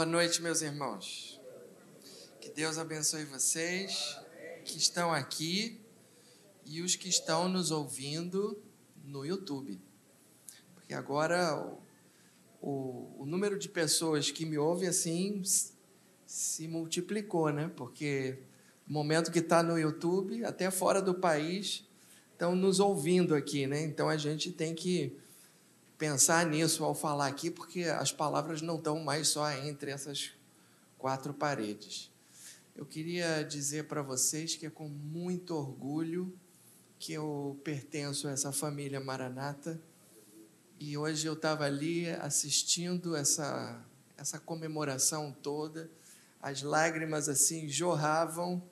Boa 0.00 0.08
noite, 0.08 0.40
meus 0.40 0.62
irmãos. 0.62 1.38
Que 2.40 2.48
Deus 2.48 2.78
abençoe 2.78 3.26
vocês 3.26 4.18
que 4.64 4.78
estão 4.78 5.12
aqui 5.12 5.78
e 6.64 6.80
os 6.80 6.96
que 6.96 7.06
estão 7.06 7.50
nos 7.50 7.70
ouvindo 7.70 8.58
no 9.04 9.26
YouTube. 9.26 9.78
Porque 10.74 10.94
agora 10.94 11.54
o, 12.62 12.66
o, 12.66 13.22
o 13.24 13.26
número 13.26 13.58
de 13.58 13.68
pessoas 13.68 14.30
que 14.30 14.46
me 14.46 14.56
ouvem 14.56 14.88
assim 14.88 15.42
se 16.24 16.66
multiplicou, 16.66 17.50
né? 17.52 17.70
Porque 17.76 18.38
no 18.86 18.94
momento 18.94 19.30
que 19.30 19.40
está 19.40 19.62
no 19.62 19.78
YouTube, 19.78 20.42
até 20.46 20.70
fora 20.70 21.02
do 21.02 21.12
país, 21.12 21.86
estão 22.32 22.56
nos 22.56 22.80
ouvindo 22.80 23.34
aqui, 23.34 23.66
né? 23.66 23.82
Então 23.82 24.08
a 24.08 24.16
gente 24.16 24.50
tem 24.50 24.74
que 24.74 25.14
pensar 26.00 26.46
nisso 26.46 26.82
ao 26.82 26.94
falar 26.94 27.26
aqui, 27.26 27.50
porque 27.50 27.84
as 27.84 28.10
palavras 28.10 28.62
não 28.62 28.76
estão 28.76 28.98
mais 29.00 29.28
só 29.28 29.52
entre 29.52 29.90
essas 29.90 30.32
quatro 30.96 31.34
paredes. 31.34 32.10
Eu 32.74 32.86
queria 32.86 33.42
dizer 33.42 33.84
para 33.84 34.00
vocês 34.00 34.56
que 34.56 34.64
é 34.64 34.70
com 34.70 34.88
muito 34.88 35.54
orgulho 35.54 36.32
que 36.98 37.12
eu 37.12 37.60
pertenço 37.62 38.28
a 38.28 38.30
essa 38.30 38.50
família 38.50 38.98
Maranata. 38.98 39.78
E 40.78 40.96
hoje 40.96 41.26
eu 41.26 41.34
estava 41.34 41.64
ali 41.64 42.08
assistindo 42.08 43.14
essa, 43.14 43.84
essa 44.16 44.38
comemoração 44.38 45.36
toda, 45.42 45.90
as 46.40 46.62
lágrimas 46.62 47.28
assim 47.28 47.68
jorravam 47.68 48.62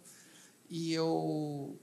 e 0.71 0.95
eu, 0.95 1.79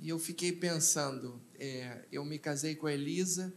e 0.00 0.08
eu 0.08 0.18
fiquei 0.18 0.50
pensando. 0.50 1.40
É, 1.56 2.04
eu 2.10 2.24
me 2.24 2.36
casei 2.36 2.74
com 2.74 2.88
a 2.88 2.92
Elisa 2.92 3.54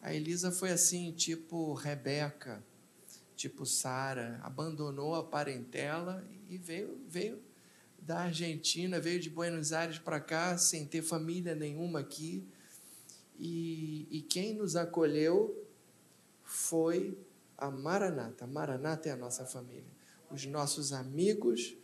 A 0.00 0.14
Elisa 0.14 0.52
foi 0.52 0.70
assim, 0.70 1.10
tipo 1.12 1.72
Rebeca, 1.72 2.62
tipo 3.34 3.64
Sara, 3.64 4.38
abandonou 4.42 5.14
a 5.14 5.24
parentela 5.24 6.22
e 6.50 6.58
veio, 6.58 7.00
veio 7.08 7.40
da 7.98 8.20
Argentina, 8.22 9.00
veio 9.00 9.18
de 9.20 9.30
Buenos 9.30 9.72
Aires 9.72 9.98
para 9.98 10.20
cá 10.20 10.58
sem 10.58 10.84
ter 10.84 11.00
família 11.02 11.54
nenhuma 11.54 12.00
aqui. 12.00 12.44
E, 13.38 14.06
e 14.10 14.20
quem 14.22 14.54
nos 14.54 14.76
acolheu 14.76 15.66
foi 16.42 17.16
a 17.56 17.70
Maranata. 17.70 18.44
A 18.44 18.48
Maranata 18.48 19.08
é 19.08 19.12
a 19.12 19.16
nossa 19.16 19.46
família. 19.46 19.90
Os 20.30 20.44
nossos 20.46 20.92
amigos 20.92 21.76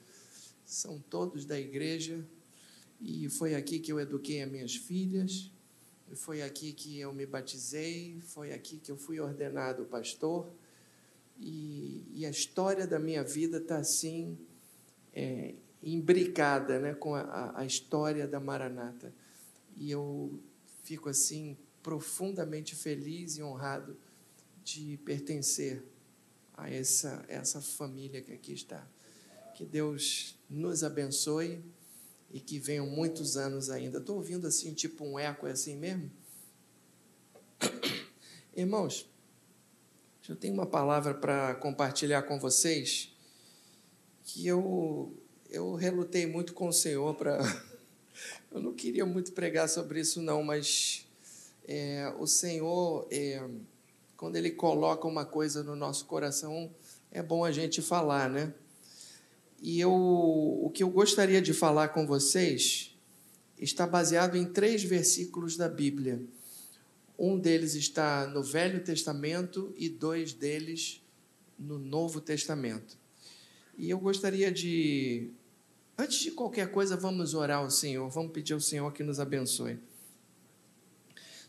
são 0.69 1.01
todos 1.01 1.47
da 1.47 1.59
igreja. 1.59 2.23
E 3.01 3.29
foi 3.31 3.55
aqui 3.55 3.79
que 3.79 3.91
eu 3.91 3.99
eduquei 3.99 4.43
as 4.43 4.51
minhas 4.51 4.77
filhas. 4.77 5.51
Foi 6.15 6.43
aqui 6.43 6.75
que 6.75 7.01
eu 7.01 7.11
me 7.11 7.25
batizei. 7.25 8.21
Foi 8.21 8.53
aqui 8.53 8.77
que 8.77 8.93
eu 8.93 8.97
fui 8.97 9.19
ordenado 9.19 9.87
pastor. 9.87 10.53
E, 11.41 12.05
e 12.15 12.27
a 12.27 12.31
história 12.31 12.87
da 12.87 12.99
minha 12.99 13.25
vida 13.25 13.57
está 13.57 13.79
assim, 13.79 14.37
é, 15.15 15.55
imbricada 15.83 16.79
né, 16.79 16.95
com 16.95 17.15
a, 17.15 17.59
a 17.59 17.65
história 17.65 18.29
da 18.29 18.39
Maranata. 18.39 19.15
E 19.75 19.91
eu 19.91 20.39
fico 20.83 21.09
assim 21.09 21.57
profundamente 21.83 22.75
feliz 22.75 23.39
e 23.39 23.43
honrado 23.43 23.97
de 24.63 24.99
pertencer 24.99 25.83
a 26.55 26.69
essa, 26.69 27.25
essa 27.27 27.63
família 27.63 28.21
que 28.21 28.33
aqui 28.33 28.53
está. 28.53 28.87
Que 29.59 29.65
Deus 29.65 30.39
nos 30.49 30.85
abençoe 30.85 31.61
e 32.31 32.39
que 32.39 32.61
venham 32.61 32.87
muitos 32.87 33.37
anos 33.37 33.71
ainda. 33.71 33.99
Estou 33.99 34.15
ouvindo 34.15 34.47
assim, 34.47 34.73
tipo 34.73 35.05
um 35.05 35.19
eco, 35.19 35.49
é 35.49 35.51
assim 35.51 35.75
mesmo? 35.75 36.09
Irmãos, 38.55 39.11
eu 40.29 40.37
tenho 40.37 40.55
uma 40.55 40.65
palavra 40.65 41.13
para 41.13 41.57
compartilhar 41.57 42.23
com 42.23 42.39
vocês 42.39 43.13
que 44.23 44.47
eu, 44.47 45.13
eu 45.51 45.75
relutei 45.75 46.25
muito 46.25 46.55
com 46.55 46.69
o 46.69 46.73
Senhor 46.73 47.17
para. 47.17 47.41
Eu 48.53 48.61
não 48.63 48.73
queria 48.73 49.05
muito 49.05 49.33
pregar 49.33 49.69
sobre 49.69 49.99
isso, 50.01 50.23
não, 50.23 50.45
mas 50.45 51.05
é, 51.67 52.15
o 52.17 52.29
Senhor. 52.29 53.09
É, 53.11 53.45
quando 54.17 54.37
ele 54.37 54.53
coloca 54.53 55.09
uma 55.09 55.25
coisa 55.25 55.65
no 55.65 55.75
nosso 55.75 56.07
coração, 56.07 56.73
é 57.11 57.21
bom 57.21 57.45
a 57.45 57.51
gente 57.51 57.83
falar, 57.83 58.31
né? 58.31 58.55
E 59.61 59.81
eu, 59.81 59.93
o 59.93 60.71
que 60.73 60.83
eu 60.83 60.91
gostaria 60.91 61.43
de 61.43 61.53
falar 61.53 61.89
com 61.89 62.07
vocês 62.07 62.97
está 63.59 63.87
baseado 63.87 64.37
em 64.37 64.45
três 64.45 64.85
versículos 64.85 65.57
da 65.57 65.69
Bíblia. 65.69 66.23
Um 67.19 67.39
deles 67.39 67.75
está 67.75 68.27
no 68.29 68.43
Velho 68.43 68.83
Testamento 68.85 69.75
e 69.77 69.89
dois 69.89 70.33
deles 70.33 71.03
no 71.59 71.79
Novo 71.79 72.21
Testamento. 72.21 72.97
E 73.77 73.91
eu 73.91 73.99
gostaria 73.99 74.53
de, 74.53 75.31
antes 75.97 76.21
de 76.21 76.31
qualquer 76.31 76.71
coisa, 76.71 76.97
vamos 76.97 77.35
orar 77.35 77.59
ao 77.59 77.71
Senhor, 77.71 78.09
vamos 78.09 78.33
pedir 78.33 78.53
ao 78.53 78.61
Senhor 78.61 78.93
que 78.93 79.03
nos 79.03 79.19
abençoe. 79.19 79.79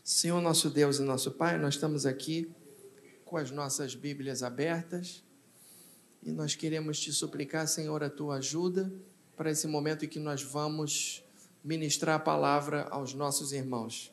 Senhor, 0.02 0.40
nosso 0.40 0.68
Deus 0.68 0.98
e 0.98 1.02
nosso 1.02 1.30
Pai, 1.30 1.56
nós 1.58 1.74
estamos 1.74 2.04
aqui 2.06 2.50
com 3.24 3.36
as 3.36 3.52
nossas 3.52 3.94
Bíblias 3.94 4.42
abertas 4.42 5.22
e 6.22 6.30
nós 6.30 6.54
queremos 6.54 7.00
te 7.00 7.12
suplicar, 7.12 7.66
Senhor, 7.66 8.02
a 8.02 8.10
tua 8.10 8.36
ajuda 8.36 8.92
para 9.36 9.50
esse 9.50 9.66
momento 9.66 10.04
em 10.04 10.08
que 10.08 10.18
nós 10.18 10.42
vamos 10.42 11.24
ministrar 11.64 12.16
a 12.16 12.18
palavra 12.18 12.82
aos 12.90 13.14
nossos 13.14 13.52
irmãos. 13.52 14.12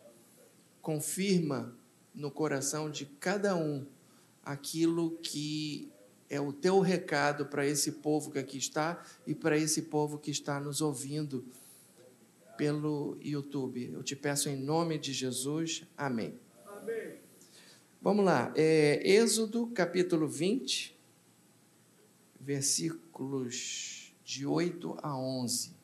Confirma 0.82 1.76
no 2.16 2.32
coração 2.32 2.90
de 2.90 3.06
cada 3.06 3.56
um 3.56 3.86
aquilo 4.44 5.18
que 5.18 5.92
é 6.30 6.40
o 6.40 6.52
teu 6.52 6.80
recado 6.80 7.46
para 7.46 7.66
esse 7.66 7.94
povo 7.94 8.32
que 8.32 8.40
aqui 8.40 8.58
está 8.58 9.04
e 9.26 9.36
para 9.36 9.58
esse 9.58 9.84
povo 9.84 10.18
que 10.18 10.32
está 10.32 10.60
nos 10.60 10.82
ouvindo 10.82 11.46
pelo 12.58 13.18
YouTube. 13.22 13.92
Eu 13.94 14.04
te 14.04 14.16
peço 14.16 14.50
em 14.50 14.56
nome 14.56 14.98
de 14.98 15.14
Jesus. 15.14 15.84
Amém. 15.96 16.40
Amém. 16.66 17.16
Vamos 18.02 18.26
lá, 18.26 18.54
é, 18.56 19.02
Êxodo 19.04 19.68
capítulo 19.68 20.28
20, 20.28 20.97
versículos 22.48 24.16
de 24.24 24.46
8 24.46 24.98
a 25.04 25.18
11. 25.18 25.76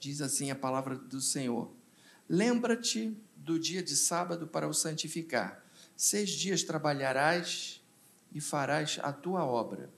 Diz 0.00 0.20
assim 0.20 0.50
a 0.50 0.56
palavra 0.56 0.96
do 0.96 1.20
Senhor: 1.20 1.70
Lembra-te 2.28 3.16
do 3.36 3.56
dia 3.56 3.80
de 3.80 3.94
sábado 3.94 4.48
para 4.48 4.66
o 4.66 4.74
santificar. 4.74 5.64
Seis 5.96 6.30
dias 6.30 6.64
trabalharás 6.64 7.80
e 8.32 8.40
farás 8.40 8.98
a 9.04 9.12
tua 9.12 9.44
obra. 9.44 9.88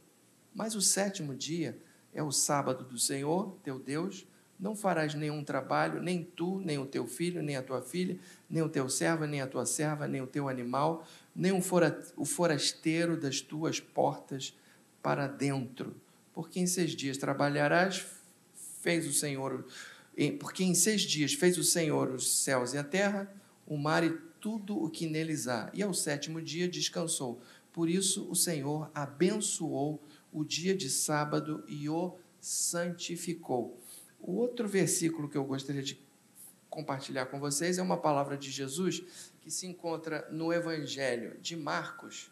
Mas 0.55 0.75
o 0.75 0.83
sétimo 0.83 1.35
dia 1.35 1.81
é 2.13 2.23
o 2.23 2.31
sábado 2.31 2.85
do 2.85 2.99
Senhor, 2.99 3.57
teu 3.63 3.79
Deus 3.79 4.27
não 4.61 4.77
farás 4.77 5.15
nenhum 5.15 5.43
trabalho, 5.43 6.01
nem 6.03 6.23
tu, 6.23 6.61
nem 6.61 6.79
o 6.79 6.87
teu 6.87 7.07
filho, 7.07 7.43
nem 7.43 7.57
a 7.57 7.63
tua 7.63 7.81
filha, 7.81 8.19
nem 8.49 8.63
o 8.63 8.69
teu 8.69 8.89
servo, 8.89 9.25
nem 9.25 9.41
a 9.41 9.47
tua 9.47 9.65
serva, 9.65 10.07
nem 10.07 10.21
o 10.21 10.27
teu 10.27 10.47
animal, 10.47 11.05
nem 11.35 11.53
o 11.53 12.25
forasteiro 12.25 13.19
das 13.19 13.41
tuas 13.41 13.81
portas 13.81 14.55
para 15.03 15.27
dentro. 15.27 15.95
Porque 16.33 16.61
em 16.61 16.67
seis 16.67 16.93
dias 16.93 17.19
trabalharás, 17.19 18.07
fez 18.81 19.07
o 19.07 19.13
Senhor, 19.13 19.67
porque 20.39 20.65
em 20.65 20.75
seis 20.75 21.03
dias 21.03 21.35
fez 21.35 21.59
o 21.59 21.65
Senhor 21.65 22.11
os 22.11 22.43
céus 22.43 22.73
e 22.73 22.79
a 22.79 22.85
terra, 22.85 23.33
o 23.67 23.77
mar 23.77 24.05
e 24.05 24.11
tudo 24.41 24.83
o 24.83 24.89
que 24.89 25.07
neles 25.07 25.49
há. 25.49 25.71
E 25.75 25.83
ao 25.83 25.93
sétimo 25.93 26.41
dia 26.41 26.69
descansou. 26.69 27.41
Por 27.73 27.89
isso 27.89 28.29
o 28.31 28.37
Senhor 28.37 28.91
abençoou 28.95 30.03
o 30.33 30.45
dia 30.45 30.75
de 30.75 30.89
sábado 30.89 31.63
e 31.67 31.89
o 31.89 32.17
santificou. 32.41 33.79
O 34.21 34.33
outro 34.37 34.69
versículo 34.69 35.29
que 35.29 35.37
eu 35.37 35.45
gostaria 35.45 35.83
de 35.83 35.99
compartilhar 36.69 37.27
com 37.27 37.39
vocês 37.39 37.79
é 37.79 37.83
uma 37.83 37.97
palavra 37.97 38.37
de 38.37 38.51
Jesus 38.51 39.03
que 39.41 39.51
se 39.51 39.67
encontra 39.67 40.27
no 40.31 40.53
Evangelho 40.53 41.39
de 41.41 41.57
Marcos, 41.57 42.31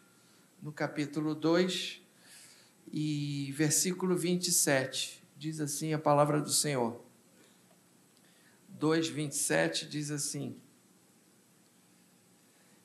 no 0.61 0.71
capítulo 0.71 1.35
2 1.35 2.00
e 2.91 3.51
versículo 3.53 4.15
27. 4.15 5.23
Diz 5.37 5.59
assim 5.59 5.93
a 5.93 5.99
palavra 5.99 6.41
do 6.41 6.51
Senhor. 6.51 7.01
2, 8.69 9.07
27 9.07 9.87
diz 9.87 10.11
assim: 10.11 10.55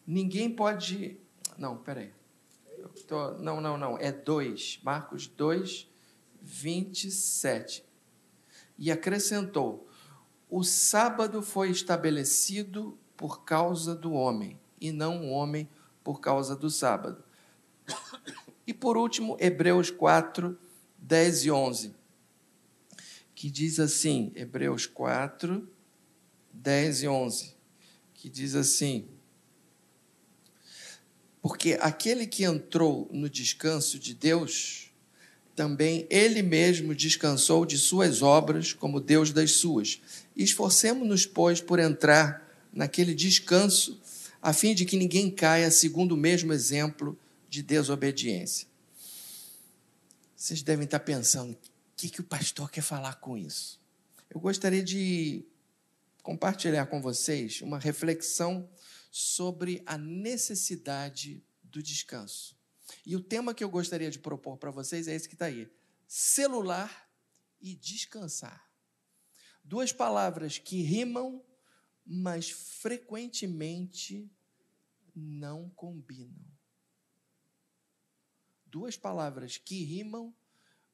Ninguém 0.06 0.54
pode. 0.54 1.18
Não, 1.58 1.76
peraí. 1.76 2.12
Tô... 3.08 3.32
Não, 3.38 3.60
não, 3.60 3.76
não. 3.76 3.98
É 3.98 4.12
2. 4.12 4.80
Marcos 4.82 5.26
2, 5.26 5.88
27 6.40 7.86
e 8.78 8.90
acrescentou: 8.90 9.88
O 10.48 10.62
sábado 10.62 11.42
foi 11.42 11.70
estabelecido 11.70 12.98
por 13.16 13.44
causa 13.44 13.94
do 13.94 14.12
homem, 14.12 14.58
e 14.80 14.92
não 14.92 15.26
o 15.26 15.30
homem 15.30 15.68
por 16.04 16.20
causa 16.20 16.54
do 16.54 16.70
sábado. 16.70 17.24
E 18.66 18.74
por 18.74 18.96
último, 18.96 19.36
Hebreus 19.38 19.90
4, 19.90 20.58
10 20.98 21.44
e 21.44 21.50
11, 21.50 21.94
que 23.34 23.48
diz 23.48 23.78
assim: 23.78 24.32
Hebreus 24.34 24.86
4, 24.86 25.68
10 26.52 27.02
e 27.02 27.08
11, 27.08 27.54
que 28.12 28.28
diz 28.28 28.56
assim: 28.56 29.06
Porque 31.40 31.78
aquele 31.80 32.26
que 32.26 32.42
entrou 32.42 33.08
no 33.12 33.30
descanso 33.30 34.00
de 34.00 34.12
Deus, 34.12 34.90
também 35.54 36.06
ele 36.10 36.42
mesmo 36.42 36.92
descansou 36.92 37.64
de 37.64 37.78
suas 37.78 38.20
obras, 38.20 38.72
como 38.72 39.00
Deus 39.00 39.32
das 39.32 39.52
suas. 39.52 40.00
Esforcemos-nos, 40.36 41.24
pois, 41.24 41.60
por 41.60 41.78
entrar 41.78 42.46
naquele 42.72 43.14
descanso, 43.14 44.00
a 44.42 44.52
fim 44.52 44.74
de 44.74 44.84
que 44.84 44.96
ninguém 44.96 45.30
caia 45.30 45.70
segundo 45.70 46.12
o 46.12 46.16
mesmo 46.16 46.52
exemplo 46.52 47.16
de 47.56 47.62
desobediência. 47.62 48.68
Vocês 50.36 50.60
devem 50.60 50.84
estar 50.84 51.00
pensando, 51.00 51.54
o 51.54 51.58
que, 51.96 52.10
que 52.10 52.20
o 52.20 52.24
pastor 52.24 52.70
quer 52.70 52.82
falar 52.82 53.14
com 53.14 53.38
isso? 53.38 53.80
Eu 54.28 54.38
gostaria 54.38 54.82
de 54.82 55.42
compartilhar 56.22 56.84
com 56.84 57.00
vocês 57.00 57.62
uma 57.62 57.78
reflexão 57.78 58.68
sobre 59.10 59.82
a 59.86 59.96
necessidade 59.96 61.42
do 61.62 61.82
descanso. 61.82 62.54
E 63.06 63.16
o 63.16 63.22
tema 63.22 63.54
que 63.54 63.64
eu 63.64 63.70
gostaria 63.70 64.10
de 64.10 64.18
propor 64.18 64.58
para 64.58 64.70
vocês 64.70 65.08
é 65.08 65.14
esse 65.14 65.26
que 65.26 65.34
está 65.34 65.46
aí: 65.46 65.66
celular 66.06 67.10
e 67.58 67.74
descansar. 67.74 68.70
Duas 69.64 69.92
palavras 69.92 70.58
que 70.58 70.82
rimam, 70.82 71.42
mas 72.04 72.50
frequentemente 72.50 74.30
não 75.14 75.70
combinam. 75.70 76.55
Duas 78.76 78.94
palavras 78.94 79.56
que 79.56 79.82
rimam, 79.84 80.36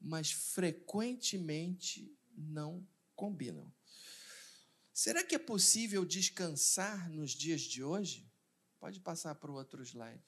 mas 0.00 0.30
frequentemente 0.30 2.16
não 2.32 2.86
combinam. 3.16 3.74
Será 4.94 5.24
que 5.24 5.34
é 5.34 5.38
possível 5.38 6.04
descansar 6.04 7.10
nos 7.10 7.32
dias 7.32 7.60
de 7.62 7.82
hoje? 7.82 8.24
Pode 8.78 9.00
passar 9.00 9.34
para 9.34 9.50
o 9.50 9.56
outro 9.56 9.82
slide. 9.82 10.22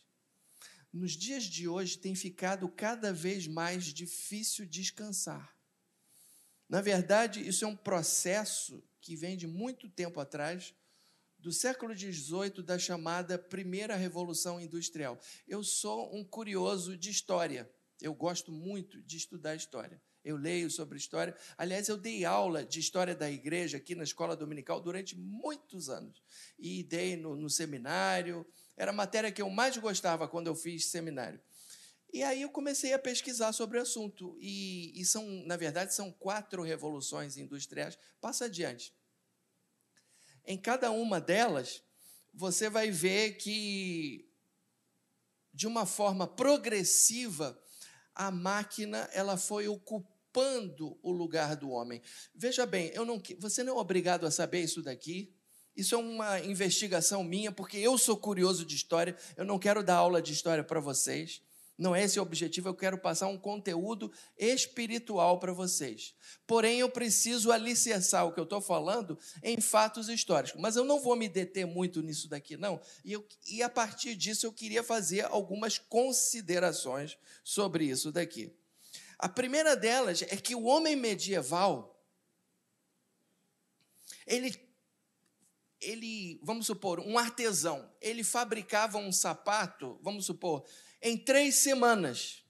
Nos 0.93 1.13
dias 1.13 1.45
de 1.45 1.69
hoje 1.69 1.97
tem 1.97 2.17
ficado 2.17 2.69
cada 2.69 3.13
vez 3.13 3.47
mais 3.47 3.85
difícil 3.85 4.67
descansar. 4.67 5.57
Na 6.69 6.81
verdade, 6.81 7.47
isso 7.47 7.65
é 7.65 7.69
um 7.69 7.77
processo 7.77 8.83
que 9.01 9.15
vem 9.15 9.37
de 9.37 9.47
muito 9.47 9.89
tempo 9.89 10.19
atrás, 10.19 10.75
do 11.45 11.53
século 11.53 11.95
XVIII, 11.95 12.63
da 12.65 12.79
chamada 12.79 13.39
Primeira 13.39 13.97
Revolução 13.97 14.59
Industrial. 14.59 15.21
Eu 15.47 15.63
sou 15.63 16.17
um 16.17 16.25
curioso 16.25 16.97
de 16.97 17.11
história. 17.11 17.71
Eu 18.01 18.15
gosto 18.15 18.51
muito 18.51 19.03
de 19.03 19.19
estudar 19.19 19.55
história. 19.55 20.01
Eu 20.25 20.39
leio 20.39 20.71
sobre 20.71 20.97
história. 20.97 21.37
Aliás, 21.59 21.87
eu 21.87 21.99
dei 21.99 22.25
aula 22.25 22.65
de 22.65 22.81
história 22.81 23.15
da 23.15 23.31
igreja 23.31 23.77
aqui 23.77 23.95
na 23.95 24.05
escola 24.05 24.35
dominical 24.35 24.81
durante 24.81 25.19
muitos 25.19 25.91
anos. 25.91 26.23
E 26.59 26.83
dei 26.83 27.15
no, 27.15 27.37
no 27.37 27.51
seminário. 27.51 28.47
Era 28.75 28.91
a 28.91 28.95
matéria 28.95 29.31
que 29.31 29.43
eu 29.43 29.51
mais 29.51 29.77
gostava 29.77 30.27
quando 30.27 30.47
eu 30.47 30.55
fiz 30.55 30.87
seminário. 30.87 31.39
E 32.11 32.23
aí 32.23 32.41
eu 32.41 32.49
comecei 32.49 32.95
a 32.95 32.99
pesquisar 32.99 33.53
sobre 33.53 33.79
o 33.79 33.83
assunto. 33.83 34.35
E, 34.41 34.99
e 34.99 35.05
são, 35.05 35.29
na 35.45 35.59
verdade, 35.59 35.95
são 35.95 36.11
quatro 36.11 36.63
revoluções 36.63 37.37
industriais. 37.37 37.99
Passa 38.19 38.47
adiante. 38.47 38.95
Em 40.47 40.59
cada 40.59 40.91
uma 40.91 41.21
delas, 41.21 41.83
você 42.33 42.69
vai 42.69 42.91
ver 42.91 43.37
que, 43.37 44.29
de 45.53 45.67
uma 45.67 45.87
forma 45.87 46.27
progressiva, 46.27 47.59
a 48.15 48.31
máquina 48.31 49.09
ela 49.13 49.37
foi 49.37 49.69
ocupando 49.69 50.99
o 51.03 51.11
lugar 51.11 51.57
do 51.57 51.71
homem. 51.71 52.03
Veja 52.35 52.67
bem, 52.67 52.91
eu 52.95 53.05
não, 53.05 53.23
você 53.39 53.63
não 53.63 53.77
é 53.77 53.81
obrigado 53.81 54.27
a 54.27 54.31
saber 54.31 54.63
isso 54.63 54.83
daqui. 54.83 55.35
Isso 55.77 55.95
é 55.95 55.99
uma 55.99 56.39
investigação 56.41 57.25
minha, 57.25 57.51
porque 57.51 57.77
eu 57.77 57.99
sou 57.99 58.17
curioso 58.17 58.65
de 58.65 58.77
história. 58.77 59.17
Eu 59.37 59.45
não 59.45 59.59
quero 59.59 59.83
dar 59.83 59.97
aula 59.97 60.23
de 60.23 60.33
história 60.33 60.63
para 60.63 60.79
vocês. 60.79 61.43
Não 61.77 61.95
é 61.95 62.05
esse 62.05 62.21
o 62.21 62.23
objetivo, 62.23 62.69
eu 62.69 62.75
quero 62.75 62.97
passar 62.97 63.27
um 63.27 63.37
conteúdo 63.37 64.13
espiritual 64.39 65.41
para 65.41 65.53
vocês. 65.53 66.15
Porém, 66.47 66.79
eu 66.79 66.89
preciso 66.89 67.51
alicerçar 67.51 68.25
o 68.25 68.33
que 68.33 68.39
eu 68.39 68.45
estou 68.45 68.61
falando 68.61 69.19
em 69.43 69.61
fatos 69.61 70.09
históricos. 70.09 70.61
Mas 70.61 70.77
eu 70.77 70.85
não 70.85 71.01
vou 71.01 71.17
me 71.17 71.29
deter 71.29 71.67
muito 71.67 72.01
nisso 72.01 72.29
daqui, 72.29 72.57
não. 72.57 72.81
E, 73.05 73.13
eu, 73.13 73.27
e 73.49 73.61
a 73.61 73.69
partir 73.69 74.15
disso, 74.15 74.47
eu 74.47 74.53
queria 74.53 74.85
fazer 74.85 75.25
algumas 75.25 75.77
considerações 75.77 77.19
sobre 77.43 77.87
isso 77.87 78.13
daqui. 78.13 78.55
A 79.19 79.29
primeira 79.29 79.77
delas 79.77 80.23
é 80.23 80.37
que 80.37 80.55
o 80.55 80.65
homem 80.65 80.95
medieval, 80.95 82.01
ele 84.25 84.53
ele, 85.81 86.41
vamos 86.43 86.67
supor, 86.67 87.01
um 87.01 87.19
artesão, 87.19 87.91
ele 88.01 88.25
fabricava 88.25 88.97
um 88.97 89.13
sapato, 89.13 89.99
vamos 90.03 90.25
supor, 90.25 90.65
em 91.05 91.19
três 91.19 91.57
semanas. 91.57 92.43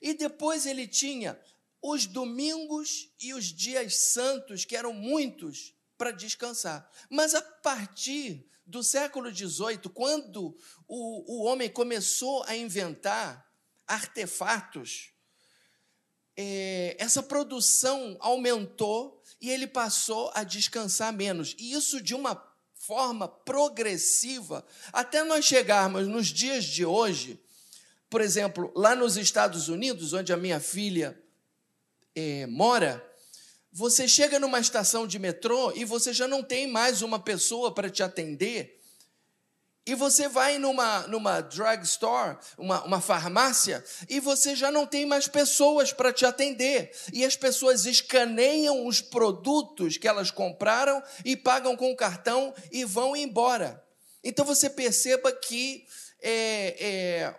E 0.00 0.14
depois 0.14 0.64
ele 0.64 0.88
tinha 0.88 1.38
os 1.82 2.06
domingos 2.06 3.12
e 3.20 3.34
os 3.34 3.44
dias 3.44 3.94
santos, 3.96 4.64
que 4.64 4.74
eram 4.74 4.92
muitos, 4.92 5.74
para 5.96 6.10
descansar. 6.10 6.90
Mas 7.10 7.34
a 7.34 7.42
partir 7.42 8.48
do 8.66 8.82
século 8.82 9.30
XVIII, 9.30 9.90
quando 9.92 10.56
o, 10.86 11.40
o 11.40 11.44
homem 11.44 11.68
começou 11.68 12.42
a 12.44 12.56
inventar 12.56 13.46
artefatos, 13.86 15.10
é, 16.36 16.96
essa 16.98 17.22
produção 17.22 18.16
aumentou 18.20 19.22
e 19.40 19.50
ele 19.50 19.66
passou 19.66 20.30
a 20.34 20.42
descansar 20.42 21.12
menos. 21.12 21.54
E 21.58 21.72
isso 21.72 22.00
de 22.00 22.14
uma 22.14 22.36
forma 22.74 23.28
progressiva, 23.28 24.64
até 24.92 25.22
nós 25.24 25.44
chegarmos 25.44 26.06
nos 26.06 26.28
dias 26.28 26.64
de 26.64 26.86
hoje, 26.86 27.38
por 28.10 28.20
exemplo, 28.20 28.72
lá 28.74 28.94
nos 28.94 29.16
Estados 29.16 29.68
Unidos, 29.68 30.12
onde 30.12 30.32
a 30.32 30.36
minha 30.36 30.60
filha 30.60 31.18
é, 32.14 32.46
mora, 32.46 33.04
você 33.70 34.08
chega 34.08 34.38
numa 34.38 34.58
estação 34.58 35.06
de 35.06 35.18
metrô 35.18 35.72
e 35.74 35.84
você 35.84 36.12
já 36.12 36.26
não 36.26 36.42
tem 36.42 36.66
mais 36.66 37.02
uma 37.02 37.18
pessoa 37.18 37.72
para 37.72 37.90
te 37.90 38.02
atender. 38.02 38.78
E 39.86 39.94
você 39.94 40.28
vai 40.28 40.58
numa, 40.58 41.06
numa 41.06 41.40
drugstore, 41.40 42.36
uma, 42.58 42.84
uma 42.84 43.00
farmácia, 43.00 43.82
e 44.06 44.20
você 44.20 44.54
já 44.54 44.70
não 44.70 44.86
tem 44.86 45.06
mais 45.06 45.28
pessoas 45.28 45.94
para 45.94 46.12
te 46.12 46.26
atender. 46.26 46.94
E 47.10 47.24
as 47.24 47.36
pessoas 47.36 47.86
escaneiam 47.86 48.86
os 48.86 49.00
produtos 49.00 49.96
que 49.96 50.06
elas 50.06 50.30
compraram 50.30 51.02
e 51.24 51.34
pagam 51.34 51.74
com 51.74 51.90
o 51.90 51.96
cartão 51.96 52.54
e 52.70 52.84
vão 52.84 53.16
embora. 53.16 53.82
Então 54.22 54.44
você 54.44 54.68
perceba 54.68 55.32
que 55.32 55.86
é, 56.20 56.76
é, 56.78 57.34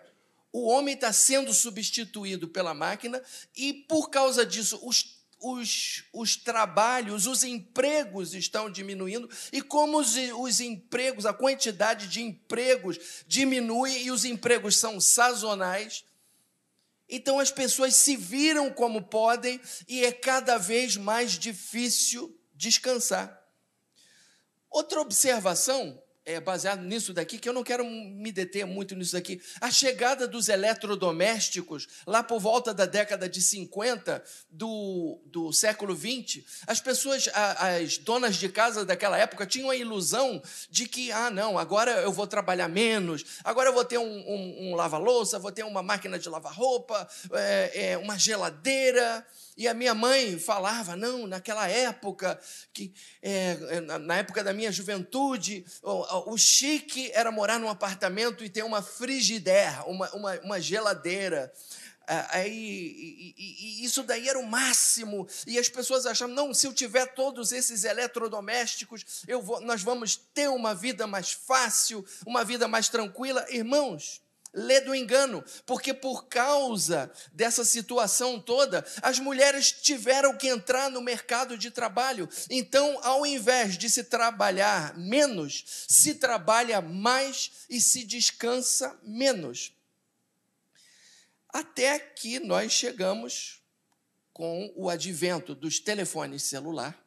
o 0.52 0.66
homem 0.68 0.94
está 0.94 1.12
sendo 1.12 1.52
substituído 1.52 2.48
pela 2.48 2.74
máquina 2.74 3.22
e, 3.56 3.72
por 3.72 4.10
causa 4.10 4.44
disso, 4.44 4.80
os, 4.82 5.20
os, 5.40 6.04
os 6.12 6.36
trabalhos, 6.36 7.26
os 7.26 7.44
empregos 7.44 8.34
estão 8.34 8.70
diminuindo. 8.70 9.30
E 9.52 9.62
como 9.62 9.98
os, 9.98 10.14
os 10.38 10.60
empregos, 10.60 11.24
a 11.24 11.32
quantidade 11.32 12.08
de 12.08 12.20
empregos 12.20 12.98
diminui 13.26 14.02
e 14.02 14.10
os 14.10 14.24
empregos 14.24 14.76
são 14.76 15.00
sazonais, 15.00 16.04
então 17.08 17.38
as 17.38 17.50
pessoas 17.50 17.96
se 17.96 18.16
viram 18.16 18.70
como 18.70 19.02
podem 19.02 19.60
e 19.88 20.04
é 20.04 20.12
cada 20.12 20.58
vez 20.58 20.96
mais 20.96 21.32
difícil 21.32 22.36
descansar. 22.54 23.40
Outra 24.68 25.00
observação 25.00 26.00
é 26.30 26.40
baseado 26.40 26.82
nisso 26.82 27.12
daqui, 27.12 27.38
que 27.38 27.48
eu 27.48 27.52
não 27.52 27.62
quero 27.62 27.84
me 27.84 28.30
deter 28.32 28.66
muito 28.66 28.94
nisso 28.94 29.12
daqui. 29.12 29.40
A 29.60 29.70
chegada 29.70 30.26
dos 30.26 30.48
eletrodomésticos, 30.48 31.88
lá 32.06 32.22
por 32.22 32.38
volta 32.38 32.72
da 32.72 32.86
década 32.86 33.28
de 33.28 33.40
50 33.40 34.22
do, 34.50 35.20
do 35.26 35.52
século 35.52 35.94
20, 35.94 36.44
as 36.66 36.80
pessoas, 36.80 37.28
as 37.34 37.98
donas 37.98 38.36
de 38.36 38.48
casa 38.48 38.84
daquela 38.84 39.18
época, 39.18 39.46
tinham 39.46 39.70
a 39.70 39.76
ilusão 39.76 40.42
de 40.70 40.86
que, 40.86 41.10
ah, 41.12 41.30
não, 41.30 41.58
agora 41.58 42.02
eu 42.02 42.12
vou 42.12 42.26
trabalhar 42.26 42.68
menos, 42.68 43.24
agora 43.44 43.68
eu 43.68 43.74
vou 43.74 43.84
ter 43.84 43.98
um, 43.98 44.04
um, 44.04 44.70
um 44.70 44.74
lava-louça, 44.74 45.38
vou 45.38 45.52
ter 45.52 45.64
uma 45.64 45.82
máquina 45.82 46.18
de 46.18 46.28
lavar 46.28 46.54
roupa, 46.54 47.08
é, 47.32 47.90
é, 47.92 47.98
uma 47.98 48.18
geladeira. 48.18 49.26
E 49.60 49.68
a 49.68 49.74
minha 49.74 49.94
mãe 49.94 50.38
falava, 50.38 50.96
não, 50.96 51.26
naquela 51.26 51.68
época, 51.68 52.40
que 52.72 52.94
é, 53.20 53.58
é 53.68 53.80
na 53.98 54.16
época 54.16 54.42
da 54.42 54.54
minha 54.54 54.72
juventude, 54.72 55.66
o, 55.82 56.32
o, 56.32 56.38
chique 56.38 57.10
era 57.12 57.30
morar 57.30 57.60
num 57.60 57.68
apartamento 57.68 58.42
e 58.42 58.48
ter 58.48 58.62
uma 58.62 58.80
frigideira, 58.80 59.84
uma, 59.86 60.08
uma, 60.12 60.40
uma 60.40 60.58
geladeira. 60.58 61.52
Aí, 62.30 62.54
e, 62.56 63.34
e, 63.36 63.82
e 63.82 63.84
isso 63.84 64.02
daí 64.02 64.30
era 64.30 64.38
o 64.38 64.46
máximo. 64.46 65.28
E 65.46 65.58
as 65.58 65.68
pessoas 65.68 66.06
achavam, 66.06 66.34
não, 66.34 66.54
se 66.54 66.66
eu 66.66 66.72
tiver 66.72 67.12
todos 67.12 67.52
esses 67.52 67.84
eletrodomésticos, 67.84 69.24
eu 69.28 69.42
vou, 69.42 69.60
nós 69.60 69.82
vamos 69.82 70.16
ter 70.16 70.48
uma 70.48 70.74
vida 70.74 71.06
mais 71.06 71.32
fácil, 71.32 72.02
uma 72.26 72.42
vida 72.44 72.66
mais 72.66 72.88
tranquila. 72.88 73.44
Irmãos, 73.50 74.22
lê 74.52 74.80
do 74.80 74.94
engano, 74.94 75.44
porque 75.64 75.94
por 75.94 76.26
causa 76.26 77.10
dessa 77.32 77.64
situação 77.64 78.40
toda, 78.40 78.84
as 79.02 79.18
mulheres 79.18 79.70
tiveram 79.72 80.36
que 80.36 80.48
entrar 80.48 80.90
no 80.90 81.00
mercado 81.00 81.56
de 81.56 81.70
trabalho. 81.70 82.28
Então, 82.48 82.98
ao 83.02 83.24
invés 83.24 83.78
de 83.78 83.88
se 83.88 84.04
trabalhar 84.04 84.96
menos, 84.98 85.64
se 85.88 86.14
trabalha 86.14 86.80
mais 86.80 87.66
e 87.68 87.80
se 87.80 88.04
descansa 88.04 88.98
menos. 89.02 89.72
Até 91.48 91.98
que 91.98 92.38
nós 92.40 92.72
chegamos 92.72 93.62
com 94.32 94.72
o 94.76 94.88
advento 94.88 95.54
dos 95.54 95.80
telefones 95.80 96.44
celular, 96.44 96.98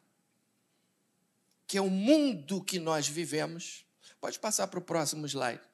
que 1.66 1.78
é 1.78 1.80
o 1.80 1.90
mundo 1.90 2.62
que 2.62 2.78
nós 2.78 3.08
vivemos. 3.08 3.84
Pode 4.20 4.38
passar 4.38 4.66
para 4.68 4.78
o 4.78 4.82
próximo 4.82 5.26
slide 5.26 5.73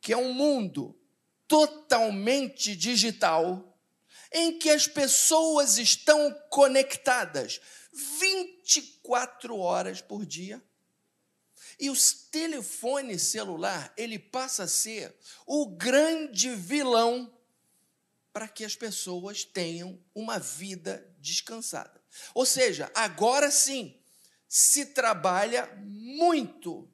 que 0.00 0.12
é 0.12 0.16
um 0.16 0.32
mundo 0.32 0.98
totalmente 1.46 2.74
digital, 2.76 3.78
em 4.32 4.58
que 4.58 4.70
as 4.70 4.86
pessoas 4.86 5.78
estão 5.78 6.32
conectadas 6.48 7.60
24 7.92 9.56
horas 9.56 10.00
por 10.00 10.24
dia. 10.24 10.62
E 11.78 11.90
o 11.90 11.94
telefone 12.30 13.18
celular, 13.18 13.92
ele 13.96 14.18
passa 14.18 14.64
a 14.64 14.68
ser 14.68 15.14
o 15.46 15.66
grande 15.66 16.54
vilão 16.54 17.32
para 18.32 18.46
que 18.46 18.64
as 18.64 18.76
pessoas 18.76 19.44
tenham 19.44 19.98
uma 20.14 20.38
vida 20.38 21.06
descansada. 21.18 22.00
Ou 22.34 22.44
seja, 22.44 22.90
agora 22.94 23.50
sim, 23.50 23.98
se 24.48 24.86
trabalha 24.86 25.66
muito 25.78 26.89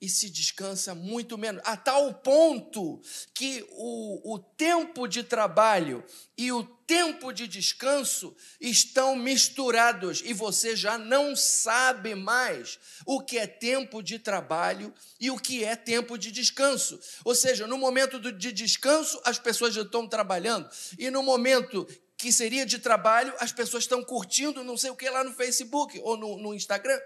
e 0.00 0.08
se 0.08 0.28
descansa 0.28 0.94
muito 0.94 1.38
menos, 1.38 1.62
a 1.64 1.76
tal 1.76 2.12
ponto 2.14 3.00
que 3.32 3.66
o, 3.70 4.34
o 4.34 4.38
tempo 4.38 5.06
de 5.06 5.22
trabalho 5.22 6.04
e 6.36 6.52
o 6.52 6.62
tempo 6.62 7.32
de 7.32 7.48
descanso 7.48 8.36
estão 8.60 9.16
misturados 9.16 10.22
e 10.24 10.34
você 10.34 10.76
já 10.76 10.98
não 10.98 11.34
sabe 11.34 12.14
mais 12.14 12.78
o 13.06 13.20
que 13.20 13.38
é 13.38 13.46
tempo 13.46 14.02
de 14.02 14.18
trabalho 14.18 14.92
e 15.18 15.30
o 15.30 15.38
que 15.38 15.64
é 15.64 15.74
tempo 15.74 16.18
de 16.18 16.30
descanso. 16.30 17.00
Ou 17.24 17.34
seja, 17.34 17.66
no 17.66 17.78
momento 17.78 18.18
de 18.32 18.52
descanso, 18.52 19.20
as 19.24 19.38
pessoas 19.38 19.74
já 19.74 19.82
estão 19.82 20.06
trabalhando, 20.06 20.68
e 20.98 21.10
no 21.10 21.22
momento 21.22 21.86
que 22.16 22.32
seria 22.32 22.64
de 22.64 22.78
trabalho, 22.78 23.34
as 23.38 23.52
pessoas 23.52 23.84
estão 23.84 24.02
curtindo 24.02 24.64
não 24.64 24.76
sei 24.76 24.90
o 24.90 24.96
que 24.96 25.08
lá 25.08 25.24
no 25.24 25.34
Facebook 25.34 26.00
ou 26.02 26.16
no, 26.16 26.38
no 26.38 26.54
Instagram. 26.54 26.98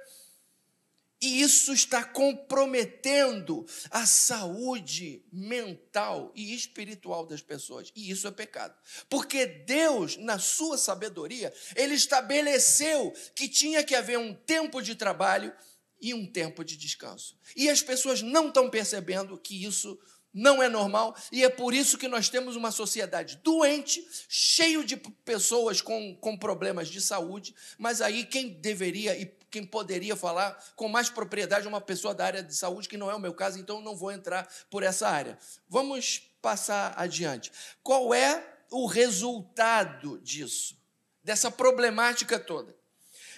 E 1.21 1.41
isso 1.41 1.73
está 1.73 2.05
comprometendo 2.05 3.67
a 3.91 4.07
saúde 4.07 5.25
mental 5.33 6.33
e 6.35 6.55
espiritual 6.55 7.27
das 7.27 7.43
pessoas. 7.43 7.91
E 7.97 8.11
isso 8.11 8.29
é 8.29 8.31
pecado. 8.31 8.75
Porque 9.09 9.45
Deus, 9.45 10.17
na 10.17 10.39
sua 10.39 10.79
sabedoria, 10.79 11.53
ele 11.75 11.95
estabeleceu 11.95 13.13
que 13.35 13.49
tinha 13.49 13.83
que 13.83 13.97
haver 13.97 14.19
um 14.19 14.33
tempo 14.33 14.81
de 14.81 14.95
trabalho 14.95 15.53
e 16.01 16.15
um 16.15 16.25
tempo 16.25 16.65
de 16.65 16.77
descanso. 16.77 17.37
E 17.57 17.69
as 17.69 17.83
pessoas 17.83 18.23
não 18.23 18.49
estão 18.49 18.71
percebendo 18.71 19.37
que 19.37 19.65
isso 19.65 19.99
não 20.33 20.63
é 20.63 20.69
normal, 20.69 21.17
e 21.33 21.43
é 21.43 21.49
por 21.49 21.75
isso 21.75 21.97
que 21.99 22.07
nós 22.07 22.29
temos 22.29 22.55
uma 22.55 22.71
sociedade 22.71 23.41
doente, 23.43 24.07
cheio 24.29 24.85
de 24.85 24.97
pessoas 24.97 25.81
com, 25.81 26.15
com 26.17 26.37
problemas 26.37 26.89
de 26.89 27.01
saúde, 27.01 27.55
mas 27.79 28.01
aí 28.01 28.25
quem 28.25 28.51
deveria 28.51 29.19
e 29.19 29.27
quem 29.51 29.65
poderia 29.65 30.17
falar 30.17 30.57
com 30.77 30.89
mais 30.89 31.09
propriedade 31.09 31.67
é 31.67 31.69
uma 31.69 31.81
pessoa 31.81 32.15
da 32.15 32.25
área 32.25 32.43
de 32.43 32.55
saúde, 32.55 32.89
que 32.89 32.97
não 32.97 33.11
é 33.11 33.15
o 33.15 33.21
meu 33.21 33.35
caso, 33.35 33.59
então 33.59 33.81
não 33.81 33.97
vou 33.97 34.13
entrar 34.13 34.49
por 34.71 34.83
essa 34.83 35.09
área. 35.09 35.39
Vamos 35.69 36.23
passar 36.43 36.95
adiante. 36.97 37.51
Qual 37.83 38.13
é 38.13 38.45
o 38.71 38.87
resultado 38.87 40.19
disso, 40.19 40.77
dessa 41.23 41.51
problemática 41.51 42.39
toda? 42.39 42.77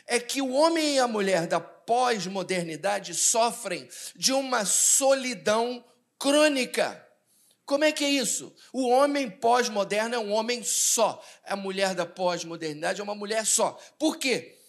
É 0.06 0.18
que 0.18 0.42
o 0.42 0.52
homem 0.52 0.96
e 0.96 0.98
a 0.98 1.06
mulher 1.06 1.46
da 1.46 1.60
pós-modernidade 1.60 3.14
sofrem 3.14 3.88
de 4.16 4.32
uma 4.32 4.64
solidão 4.64 5.84
crônica. 6.18 7.06
Como 7.64 7.84
é 7.84 7.92
que 7.92 8.04
é 8.04 8.10
isso? 8.10 8.52
O 8.72 8.88
homem 8.88 9.30
pós-moderno 9.30 10.16
é 10.16 10.18
um 10.18 10.32
homem 10.32 10.64
só. 10.64 11.24
A 11.44 11.54
mulher 11.54 11.94
da 11.94 12.04
pós-modernidade 12.04 13.00
é 13.00 13.04
uma 13.04 13.14
mulher 13.14 13.46
só. 13.46 13.78
Por 13.96 14.18
quê? 14.18 14.59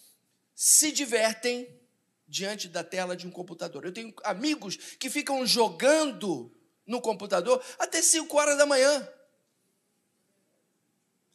Se 0.54 0.92
divertem 0.92 1.80
diante 2.26 2.68
da 2.68 2.82
tela 2.82 3.16
de 3.16 3.26
um 3.26 3.30
computador. 3.30 3.84
Eu 3.84 3.92
tenho 3.92 4.14
amigos 4.24 4.76
que 4.98 5.10
ficam 5.10 5.46
jogando 5.46 6.50
no 6.86 7.00
computador 7.00 7.62
até 7.78 8.00
5 8.00 8.36
horas 8.36 8.56
da 8.56 8.66
manhã. 8.66 9.08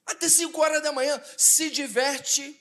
Até 0.06 0.28
5 0.28 0.60
horas 0.60 0.82
da 0.82 0.92
manhã 0.92 1.22
se 1.38 1.70
diverte 1.70 2.60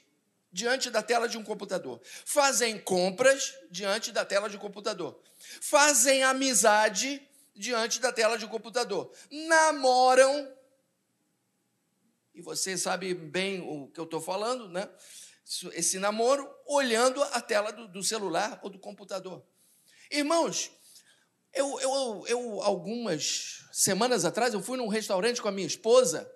diante 0.52 0.90
da 0.90 1.02
tela 1.02 1.28
de 1.28 1.38
um 1.38 1.44
computador. 1.44 2.00
Fazem 2.25 2.78
compras 2.78 3.54
diante 3.70 4.10
da 4.12 4.25
tela 4.25 4.48
de 4.48 4.56
um 4.56 4.60
computador. 4.60 5.20
Fazem 5.60 6.22
amizade 6.22 7.26
diante 7.54 8.00
da 8.00 8.12
tela 8.12 8.36
de 8.36 8.44
um 8.44 8.48
computador. 8.48 9.12
Namoram. 9.30 10.52
E 12.34 12.42
você 12.42 12.76
sabe 12.76 13.14
bem 13.14 13.60
o 13.60 13.88
que 13.88 13.98
eu 13.98 14.04
estou 14.04 14.20
falando, 14.20 14.68
né? 14.68 14.88
Esse 15.72 15.98
namoro 15.98 16.48
olhando 16.66 17.22
a 17.22 17.40
tela 17.40 17.72
do, 17.72 17.88
do 17.88 18.02
celular 18.02 18.58
ou 18.62 18.70
do 18.70 18.78
computador. 18.78 19.44
Irmãos, 20.10 20.70
eu, 21.52 21.80
eu, 21.80 22.24
eu, 22.26 22.62
algumas 22.62 23.64
semanas 23.72 24.24
atrás, 24.24 24.52
eu 24.52 24.62
fui 24.62 24.76
num 24.76 24.88
restaurante 24.88 25.40
com 25.40 25.48
a 25.48 25.52
minha 25.52 25.66
esposa. 25.66 26.30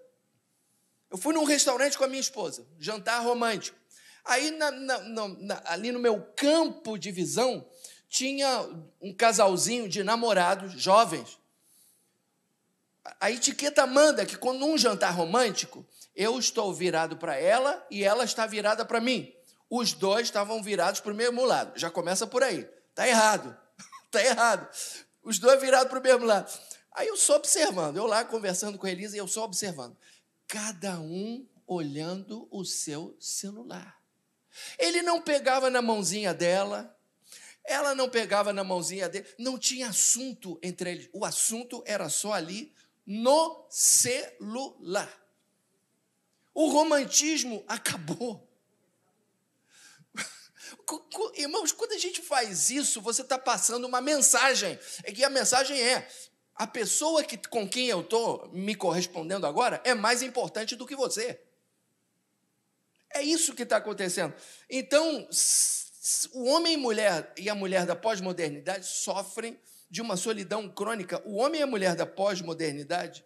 Eu 1.10 1.18
fui 1.18 1.34
num 1.34 1.44
restaurante 1.44 1.98
com 1.98 2.04
a 2.04 2.08
minha 2.08 2.20
esposa, 2.20 2.66
jantar 2.78 3.22
romântico. 3.22 3.76
Aí, 4.24 4.50
na, 4.52 4.70
na, 4.70 4.98
na, 5.28 5.62
ali 5.66 5.90
no 5.90 5.98
meu 5.98 6.22
campo 6.36 6.96
de 6.96 7.10
visão, 7.10 7.68
tinha 8.08 8.68
um 9.00 9.12
casalzinho 9.12 9.88
de 9.88 10.04
namorados 10.04 10.80
jovens. 10.80 11.38
A 13.18 13.30
etiqueta 13.30 13.86
manda 13.86 14.24
que, 14.24 14.36
quando 14.36 14.64
um 14.64 14.78
jantar 14.78 15.10
romântico, 15.10 15.86
eu 16.20 16.38
estou 16.38 16.70
virado 16.74 17.16
para 17.16 17.34
ela 17.34 17.82
e 17.90 18.04
ela 18.04 18.24
está 18.24 18.46
virada 18.46 18.84
para 18.84 19.00
mim. 19.00 19.34
Os 19.70 19.94
dois 19.94 20.24
estavam 20.24 20.62
virados 20.62 21.00
para 21.00 21.14
o 21.14 21.16
mesmo 21.16 21.46
lado. 21.46 21.78
Já 21.78 21.90
começa 21.90 22.26
por 22.26 22.42
aí. 22.42 22.68
Está 22.90 23.08
errado. 23.08 23.56
Está 24.04 24.20
errado. 24.22 24.68
Os 25.22 25.38
dois 25.38 25.58
virados 25.58 25.88
para 25.88 25.98
o 25.98 26.02
mesmo 26.02 26.26
lado. 26.26 26.52
Aí 26.92 27.08
eu 27.08 27.16
só 27.16 27.36
observando, 27.36 27.96
eu 27.96 28.04
lá 28.04 28.22
conversando 28.22 28.76
com 28.76 28.86
a 28.86 28.90
Elisa 28.90 29.16
e 29.16 29.18
eu 29.18 29.26
só 29.26 29.44
observando. 29.44 29.96
Cada 30.46 31.00
um 31.00 31.48
olhando 31.66 32.46
o 32.50 32.66
seu 32.66 33.16
celular. 33.18 33.98
Ele 34.78 35.00
não 35.00 35.22
pegava 35.22 35.70
na 35.70 35.80
mãozinha 35.80 36.34
dela, 36.34 36.94
ela 37.64 37.94
não 37.94 38.10
pegava 38.10 38.52
na 38.52 38.62
mãozinha 38.62 39.08
dele, 39.08 39.26
não 39.38 39.58
tinha 39.58 39.88
assunto 39.88 40.58
entre 40.62 40.90
eles. 40.90 41.10
O 41.14 41.24
assunto 41.24 41.82
era 41.86 42.10
só 42.10 42.34
ali 42.34 42.74
no 43.06 43.66
celular. 43.70 45.19
O 46.54 46.68
romantismo 46.68 47.64
acabou. 47.68 48.48
Irmãos, 51.34 51.72
quando 51.72 51.92
a 51.92 51.98
gente 51.98 52.20
faz 52.20 52.70
isso, 52.70 53.00
você 53.00 53.22
está 53.22 53.38
passando 53.38 53.86
uma 53.86 54.00
mensagem. 54.00 54.78
É 55.04 55.12
que 55.12 55.24
a 55.24 55.30
mensagem 55.30 55.80
é: 55.80 56.08
a 56.54 56.66
pessoa 56.66 57.22
que, 57.24 57.36
com 57.48 57.68
quem 57.68 57.86
eu 57.86 58.00
estou 58.00 58.48
me 58.52 58.74
correspondendo 58.74 59.46
agora 59.46 59.80
é 59.84 59.94
mais 59.94 60.22
importante 60.22 60.76
do 60.76 60.86
que 60.86 60.96
você. 60.96 61.40
É 63.12 63.22
isso 63.22 63.54
que 63.54 63.62
está 63.62 63.78
acontecendo. 63.78 64.34
Então, 64.68 65.28
o 66.32 66.44
homem 66.44 66.74
e 66.74 66.76
mulher 66.76 67.32
e 67.36 67.48
a 67.48 67.54
mulher 67.54 67.84
da 67.86 67.96
pós-modernidade 67.96 68.86
sofrem 68.86 69.58
de 69.90 70.00
uma 70.00 70.16
solidão 70.16 70.68
crônica. 70.68 71.20
O 71.24 71.36
homem 71.36 71.60
e 71.60 71.64
a 71.64 71.66
mulher 71.66 71.96
da 71.96 72.06
pós-modernidade 72.06 73.24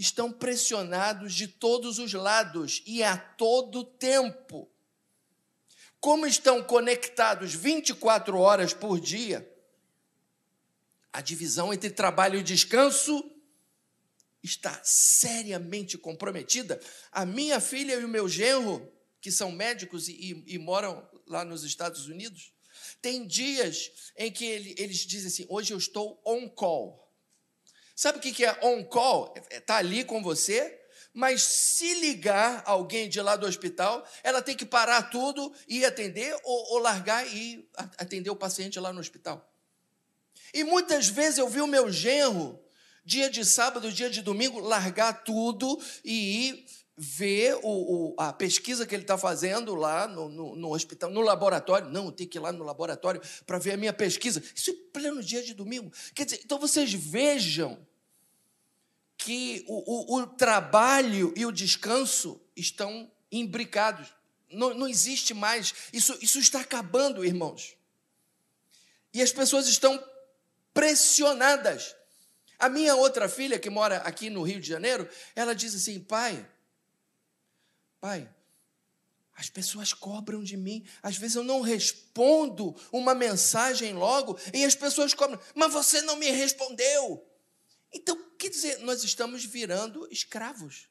estão 0.00 0.32
pressionados 0.32 1.34
de 1.34 1.46
todos 1.46 1.98
os 1.98 2.14
lados 2.14 2.82
e 2.86 3.02
a 3.02 3.18
todo 3.18 3.84
tempo. 3.84 4.70
Como 6.00 6.26
estão 6.26 6.62
conectados 6.62 7.54
24 7.54 8.38
horas 8.38 8.72
por 8.72 8.98
dia, 8.98 9.46
a 11.12 11.20
divisão 11.20 11.72
entre 11.72 11.90
trabalho 11.90 12.38
e 12.38 12.42
descanso 12.42 13.22
está 14.42 14.80
seriamente 14.82 15.98
comprometida. 15.98 16.80
A 17.12 17.26
minha 17.26 17.60
filha 17.60 17.92
e 17.94 18.04
o 18.04 18.08
meu 18.08 18.26
genro, 18.26 18.90
que 19.20 19.30
são 19.30 19.52
médicos 19.52 20.08
e, 20.08 20.12
e, 20.12 20.54
e 20.54 20.58
moram 20.58 21.06
lá 21.26 21.44
nos 21.44 21.62
Estados 21.62 22.06
Unidos, 22.06 22.54
tem 23.02 23.26
dias 23.26 23.90
em 24.16 24.32
que 24.32 24.46
ele, 24.46 24.74
eles 24.78 24.98
dizem 24.98 25.28
assim: 25.28 25.46
hoje 25.50 25.74
eu 25.74 25.78
estou 25.78 26.22
on 26.24 26.48
call. 26.48 26.99
Sabe 28.00 28.16
o 28.16 28.20
que 28.22 28.46
é 28.46 28.58
on-call? 28.62 29.34
Está 29.50 29.76
ali 29.76 30.04
com 30.04 30.22
você, 30.22 30.80
mas 31.12 31.42
se 31.42 31.92
ligar 32.00 32.62
alguém 32.64 33.10
de 33.10 33.20
lá 33.20 33.36
do 33.36 33.44
hospital, 33.44 34.02
ela 34.22 34.40
tem 34.40 34.56
que 34.56 34.64
parar 34.64 35.10
tudo 35.10 35.52
e 35.68 35.84
atender, 35.84 36.34
ou, 36.42 36.72
ou 36.72 36.78
largar 36.78 37.26
e 37.26 37.68
atender 37.98 38.30
o 38.30 38.36
paciente 38.36 38.80
lá 38.80 38.90
no 38.90 39.00
hospital. 39.00 39.46
E 40.54 40.64
muitas 40.64 41.08
vezes 41.08 41.36
eu 41.36 41.46
vi 41.46 41.60
o 41.60 41.66
meu 41.66 41.92
genro 41.92 42.58
dia 43.04 43.28
de 43.28 43.44
sábado, 43.44 43.92
dia 43.92 44.08
de 44.08 44.22
domingo, 44.22 44.60
largar 44.60 45.22
tudo 45.22 45.78
e 46.02 46.48
ir 46.48 46.66
ver 46.96 47.58
o, 47.62 48.14
o, 48.14 48.14
a 48.16 48.32
pesquisa 48.32 48.86
que 48.86 48.94
ele 48.94 49.02
está 49.02 49.18
fazendo 49.18 49.74
lá 49.74 50.08
no, 50.08 50.30
no, 50.30 50.56
no, 50.56 50.74
hospital, 50.74 51.10
no 51.10 51.20
laboratório. 51.20 51.90
Não, 51.90 52.10
tem 52.10 52.26
que 52.26 52.38
ir 52.38 52.40
lá 52.40 52.50
no 52.50 52.64
laboratório 52.64 53.20
para 53.44 53.58
ver 53.58 53.72
a 53.72 53.76
minha 53.76 53.92
pesquisa. 53.92 54.42
Isso 54.54 54.70
é 54.70 54.74
pleno 54.90 55.22
dia 55.22 55.42
de 55.42 55.52
domingo. 55.52 55.92
Quer 56.14 56.24
dizer, 56.24 56.40
então 56.42 56.58
vocês 56.58 56.94
vejam 56.94 57.89
que 59.20 59.66
o, 59.68 60.14
o, 60.16 60.20
o 60.20 60.26
trabalho 60.26 61.32
e 61.36 61.44
o 61.44 61.52
descanso 61.52 62.40
estão 62.56 63.10
imbricados. 63.30 64.08
Não, 64.50 64.72
não 64.72 64.88
existe 64.88 65.34
mais. 65.34 65.74
Isso, 65.92 66.16
isso 66.22 66.38
está 66.38 66.60
acabando, 66.60 67.24
irmãos. 67.24 67.76
E 69.12 69.20
as 69.20 69.30
pessoas 69.30 69.68
estão 69.68 70.02
pressionadas. 70.72 71.94
A 72.58 72.70
minha 72.70 72.96
outra 72.96 73.28
filha, 73.28 73.58
que 73.58 73.68
mora 73.68 73.98
aqui 73.98 74.30
no 74.30 74.42
Rio 74.42 74.58
de 74.58 74.68
Janeiro, 74.68 75.06
ela 75.36 75.54
diz 75.54 75.74
assim: 75.74 76.00
pai, 76.00 76.48
pai, 78.00 78.26
as 79.34 79.50
pessoas 79.50 79.92
cobram 79.92 80.42
de 80.42 80.56
mim. 80.56 80.82
Às 81.02 81.18
vezes 81.18 81.36
eu 81.36 81.44
não 81.44 81.60
respondo 81.60 82.74
uma 82.90 83.14
mensagem 83.14 83.92
logo 83.92 84.38
e 84.54 84.64
as 84.64 84.74
pessoas 84.74 85.12
cobram, 85.12 85.38
mas 85.54 85.70
você 85.70 86.00
não 86.00 86.16
me 86.16 86.30
respondeu. 86.30 87.22
Então, 87.92 88.29
quer 88.40 88.48
dizer, 88.48 88.78
nós 88.78 89.04
estamos 89.04 89.44
virando 89.44 90.08
escravos 90.10 90.88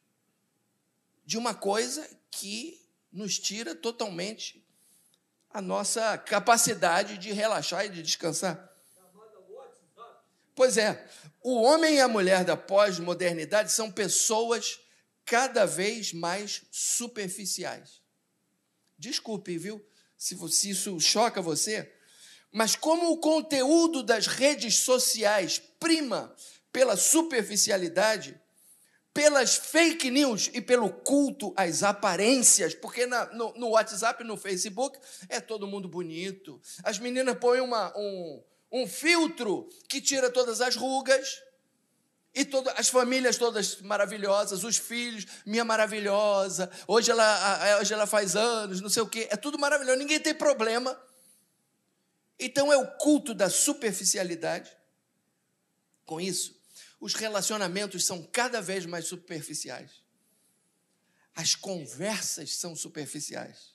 de 1.26 1.36
uma 1.36 1.56
coisa 1.56 2.08
que 2.30 2.80
nos 3.12 3.40
tira 3.40 3.74
totalmente 3.74 4.64
a 5.50 5.60
nossa 5.60 6.16
capacidade 6.20 7.18
de 7.18 7.32
relaxar 7.32 7.88
e 7.88 7.90
de 7.90 8.04
descansar. 8.04 8.72
Pois 10.54 10.78
é, 10.78 11.10
o 11.42 11.62
homem 11.64 11.96
e 11.96 12.00
a 12.02 12.08
mulher 12.08 12.46
da 12.46 12.56
pós-modernidade 12.56 13.72
são 13.72 13.92
pessoas 13.92 14.80
cada 15.26 15.66
vez 15.66 16.14
mais 16.14 16.62
superficiais. 16.70 18.00
Desculpe, 18.96 19.58
viu, 19.58 19.84
se, 20.16 20.38
se 20.50 20.70
isso 20.70 21.00
choca 21.00 21.42
você, 21.42 21.92
mas 22.52 22.76
como 22.76 23.12
o 23.12 23.18
conteúdo 23.18 24.04
das 24.04 24.28
redes 24.28 24.80
sociais 24.80 25.60
prima 25.80 26.36
pela 26.72 26.96
superficialidade, 26.96 28.40
pelas 29.14 29.56
fake 29.56 30.10
news 30.12 30.50
e 30.54 30.62
pelo 30.62 30.90
culto 30.90 31.54
às 31.58 31.84
aparências, 31.84 32.74
porque 32.74 33.06
na, 33.06 33.26
no, 33.34 33.54
no, 33.56 33.70
WhatsApp, 33.70 34.24
no 34.24 34.38
Facebook, 34.38 34.98
é 35.28 35.40
todo 35.40 35.68
mundo 35.68 35.90
bonito. 35.90 36.62
As 36.84 37.00
meninas 37.00 37.38
põem 37.38 37.60
uma, 37.60 37.92
um, 37.98 38.44
um 38.72 38.88
filtro 38.88 39.68
que 39.88 40.00
tira 40.00 40.30
todas 40.30 40.62
as 40.62 40.76
rugas, 40.76 41.42
e 42.34 42.46
todas, 42.46 42.74
as 42.78 42.90
famílias 42.90 43.38
todas 43.38 43.82
maravilhosas, 43.82 44.64
os 44.64 44.78
filhos, 44.78 45.26
minha 45.46 45.66
maravilhosa, 45.66 46.70
hoje 46.88 47.10
ela, 47.10 47.80
hoje 47.80 47.94
ela 47.94 48.06
faz 48.06 48.36
anos, 48.36 48.82
não 48.82 48.90
sei 48.90 49.02
o 49.02 49.08
quê, 49.08 49.28
é 49.32 49.36
tudo 49.36 49.58
maravilhoso, 49.58 49.98
ninguém 49.98 50.20
tem 50.20 50.34
problema. 50.34 50.98
Então 52.40 52.72
é 52.72 52.78
o 52.78 52.88
culto 52.98 53.34
da 53.34 53.50
superficialidade. 53.50 54.72
Com 56.06 56.22
isso, 56.22 56.59
os 57.00 57.14
relacionamentos 57.14 58.06
são 58.06 58.24
cada 58.24 58.62
vez 58.62 58.86
mais 58.86 59.06
superficiais. 59.06 59.92
As 61.36 61.56
conversas 61.56 62.56
são 62.56 62.76
superficiais. 62.76 63.74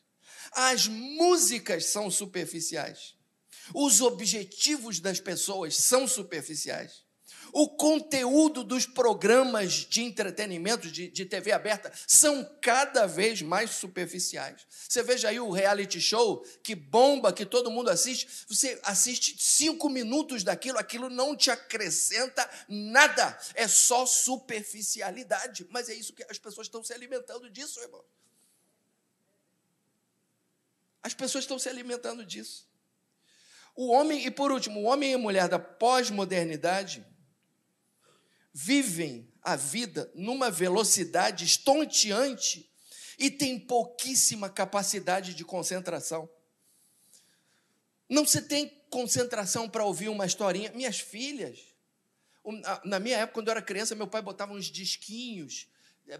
As 0.52 0.86
músicas 0.86 1.86
são 1.86 2.10
superficiais. 2.10 3.14
Os 3.72 4.00
objetivos 4.00 5.00
das 5.00 5.20
pessoas 5.20 5.76
são 5.76 6.06
superficiais 6.06 7.03
o 7.54 7.68
conteúdo 7.68 8.64
dos 8.64 8.84
programas 8.84 9.72
de 9.72 10.02
entretenimento 10.02 10.90
de, 10.90 11.08
de, 11.08 11.24
TV 11.24 11.52
aberta 11.52 11.92
são 12.04 12.44
cada 12.60 13.06
vez 13.06 13.40
mais 13.42 13.70
superficiais. 13.70 14.66
Você 14.68 15.04
veja 15.04 15.28
aí 15.28 15.38
o 15.38 15.52
reality 15.52 16.00
show 16.00 16.44
que 16.64 16.74
bomba, 16.74 17.32
que 17.32 17.46
todo 17.46 17.70
mundo 17.70 17.90
assiste. 17.90 18.44
Você 18.48 18.80
assiste 18.82 19.36
cinco 19.38 19.88
minutos 19.88 20.42
daquilo, 20.42 20.78
aquilo 20.78 21.08
não 21.08 21.36
te 21.36 21.48
acrescenta 21.48 22.50
nada. 22.68 23.38
É 23.54 23.68
só 23.68 24.04
superficialidade. 24.04 25.64
Mas 25.70 25.88
é 25.88 25.94
isso 25.94 26.12
que 26.12 26.24
as 26.28 26.38
pessoas 26.38 26.66
estão 26.66 26.82
se 26.82 26.92
alimentando 26.92 27.48
disso, 27.48 27.80
irmão. 27.80 28.04
As 31.04 31.14
pessoas 31.14 31.44
estão 31.44 31.58
se 31.60 31.68
alimentando 31.68 32.26
disso. 32.26 32.68
O 33.76 33.92
homem, 33.92 34.26
e 34.26 34.30
por 34.30 34.50
último, 34.50 34.80
o 34.80 34.84
homem 34.84 35.12
e 35.12 35.14
a 35.14 35.18
mulher 35.18 35.48
da 35.48 35.58
pós-modernidade 35.58 37.13
vivem 38.54 39.28
a 39.42 39.56
vida 39.56 40.10
numa 40.14 40.48
velocidade 40.48 41.44
estonteante 41.44 42.70
e 43.18 43.28
têm 43.30 43.58
pouquíssima 43.58 44.48
capacidade 44.48 45.34
de 45.34 45.44
concentração. 45.44 46.30
Não 48.08 48.24
se 48.24 48.40
tem 48.42 48.68
concentração 48.88 49.68
para 49.68 49.84
ouvir 49.84 50.08
uma 50.08 50.24
historinha. 50.24 50.70
Minhas 50.72 51.00
filhas, 51.00 51.58
na 52.84 53.00
minha 53.00 53.18
época, 53.18 53.34
quando 53.34 53.48
eu 53.48 53.52
era 53.52 53.62
criança, 53.62 53.94
meu 53.94 54.06
pai 54.06 54.22
botava 54.22 54.52
uns 54.52 54.66
disquinhos 54.66 55.66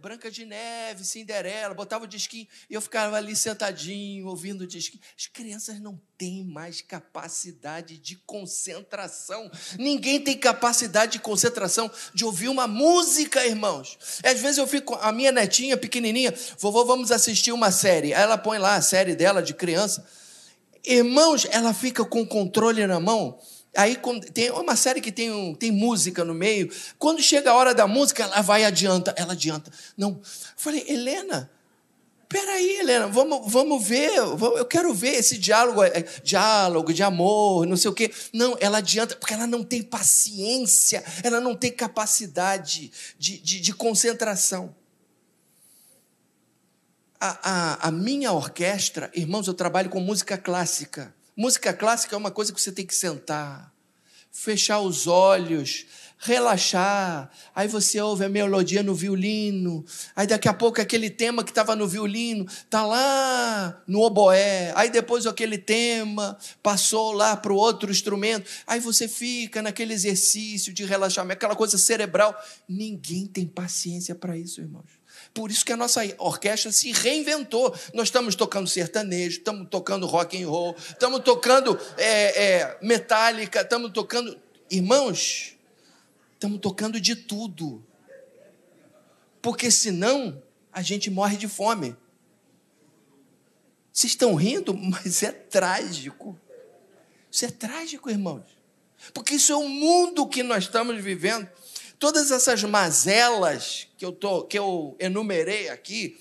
Branca 0.01 0.31
de 0.31 0.47
Neve, 0.47 1.05
Cinderela, 1.05 1.75
botava 1.75 2.05
o 2.05 2.09
disquinho 2.09 2.49
e 2.70 2.75
eu 2.75 2.81
ficava 2.81 3.16
ali 3.16 3.37
sentadinho, 3.37 4.27
ouvindo 4.27 4.62
o 4.62 4.66
disquinho. 4.66 5.03
As 5.16 5.27
crianças 5.27 5.79
não 5.79 6.01
têm 6.16 6.42
mais 6.42 6.81
capacidade 6.81 7.99
de 7.99 8.16
concentração. 8.16 9.51
Ninguém 9.79 10.20
tem 10.20 10.38
capacidade 10.38 11.12
de 11.12 11.18
concentração 11.18 11.90
de 12.14 12.25
ouvir 12.25 12.49
uma 12.49 12.66
música, 12.66 13.47
irmãos. 13.47 13.99
Às 14.25 14.40
vezes 14.40 14.59
eu 14.59 14.66
fico, 14.66 14.94
a 14.94 15.12
minha 15.12 15.31
netinha 15.31 15.77
pequenininha, 15.77 16.35
vovô, 16.59 16.85
vamos 16.85 17.12
assistir 17.12 17.53
uma 17.53 17.70
série. 17.70 18.14
Aí 18.14 18.23
ela 18.23 18.38
põe 18.38 18.59
lá 18.59 18.77
a 18.77 18.83
série 18.83 19.14
dela 19.14 19.42
de 19.42 19.53
criança. 19.53 20.07
Irmãos, 20.83 21.47
ela 21.51 21.75
fica 21.75 22.05
com 22.05 22.23
o 22.23 22.27
controle 22.27 22.87
na 22.87 22.99
mão 22.99 23.38
Aí 23.76 23.98
tem 24.32 24.50
uma 24.50 24.76
série 24.76 25.00
que 25.00 25.10
tem, 25.10 25.54
tem 25.56 25.72
música 25.72 26.24
no 26.24 26.34
meio. 26.34 26.70
Quando 26.98 27.20
chega 27.20 27.50
a 27.50 27.54
hora 27.54 27.74
da 27.74 27.87
música, 27.87 28.22
ela 28.22 28.40
vai 28.40 28.64
adianta, 28.64 29.14
ela 29.16 29.32
adianta. 29.32 29.70
Não. 29.96 30.10
Eu 30.10 30.20
falei, 30.56 30.84
Helena, 30.88 31.50
peraí, 32.28 32.78
Helena, 32.80 33.06
vamos, 33.06 33.52
vamos 33.52 33.87
ver, 33.87 34.10
eu 34.16 34.64
quero 34.64 34.92
ver 34.92 35.14
esse 35.14 35.38
diálogo, 35.38 35.82
é, 35.84 36.02
diálogo 36.22 36.92
de 36.92 37.02
amor, 37.02 37.66
não 37.66 37.76
sei 37.76 37.90
o 37.90 37.94
quê. 37.94 38.12
Não, 38.32 38.56
ela 38.60 38.78
adianta, 38.78 39.16
porque 39.16 39.34
ela 39.34 39.46
não 39.46 39.62
tem 39.62 39.82
paciência, 39.82 41.04
ela 41.22 41.40
não 41.40 41.54
tem 41.54 41.70
capacidade 41.70 42.90
de, 43.18 43.38
de, 43.38 43.60
de 43.60 43.72
concentração. 43.72 44.74
A, 47.20 47.38
a, 47.42 47.88
a 47.88 47.90
minha 47.90 48.32
orquestra, 48.32 49.10
irmãos, 49.14 49.46
eu 49.46 49.54
trabalho 49.54 49.88
com 49.88 50.00
música 50.00 50.37
clássica. 50.37 51.14
Música 51.37 51.73
clássica 51.73 52.14
é 52.14 52.18
uma 52.18 52.31
coisa 52.31 52.53
que 52.53 52.61
você 52.61 52.70
tem 52.70 52.87
que 52.87 52.94
sentar, 52.94 53.73
fechar 54.31 54.81
os 54.81 55.09
olhos, 55.09 55.85
relaxar. 56.25 57.31
Aí 57.55 57.68
você 57.68 58.01
ouve 58.01 58.25
a 58.25 58.29
melodia 58.29 58.83
no 58.83 58.94
violino. 58.94 59.85
Aí 60.14 60.27
daqui 60.27 60.49
a 60.49 60.55
pouco 60.55 60.81
aquele 60.81 61.11
tema 61.11 61.44
que 61.44 61.51
estava 61.51 61.75
no 61.77 61.87
violino 61.87 62.47
está 62.47 62.87
lá 62.87 63.83
no 63.87 64.01
oboé. 64.01 64.73
Aí 64.77 64.90
depois 64.90 65.27
aquele 65.27 65.59
tema 65.59 66.38
passou 66.62 67.12
lá 67.12 67.37
para 67.37 67.53
o 67.53 67.57
outro 67.57 67.90
instrumento. 67.90 68.49
Aí 68.66 68.81
você 68.81 69.07
fica 69.09 69.61
naquele 69.61 69.92
exercício 69.92 70.73
de 70.73 70.85
relaxamento, 70.85 71.37
aquela 71.37 71.57
coisa 71.57 71.77
cerebral. 71.77 72.35
Ninguém 72.68 73.27
tem 73.27 73.47
paciência 73.47 74.14
para 74.14 74.37
isso, 74.37 74.61
irmãos. 74.61 75.04
Por 75.35 75.51
isso 75.51 75.64
que 75.64 75.73
a 75.73 75.77
nossa 75.77 76.01
orquestra 76.18 76.70
se 76.70 76.92
reinventou. 76.92 77.75
Nós 77.92 78.07
estamos 78.07 78.37
tocando 78.37 78.68
sertanejo, 78.68 79.38
estamos 79.38 79.68
tocando 79.68 80.07
rock 80.07 80.40
and 80.40 80.49
roll, 80.49 80.77
estamos 80.79 81.25
tocando 81.25 81.77
é, 81.99 82.44
é, 82.44 82.79
metálica, 82.81 83.62
estamos 83.62 83.90
tocando. 83.92 84.40
Irmãos, 84.70 85.57
estamos 86.35 86.61
tocando 86.61 87.01
de 87.01 87.16
tudo. 87.16 87.85
Porque 89.42 89.73
senão 89.73 90.40
a 90.73 90.81
gente 90.83 91.11
morre 91.11 91.37
de 91.37 91.49
fome. 91.49 91.97
Vocês 93.92 94.12
estão 94.12 94.37
rindo, 94.37 94.73
mas 94.79 95.25
é 95.25 95.33
trágico. 95.33 96.38
Isso 97.29 97.44
é 97.44 97.51
trágico, 97.51 98.09
irmãos. 98.09 98.44
Porque 99.12 99.35
isso 99.35 99.53
é 99.53 99.57
o 99.57 99.68
mundo 99.68 100.29
que 100.29 100.44
nós 100.44 100.64
estamos 100.64 101.03
vivendo. 101.03 101.49
Todas 101.98 102.30
essas 102.30 102.62
mazelas 102.62 103.88
que 103.96 104.04
eu, 104.04 104.12
tô, 104.12 104.44
que 104.44 104.59
eu 104.59 104.96
enumerei 104.98 105.68
aqui, 105.68 106.18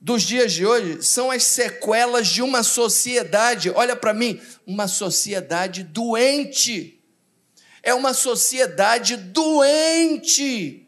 dos 0.00 0.22
dias 0.22 0.52
de 0.52 0.64
hoje, 0.64 1.02
são 1.02 1.30
as 1.30 1.44
sequelas 1.44 2.28
de 2.28 2.42
uma 2.42 2.62
sociedade, 2.62 3.70
olha 3.70 3.94
para 3.94 4.14
mim, 4.14 4.40
uma 4.66 4.88
sociedade 4.88 5.82
doente. 5.82 6.98
É 7.82 7.92
uma 7.94 8.14
sociedade 8.14 9.16
doente. 9.16 10.86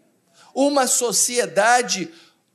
Uma 0.55 0.87
sociedade, 0.87 2.11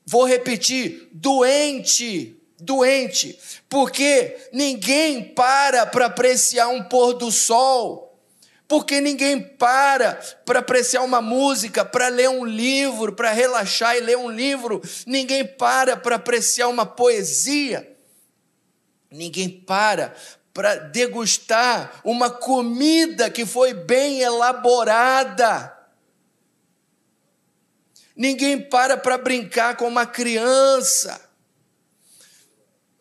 vou 0.05 0.25
repetir, 0.25 1.09
doente 1.11 2.37
doente, 2.59 3.37
porque 3.69 4.35
ninguém 4.51 5.23
para 5.23 5.85
para 5.85 6.07
apreciar 6.07 6.67
um 6.69 6.83
pôr 6.83 7.13
do 7.13 7.31
sol 7.31 8.06
porque 8.67 8.99
ninguém 8.99 9.39
para 9.39 10.19
para 10.45 10.59
apreciar 10.59 11.03
uma 11.03 11.21
música, 11.21 11.85
para 11.85 12.09
ler 12.09 12.29
um 12.29 12.45
livro, 12.45 13.13
para 13.13 13.31
relaxar 13.31 13.95
e 13.95 14.01
ler 14.01 14.17
um 14.17 14.29
livro, 14.29 14.81
ninguém 15.05 15.45
para 15.45 15.95
para 15.95 16.17
apreciar 16.17 16.67
uma 16.67 16.85
poesia, 16.85 17.95
ninguém 19.09 19.49
para 19.49 20.13
para 20.53 20.75
degustar 20.75 22.01
uma 22.03 22.31
comida 22.31 23.29
que 23.29 23.45
foi 23.45 23.75
bem 23.75 24.21
elaborada. 24.21 25.73
Ninguém 28.15 28.59
para 28.59 28.97
para 28.97 29.19
brincar 29.19 29.77
com 29.77 29.87
uma 29.87 30.07
criança. 30.07 31.26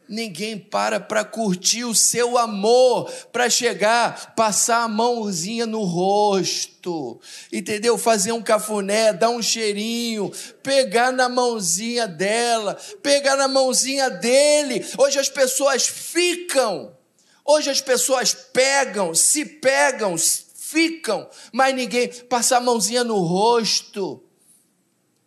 Ninguém 0.08 0.56
para 0.56 1.00
para 1.00 1.24
curtir 1.24 1.84
o 1.84 1.94
seu 1.94 2.38
amor, 2.38 3.10
para 3.32 3.50
chegar, 3.50 4.34
passar 4.36 4.84
a 4.84 4.88
mãozinha 4.88 5.66
no 5.66 5.82
rosto, 5.82 7.20
entendeu? 7.52 7.98
Fazer 7.98 8.30
um 8.30 8.40
cafuné, 8.40 9.12
dar 9.12 9.30
um 9.30 9.42
cheirinho, 9.42 10.30
pegar 10.62 11.10
na 11.10 11.28
mãozinha 11.28 12.06
dela, 12.06 12.76
pegar 13.02 13.36
na 13.36 13.48
mãozinha 13.48 14.08
dele. 14.08 14.86
Hoje 14.96 15.18
as 15.18 15.28
pessoas 15.28 15.88
ficam, 15.88 16.96
hoje 17.44 17.68
as 17.68 17.80
pessoas 17.80 18.32
pegam, 18.32 19.12
se 19.12 19.44
pegam, 19.44 20.16
ficam, 20.16 21.28
mas 21.52 21.74
ninguém 21.74 22.08
passa 22.28 22.58
a 22.58 22.60
mãozinha 22.60 23.02
no 23.02 23.18
rosto. 23.18 24.22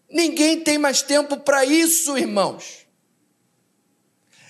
Ninguém 0.10 0.62
tem 0.62 0.78
mais 0.78 1.02
tempo 1.02 1.38
para 1.38 1.66
isso, 1.66 2.18
irmãos. 2.18 2.79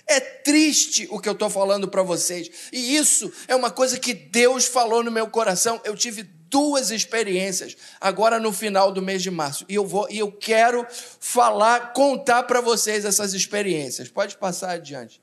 É 0.10 0.20
triste 0.20 1.08
o 1.12 1.20
que 1.20 1.30
eu 1.30 1.34
estou 1.34 1.52
falando 1.52 1.88
para 1.88 2.02
vocês. 2.02 2.50
E 2.74 2.96
isso 2.96 3.32
é 3.48 3.56
uma 3.56 3.70
coisa 3.70 4.00
que 4.00 4.12
Deus 4.12 4.66
falou 4.66 5.04
no 5.04 5.12
meu 5.12 5.30
coração. 5.30 5.80
Eu 5.84 5.96
tive 5.96 6.24
duas 6.24 6.90
experiências 6.90 7.78
agora 8.02 8.40
no 8.40 8.52
final 8.52 8.92
do 8.92 9.04
mês 9.04 9.22
de 9.22 9.30
março. 9.30 9.66
E 9.70 9.76
eu 9.76 9.86
vou 9.86 10.08
e 10.10 10.18
eu 10.18 10.32
quero 10.32 10.84
falar, 11.20 11.94
contar 11.94 12.42
para 12.42 12.60
vocês 12.60 13.06
essas 13.06 13.36
experiências. 13.36 14.10
Pode 14.10 14.36
passar 14.36 14.72
adiante. 14.72 15.22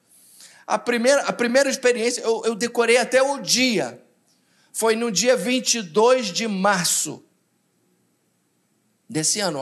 A 0.64 0.78
primeira, 0.78 1.22
a 1.22 1.32
primeira 1.32 1.68
experiência, 1.68 2.20
eu, 2.20 2.42
eu 2.44 2.54
decorei 2.54 2.96
até 2.96 3.20
o 3.20 3.40
dia. 3.40 4.00
Foi 4.72 4.94
no 4.94 5.10
dia 5.10 5.36
22 5.36 6.26
de 6.26 6.46
março 6.46 7.24
desse 9.10 9.40
ano. 9.40 9.60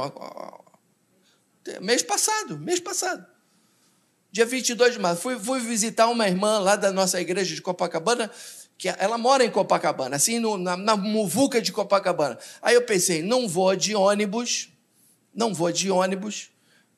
Mês 1.81 2.03
passado, 2.03 2.59
mês 2.59 2.79
passado 2.79 3.34
dia 4.35 4.45
22 4.45 4.95
de 4.95 4.99
março, 4.99 5.23
fui, 5.23 5.39
fui 5.39 5.61
visitar 5.61 6.09
uma 6.09 6.27
irmã 6.27 6.59
lá 6.59 6.75
da 6.75 6.91
nossa 6.91 7.21
igreja 7.21 7.55
de 7.55 7.63
Copacabana, 7.63 8.29
que 8.77 8.89
ela 8.89 9.17
mora 9.17 9.45
em 9.45 9.51
Copacabana, 9.51 10.17
assim, 10.17 10.41
no, 10.41 10.59
na, 10.59 10.77
na 10.77 10.97
muvuca 10.97 11.63
de 11.63 11.71
Copacabana. 11.71 12.37
Aí 12.61 12.75
eu 12.75 12.83
pensei, 12.83 13.23
não 13.23 13.47
vou 13.47 13.77
de 13.77 13.95
ônibus, 13.95 14.71
não 15.33 15.55
vou 15.55 15.71
de 15.71 15.89
ônibus, 15.89 16.51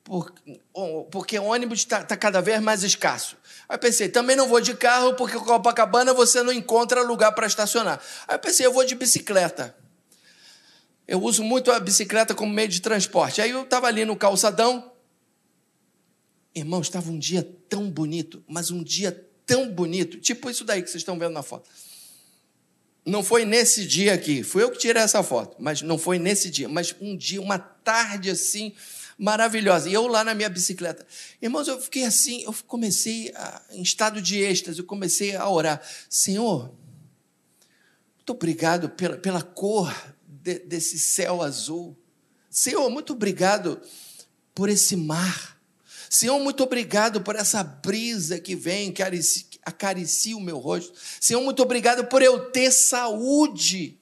porque, 0.03 0.59
porque 1.11 1.37
ônibus 1.37 1.81
está 1.81 2.03
tá 2.03 2.17
cada 2.17 2.41
vez 2.41 2.59
mais 2.59 2.81
escasso. 2.81 3.37
Aí 3.69 3.77
pensei, 3.77 4.09
também 4.09 4.35
não 4.35 4.47
vou 4.47 4.59
de 4.59 4.73
carro, 4.73 5.13
porque 5.13 5.37
Copacabana 5.37 6.15
você 6.15 6.41
não 6.41 6.51
encontra 6.51 7.03
lugar 7.03 7.33
para 7.33 7.45
estacionar. 7.45 8.01
Aí 8.27 8.33
eu 8.33 8.39
pensei, 8.39 8.65
eu 8.65 8.73
vou 8.73 8.83
de 8.83 8.95
bicicleta. 8.95 9.77
Eu 11.07 11.21
uso 11.21 11.43
muito 11.43 11.71
a 11.71 11.79
bicicleta 11.79 12.33
como 12.33 12.51
meio 12.51 12.67
de 12.67 12.81
transporte. 12.81 13.43
Aí 13.43 13.51
eu 13.51 13.61
estava 13.61 13.85
ali 13.85 14.05
no 14.05 14.15
calçadão, 14.15 14.96
Irmão, 16.57 16.81
estava 16.81 17.11
um 17.11 17.19
dia 17.19 17.47
tão 17.69 17.87
bonito, 17.89 18.43
mas 18.47 18.71
um 18.71 18.83
dia 18.83 19.11
tão 19.45 19.71
bonito, 19.71 20.19
tipo 20.19 20.49
isso 20.49 20.63
daí 20.63 20.81
que 20.81 20.89
vocês 20.89 21.01
estão 21.01 21.17
vendo 21.17 21.33
na 21.33 21.43
foto. 21.43 21.69
Não 23.05 23.23
foi 23.23 23.45
nesse 23.45 23.85
dia 23.85 24.13
aqui, 24.13 24.41
fui 24.41 24.63
eu 24.63 24.71
que 24.71 24.79
tirei 24.79 25.01
essa 25.01 25.21
foto, 25.21 25.55
mas 25.59 25.83
não 25.83 25.99
foi 25.99 26.17
nesse 26.17 26.49
dia, 26.49 26.67
mas 26.67 26.95
um 26.99 27.15
dia, 27.15 27.39
uma 27.39 27.59
tarde 27.59 28.31
assim, 28.31 28.73
maravilhosa. 29.19 29.87
E 29.87 29.93
eu 29.93 30.07
lá 30.07 30.23
na 30.23 30.33
minha 30.33 30.49
bicicleta. 30.49 31.05
Irmãos, 31.39 31.67
eu 31.67 31.79
fiquei 31.79 32.05
assim, 32.05 32.41
eu 32.41 32.53
comecei 32.65 33.31
a, 33.35 33.61
em 33.71 33.83
estado 33.83 34.19
de 34.19 34.39
êxtase, 34.39 34.79
eu 34.79 34.85
comecei 34.85 35.35
a 35.35 35.47
orar. 35.47 35.79
Senhor, 36.09 36.73
muito 38.15 38.31
obrigado 38.31 38.89
pela, 38.89 39.15
pela 39.15 39.41
cor 39.43 39.95
de, 40.27 40.57
desse 40.59 40.97
céu 40.97 41.43
azul. 41.43 41.95
Senhor, 42.49 42.89
muito 42.89 43.13
obrigado 43.13 43.79
por 44.55 44.69
esse 44.69 44.95
mar. 44.95 45.56
Senhor, 46.09 46.39
muito 46.39 46.63
obrigado 46.63 47.21
por 47.21 47.35
essa 47.35 47.63
brisa 47.63 48.39
que 48.39 48.55
vem, 48.55 48.91
que 48.91 49.03
acaricia 49.63 50.37
o 50.37 50.41
meu 50.41 50.57
rosto. 50.57 50.93
Senhor, 51.19 51.41
muito 51.41 51.61
obrigado 51.61 52.05
por 52.05 52.21
eu 52.21 52.49
ter 52.49 52.71
saúde 52.71 53.99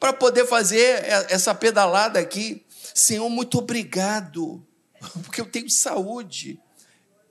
para 0.00 0.12
poder 0.12 0.46
fazer 0.46 1.04
essa 1.28 1.54
pedalada 1.54 2.18
aqui. 2.18 2.64
Senhor, 2.94 3.28
muito 3.28 3.58
obrigado, 3.58 4.66
porque 5.22 5.40
eu 5.40 5.46
tenho 5.46 5.68
saúde. 5.68 6.58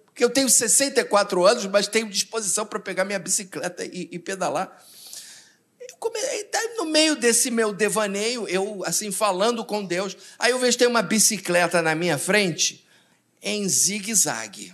Porque 0.06 0.24
eu 0.24 0.30
tenho 0.30 0.50
64 0.50 1.46
anos, 1.46 1.66
mas 1.66 1.88
tenho 1.88 2.10
disposição 2.10 2.66
para 2.66 2.80
pegar 2.80 3.06
minha 3.06 3.20
bicicleta 3.20 3.84
e, 3.86 4.10
e 4.12 4.20
pedalar. 4.20 4.84
no 6.78 6.86
meio 6.86 7.16
desse 7.16 7.50
meu 7.50 7.74
devaneio, 7.74 8.48
eu 8.48 8.84
assim 8.86 9.12
falando 9.12 9.66
com 9.66 9.84
Deus, 9.84 10.16
aí 10.38 10.52
eu 10.52 10.60
vejo 10.60 10.78
tem 10.78 10.88
uma 10.88 11.02
bicicleta 11.02 11.82
na 11.82 11.96
minha 11.96 12.18
frente 12.18 12.87
em 13.42 13.68
zigue-zague. 13.68 14.74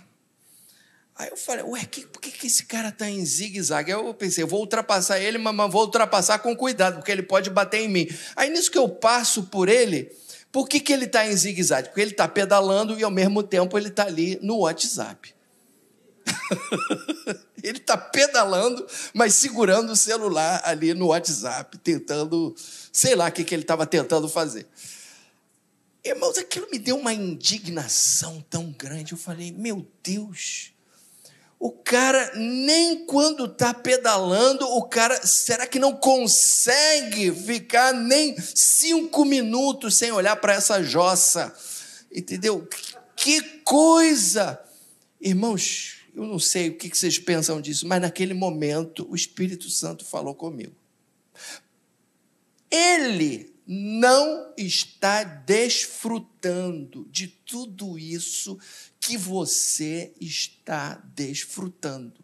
Aí 1.16 1.28
eu 1.30 1.36
falei, 1.36 1.64
ué, 1.64 1.84
que, 1.84 2.06
por 2.06 2.20
que, 2.20 2.30
que 2.30 2.48
esse 2.48 2.64
cara 2.64 2.88
está 2.88 3.08
em 3.08 3.24
zigue-zague? 3.24 3.92
Aí 3.92 3.98
eu 3.98 4.12
pensei, 4.14 4.42
eu 4.42 4.48
vou 4.48 4.60
ultrapassar 4.60 5.20
ele, 5.20 5.38
mas 5.38 5.70
vou 5.70 5.82
ultrapassar 5.82 6.40
com 6.40 6.56
cuidado, 6.56 6.96
porque 6.96 7.12
ele 7.12 7.22
pode 7.22 7.50
bater 7.50 7.80
em 7.80 7.88
mim. 7.88 8.08
Aí 8.34 8.50
nisso 8.50 8.70
que 8.70 8.78
eu 8.78 8.88
passo 8.88 9.44
por 9.44 9.68
ele, 9.68 10.10
por 10.50 10.68
que, 10.68 10.80
que 10.80 10.92
ele 10.92 11.04
está 11.04 11.26
em 11.26 11.36
zigue-zague? 11.36 11.88
Porque 11.88 12.00
ele 12.00 12.10
está 12.10 12.26
pedalando 12.26 12.98
e 12.98 13.04
ao 13.04 13.10
mesmo 13.10 13.42
tempo 13.42 13.78
ele 13.78 13.88
está 13.88 14.06
ali 14.06 14.38
no 14.42 14.58
WhatsApp. 14.58 15.34
ele 17.62 17.78
está 17.78 17.96
pedalando, 17.96 18.84
mas 19.12 19.34
segurando 19.34 19.92
o 19.92 19.96
celular 19.96 20.62
ali 20.64 20.94
no 20.94 21.08
WhatsApp, 21.08 21.78
tentando, 21.78 22.54
sei 22.92 23.14
lá 23.14 23.28
o 23.28 23.32
que, 23.32 23.44
que 23.44 23.54
ele 23.54 23.62
estava 23.62 23.86
tentando 23.86 24.28
fazer. 24.28 24.66
Irmãos, 26.04 26.36
aquilo 26.36 26.68
me 26.70 26.78
deu 26.78 26.98
uma 26.98 27.14
indignação 27.14 28.44
tão 28.50 28.70
grande. 28.72 29.12
Eu 29.12 29.18
falei, 29.18 29.50
meu 29.50 29.86
Deus, 30.02 30.74
o 31.58 31.70
cara, 31.70 32.32
nem 32.34 33.06
quando 33.06 33.46
está 33.46 33.72
pedalando, 33.72 34.68
o 34.68 34.82
cara, 34.82 35.26
será 35.26 35.66
que 35.66 35.78
não 35.78 35.96
consegue 35.96 37.32
ficar 37.32 37.94
nem 37.94 38.36
cinco 38.38 39.24
minutos 39.24 39.96
sem 39.96 40.12
olhar 40.12 40.36
para 40.36 40.52
essa 40.52 40.82
jossa? 40.82 41.56
Entendeu? 42.12 42.68
Que 43.16 43.40
coisa! 43.60 44.60
Irmãos, 45.18 46.02
eu 46.14 46.26
não 46.26 46.38
sei 46.38 46.68
o 46.68 46.76
que 46.76 46.94
vocês 46.94 47.18
pensam 47.18 47.62
disso, 47.62 47.88
mas 47.88 48.02
naquele 48.02 48.34
momento 48.34 49.06
o 49.10 49.16
Espírito 49.16 49.70
Santo 49.70 50.04
falou 50.04 50.34
comigo. 50.34 50.76
Ele 52.70 53.53
não 53.66 54.52
está 54.56 55.24
desfrutando 55.24 57.06
de 57.10 57.28
tudo 57.28 57.98
isso 57.98 58.58
que 59.00 59.16
você 59.16 60.12
está 60.20 61.02
desfrutando. 61.14 62.22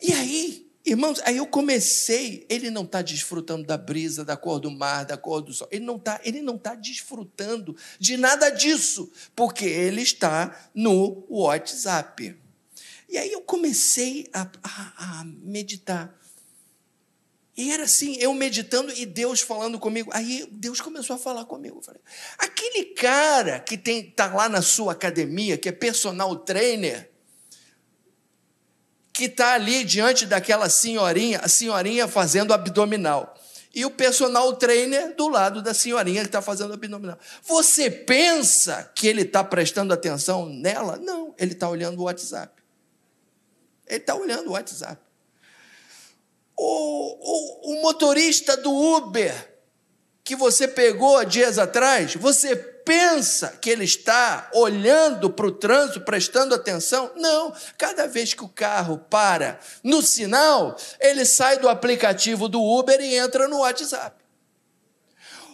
E 0.00 0.12
aí, 0.12 0.70
irmãos, 0.84 1.18
aí 1.24 1.38
eu 1.38 1.46
comecei, 1.46 2.44
ele 2.48 2.70
não 2.70 2.82
está 2.82 3.00
desfrutando 3.00 3.66
da 3.66 3.78
brisa, 3.78 4.24
da 4.24 4.36
cor 4.36 4.60
do 4.60 4.70
mar, 4.70 5.04
da 5.04 5.16
cor 5.16 5.40
do 5.40 5.52
sol, 5.52 5.66
ele 5.70 5.84
não 5.84 5.96
está, 5.96 6.20
ele 6.22 6.42
não 6.42 6.56
está 6.56 6.74
desfrutando 6.74 7.74
de 7.98 8.18
nada 8.18 8.50
disso, 8.50 9.10
porque 9.34 9.64
ele 9.64 10.02
está 10.02 10.70
no 10.74 11.24
WhatsApp. 11.30 12.36
E 13.08 13.16
aí 13.16 13.32
eu 13.32 13.40
comecei 13.40 14.28
a, 14.32 14.42
a, 14.62 15.20
a 15.20 15.24
meditar. 15.24 16.14
E 17.56 17.70
era 17.70 17.84
assim, 17.84 18.16
eu 18.18 18.34
meditando 18.34 18.92
e 18.92 19.06
Deus 19.06 19.40
falando 19.40 19.78
comigo. 19.78 20.10
Aí 20.12 20.48
Deus 20.50 20.80
começou 20.80 21.14
a 21.14 21.18
falar 21.18 21.44
comigo. 21.44 21.78
Eu 21.78 21.82
falei, 21.82 22.00
aquele 22.36 22.86
cara 22.86 23.60
que 23.60 23.78
tem 23.78 24.10
tá 24.10 24.26
lá 24.26 24.48
na 24.48 24.60
sua 24.60 24.92
academia, 24.92 25.56
que 25.56 25.68
é 25.68 25.72
personal 25.72 26.34
trainer, 26.36 27.10
que 29.12 29.26
está 29.26 29.54
ali 29.54 29.84
diante 29.84 30.26
daquela 30.26 30.68
senhorinha, 30.68 31.38
a 31.38 31.48
senhorinha 31.48 32.08
fazendo 32.08 32.52
abdominal. 32.52 33.32
E 33.72 33.84
o 33.84 33.90
personal 33.90 34.52
trainer 34.56 35.14
do 35.14 35.28
lado 35.28 35.62
da 35.62 35.72
senhorinha 35.72 36.22
que 36.22 36.28
está 36.28 36.42
fazendo 36.42 36.74
abdominal. 36.74 37.18
Você 37.42 37.88
pensa 37.88 38.90
que 38.94 39.06
ele 39.06 39.22
está 39.22 39.44
prestando 39.44 39.94
atenção 39.94 40.48
nela? 40.48 40.96
Não, 40.96 41.34
ele 41.38 41.52
está 41.52 41.68
olhando 41.68 42.00
o 42.00 42.04
WhatsApp. 42.04 42.52
Ele 43.86 43.98
está 43.98 44.14
olhando 44.14 44.48
o 44.48 44.52
WhatsApp. 44.52 45.03
O, 46.56 47.72
o, 47.72 47.72
o 47.72 47.82
motorista 47.82 48.56
do 48.56 48.72
Uber 48.72 49.54
que 50.24 50.34
você 50.34 50.66
pegou 50.66 51.22
dias 51.26 51.58
atrás, 51.58 52.14
você 52.14 52.56
pensa 52.56 53.58
que 53.60 53.68
ele 53.68 53.84
está 53.84 54.50
olhando 54.54 55.28
para 55.30 55.46
o 55.46 55.52
trânsito, 55.52 56.00
prestando 56.00 56.54
atenção? 56.54 57.12
Não. 57.16 57.54
Cada 57.76 58.06
vez 58.06 58.32
que 58.32 58.42
o 58.42 58.48
carro 58.48 58.98
para 58.98 59.60
no 59.82 60.00
sinal, 60.00 60.76
ele 60.98 61.26
sai 61.26 61.58
do 61.58 61.68
aplicativo 61.68 62.48
do 62.48 62.62
Uber 62.62 62.98
e 63.00 63.16
entra 63.16 63.46
no 63.46 63.58
WhatsApp. 63.58 64.16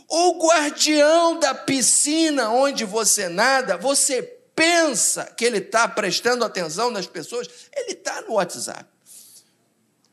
O 0.09 0.45
guardião 0.45 1.39
da 1.39 1.55
piscina 1.55 2.51
onde 2.51 2.85
você 2.85 3.29
nada, 3.29 3.77
você 3.77 4.23
pensa 4.55 5.25
que 5.37 5.45
ele 5.45 5.59
está 5.59 5.87
prestando 5.89 6.45
atenção 6.45 6.91
nas 6.91 7.07
pessoas, 7.07 7.49
ele 7.75 7.93
está 7.93 8.21
no 8.23 8.35
WhatsApp. 8.35 8.85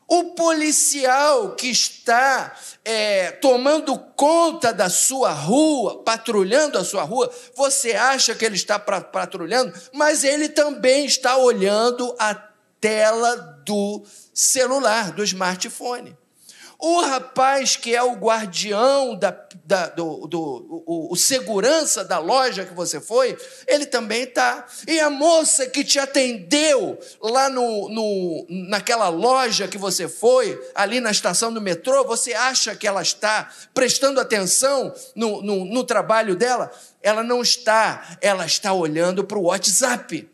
O 0.07 0.35
policial 0.35 1.53
que 1.55 1.67
está 1.67 2.55
é, 2.85 3.31
tomando 3.31 3.97
conta 4.15 4.73
da 4.73 4.89
sua 4.89 5.31
rua, 5.31 6.01
patrulhando 6.01 6.77
a 6.77 6.85
sua 6.85 7.03
rua, 7.03 7.29
você 7.53 7.91
acha 7.91 8.33
que 8.33 8.45
ele 8.45 8.55
está 8.55 8.79
patrulhando, 8.79 9.73
mas 9.93 10.23
ele 10.23 10.47
também 10.47 11.05
está 11.05 11.35
olhando 11.35 12.15
a 12.17 12.33
tela 12.79 13.35
do 13.65 14.01
celular, 14.33 15.11
do 15.11 15.23
smartphone. 15.25 16.17
O 16.79 17.01
rapaz 17.01 17.75
que 17.75 17.95
é 17.95 18.03
o 18.03 18.13
guardião, 18.13 19.15
da, 19.15 19.35
da 19.65 19.87
do, 19.87 20.27
do 20.27 20.83
o, 20.85 21.11
o, 21.11 21.15
segurança 21.15 22.03
da 22.03 22.19
loja 22.19 22.65
que 22.65 22.73
você 22.73 23.01
foi, 23.01 23.35
ele 23.65 23.87
também 23.87 24.23
está. 24.23 24.63
E 24.87 24.99
a 24.99 25.09
moça 25.09 25.65
que 25.65 25.83
te 25.83 25.97
atendeu 25.97 26.99
lá 27.19 27.49
no, 27.49 27.89
no, 27.89 28.45
naquela 28.69 29.09
loja 29.09 29.67
que 29.67 29.77
você 29.77 30.07
foi, 30.07 30.61
ali 30.75 30.99
na 30.99 31.09
estação 31.09 31.51
do 31.51 31.59
metrô, 31.59 32.03
você 32.03 32.35
acha 32.35 32.75
que 32.75 32.85
ela 32.85 33.01
está 33.01 33.51
prestando 33.73 34.19
atenção 34.19 34.93
no, 35.15 35.41
no, 35.41 35.65
no 35.65 35.83
trabalho 35.83 36.35
dela? 36.35 36.71
Ela 37.01 37.23
não 37.23 37.41
está, 37.41 38.17
ela 38.21 38.45
está 38.45 38.71
olhando 38.71 39.23
para 39.23 39.39
o 39.39 39.45
WhatsApp. 39.45 40.29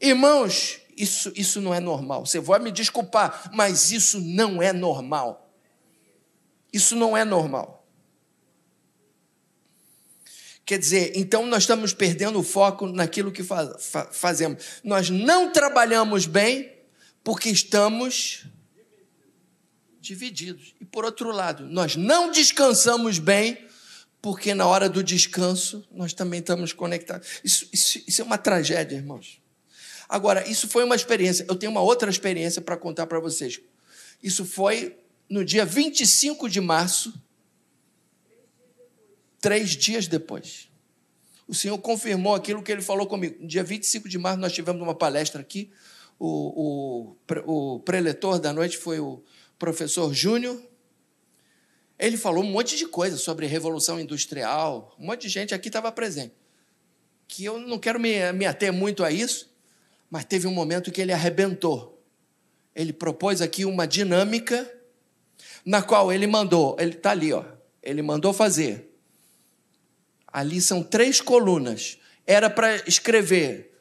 Irmãos, 0.00 0.81
isso, 0.96 1.32
isso 1.34 1.60
não 1.60 1.74
é 1.74 1.80
normal. 1.80 2.26
Você 2.26 2.40
vai 2.40 2.58
me 2.58 2.70
desculpar, 2.70 3.50
mas 3.52 3.92
isso 3.92 4.20
não 4.20 4.62
é 4.62 4.72
normal. 4.72 5.50
Isso 6.72 6.96
não 6.96 7.16
é 7.16 7.24
normal. 7.24 7.86
Quer 10.64 10.78
dizer, 10.78 11.12
então 11.16 11.44
nós 11.46 11.64
estamos 11.64 11.92
perdendo 11.92 12.38
o 12.38 12.42
foco 12.42 12.86
naquilo 12.86 13.32
que 13.32 13.42
fa 13.42 13.76
fa 13.78 14.06
fazemos. 14.12 14.80
Nós 14.82 15.10
não 15.10 15.52
trabalhamos 15.52 16.26
bem 16.26 16.72
porque 17.24 17.50
estamos 17.50 18.46
divididos. 20.00 20.74
E 20.80 20.84
por 20.84 21.04
outro 21.04 21.30
lado, 21.30 21.66
nós 21.66 21.96
não 21.96 22.30
descansamos 22.30 23.18
bem 23.18 23.66
porque 24.22 24.54
na 24.54 24.66
hora 24.66 24.88
do 24.88 25.02
descanso 25.02 25.86
nós 25.90 26.12
também 26.12 26.38
estamos 26.38 26.72
conectados. 26.72 27.40
Isso, 27.42 27.68
isso, 27.72 28.00
isso 28.06 28.22
é 28.22 28.24
uma 28.24 28.38
tragédia, 28.38 28.96
irmãos. 28.96 29.41
Agora, 30.12 30.46
isso 30.46 30.68
foi 30.68 30.84
uma 30.84 30.94
experiência. 30.94 31.46
Eu 31.48 31.56
tenho 31.56 31.72
uma 31.72 31.80
outra 31.80 32.10
experiência 32.10 32.60
para 32.60 32.76
contar 32.76 33.06
para 33.06 33.18
vocês. 33.18 33.58
Isso 34.22 34.44
foi 34.44 34.94
no 35.26 35.42
dia 35.42 35.64
25 35.64 36.50
de 36.50 36.60
março, 36.60 37.14
três 39.40 39.70
dias 39.70 40.06
depois. 40.06 40.68
O 41.48 41.54
Senhor 41.54 41.78
confirmou 41.78 42.34
aquilo 42.34 42.62
que 42.62 42.70
ele 42.70 42.82
falou 42.82 43.06
comigo. 43.06 43.40
No 43.40 43.48
dia 43.48 43.64
25 43.64 44.06
de 44.06 44.18
março, 44.18 44.38
nós 44.38 44.52
tivemos 44.52 44.82
uma 44.82 44.94
palestra 44.94 45.40
aqui. 45.40 45.70
O, 46.18 47.16
o, 47.46 47.74
o 47.74 47.80
preletor 47.80 48.38
da 48.38 48.52
noite 48.52 48.76
foi 48.76 49.00
o 49.00 49.24
professor 49.58 50.12
Júnior. 50.12 50.62
Ele 51.98 52.18
falou 52.18 52.44
um 52.44 52.50
monte 52.50 52.76
de 52.76 52.86
coisa 52.86 53.16
sobre 53.16 53.46
revolução 53.46 53.98
industrial. 53.98 54.94
Um 54.98 55.06
monte 55.06 55.22
de 55.22 55.30
gente 55.30 55.54
aqui 55.54 55.68
estava 55.68 55.90
presente. 55.90 56.34
Que 57.26 57.46
eu 57.46 57.58
não 57.58 57.78
quero 57.78 57.98
me, 57.98 58.30
me 58.34 58.44
ater 58.44 58.70
muito 58.70 59.02
a 59.02 59.10
isso, 59.10 59.50
mas 60.12 60.26
teve 60.26 60.46
um 60.46 60.52
momento 60.52 60.92
que 60.92 61.00
ele 61.00 61.10
arrebentou. 61.10 61.98
Ele 62.76 62.92
propôs 62.92 63.40
aqui 63.40 63.64
uma 63.64 63.86
dinâmica 63.86 64.70
na 65.64 65.80
qual 65.80 66.12
ele 66.12 66.26
mandou, 66.26 66.76
ele 66.78 66.92
está 66.92 67.12
ali, 67.12 67.32
ó, 67.32 67.42
ele 67.82 68.02
mandou 68.02 68.30
fazer. 68.30 68.94
Ali 70.26 70.60
são 70.60 70.82
três 70.82 71.18
colunas. 71.18 71.96
Era 72.26 72.50
para 72.50 72.86
escrever 72.86 73.72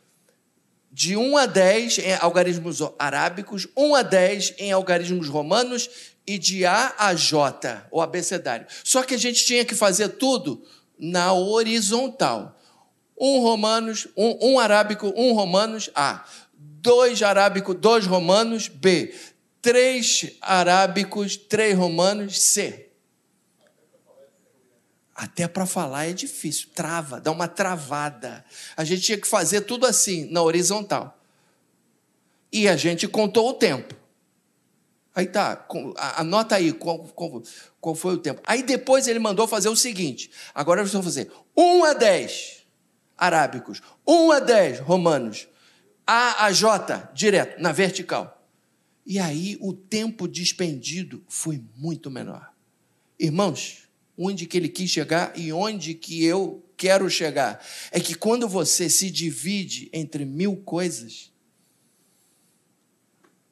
de 0.90 1.18
1 1.18 1.36
a 1.36 1.46
10 1.46 2.00
em 2.00 2.14
algarismos 2.14 2.80
arábicos, 2.98 3.68
1 3.76 3.96
a 3.96 4.02
10 4.02 4.54
em 4.58 4.72
algarismos 4.72 5.28
romanos 5.28 5.90
e 6.26 6.38
de 6.38 6.66
A 6.66 6.96
a 6.98 7.14
J, 7.14 7.88
o 7.92 8.02
abecedário. 8.02 8.68
Só 8.86 9.04
que 9.04 9.16
a 9.16 9.20
gente 9.20 9.44
tinha 9.44 9.66
que 9.66 9.76
fazer 9.76 10.08
tudo 10.08 10.64
na 10.98 11.34
horizontal 11.34 12.58
um 13.22 13.40
romanos, 13.40 14.08
um, 14.18 14.54
um 14.54 14.60
arábico, 14.60 15.14
um 15.16 15.34
romanos, 15.34 15.92
A. 15.94 16.26
Dois 16.58 17.22
arábico, 17.22 17.76
dois 17.76 18.08
romanos, 18.08 18.68
B. 18.68 19.14
Três 19.62 20.32
arábicos, 20.42 21.38
três 21.38 21.78
romanos, 21.78 22.42
C. 22.42 22.90
Até 25.14 25.48
para 25.48 25.68
falar 25.68 26.08
é 26.08 26.14
difícil, 26.14 26.70
trava, 26.74 27.22
dá 27.22 27.30
uma 27.30 27.48
travada. 27.48 28.44
A 28.76 28.84
gente 28.84 29.04
tinha 29.04 29.18
que 29.20 29.28
fazer 29.28 29.62
tudo 29.62 29.86
assim, 29.86 30.26
na 30.32 30.42
horizontal. 30.42 31.20
E 32.52 32.68
a 32.68 32.76
gente 32.76 33.08
contou 33.08 33.50
o 33.50 33.54
tempo. 33.54 33.94
Aí 35.14 35.28
tá, 35.28 35.68
anota 36.16 36.56
aí 36.56 36.74
qual, 36.74 37.00
qual, 37.00 37.44
qual 37.80 37.94
foi 37.94 38.16
o 38.16 38.18
tempo. 38.18 38.42
Aí 38.48 38.64
depois 38.64 39.08
ele 39.08 39.20
mandou 39.20 39.48
fazer 39.48 39.70
o 39.70 39.76
seguinte: 39.76 40.32
agora 40.56 40.82
vocês 40.82 40.94
vão 40.94 41.04
fazer 41.04 41.32
1 41.56 41.84
a 41.84 41.94
10 41.94 42.61
arábicos. 43.22 43.84
1 44.08 44.32
a 44.32 44.40
10 44.40 44.80
romanos. 44.80 45.48
A 46.08 46.46
a 46.46 46.52
J, 46.52 47.12
direto, 47.14 47.62
na 47.62 47.72
vertical. 47.72 48.44
E 49.06 49.20
aí 49.20 49.58
o 49.62 49.72
tempo 49.72 50.28
despendido 50.28 51.24
foi 51.28 51.64
muito 51.78 52.10
menor. 52.10 52.52
Irmãos, 53.20 53.88
onde 54.18 54.48
que 54.48 54.58
ele 54.58 54.68
quis 54.68 54.90
chegar 54.90 55.38
e 55.38 55.54
onde 55.54 55.94
que 55.94 56.26
eu 56.26 56.66
quero 56.76 57.08
chegar 57.10 57.64
é 57.92 58.00
que 58.00 58.16
quando 58.16 58.48
você 58.48 58.90
se 58.90 59.12
divide 59.12 59.88
entre 59.94 60.26
mil 60.26 60.58
coisas, 60.58 61.32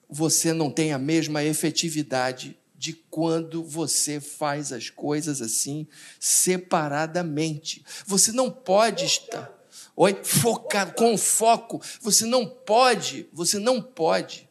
você 0.09 0.51
não 0.51 0.71
tem 0.71 0.91
a 0.91 0.97
mesma 0.97 1.43
efetividade 1.43 2.57
de 2.75 2.93
quando 2.93 3.63
você 3.63 4.19
faz 4.19 4.71
as 4.71 4.89
coisas 4.89 5.41
assim 5.41 5.85
separadamente. 6.19 7.83
Você 8.07 8.31
não 8.31 8.49
pode 8.49 9.05
estar 9.05 9.58
Oi? 10.01 10.17
Focado, 10.23 10.93
com 10.93 11.17
foco. 11.17 11.81
Você 12.01 12.25
não 12.25 12.47
pode, 12.47 13.27
você 13.33 13.59
não 13.59 13.81
pode 13.81 14.47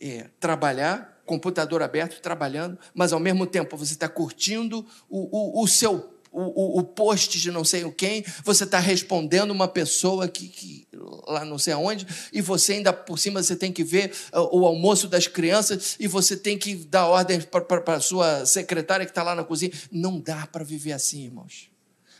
é, 0.00 0.30
trabalhar, 0.40 1.20
computador 1.26 1.82
aberto, 1.82 2.22
trabalhando, 2.22 2.78
mas 2.94 3.12
ao 3.12 3.20
mesmo 3.20 3.46
tempo 3.46 3.76
você 3.76 3.92
está 3.92 4.08
curtindo 4.08 4.78
o, 5.10 5.58
o, 5.58 5.62
o 5.62 5.68
seu 5.68 6.10
o, 6.32 6.78
o, 6.78 6.82
post 6.82 7.38
de 7.38 7.50
não 7.50 7.64
sei 7.64 7.84
o 7.84 7.92
quem, 7.92 8.24
você 8.44 8.64
está 8.64 8.78
respondendo 8.78 9.50
uma 9.50 9.68
pessoa 9.68 10.26
que, 10.26 10.48
que, 10.48 10.88
lá 11.26 11.44
não 11.44 11.58
sei 11.58 11.72
aonde, 11.72 12.06
e 12.30 12.42
você 12.42 12.74
ainda 12.74 12.92
por 12.92 13.18
cima 13.18 13.42
você 13.42 13.56
tem 13.56 13.72
que 13.72 13.84
ver 13.84 14.12
o, 14.32 14.60
o 14.60 14.66
almoço 14.66 15.06
das 15.06 15.26
crianças 15.26 15.96
e 16.00 16.06
você 16.06 16.34
tem 16.34 16.58
que 16.58 16.74
dar 16.74 17.06
ordem 17.06 17.40
para 17.42 17.94
a 17.96 18.00
sua 18.00 18.46
secretária 18.46 19.04
que 19.04 19.12
está 19.12 19.22
lá 19.22 19.34
na 19.34 19.44
cozinha. 19.44 19.72
Não 19.90 20.18
dá 20.18 20.46
para 20.46 20.64
viver 20.64 20.92
assim, 20.92 21.24
irmãos. 21.24 21.70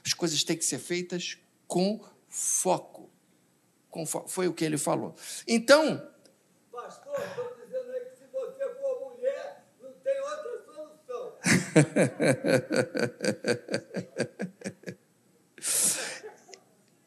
As 0.04 0.12
coisas 0.12 0.44
têm 0.44 0.56
que 0.56 0.64
ser 0.64 0.78
feitas 0.78 1.38
com 1.66 2.00
foco. 2.36 3.10
Foi 4.26 4.46
o 4.46 4.52
que 4.52 4.62
ele 4.62 4.76
falou. 4.76 5.14
Então. 5.48 6.06
Pastor, 6.70 7.18
estou 7.18 7.56
dizendo 7.64 7.90
aí 7.92 8.00
que 8.00 8.18
se 8.18 8.26
você 8.30 8.68
for 8.74 9.10
mulher, 9.10 9.64
não 9.80 9.90
tem 10.04 10.20
outra 10.20 10.62
solução. 10.66 11.32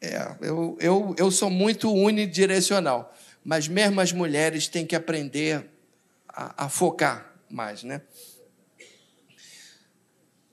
é, 0.02 0.36
eu, 0.40 0.76
eu, 0.80 1.14
eu 1.16 1.30
sou 1.30 1.48
muito 1.48 1.92
unidirecional. 1.92 3.14
Mas 3.44 3.68
mesmo 3.68 4.00
as 4.00 4.12
mulheres 4.12 4.66
têm 4.66 4.84
que 4.84 4.96
aprender 4.96 5.70
a, 6.28 6.64
a 6.66 6.68
focar 6.68 7.32
mais, 7.48 7.84
né? 7.84 8.02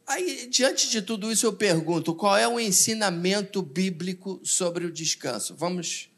Aí, 0.08 0.48
diante 0.48 0.90
de 0.90 1.02
tudo 1.02 1.30
isso, 1.30 1.46
eu 1.46 1.52
pergunto: 1.52 2.16
qual 2.16 2.38
é 2.38 2.48
o 2.48 2.58
ensinamento 2.58 3.62
bíblico 3.62 4.40
sobre 4.42 4.86
o 4.86 4.92
descanso? 4.92 5.54
Vamos, 5.54 6.10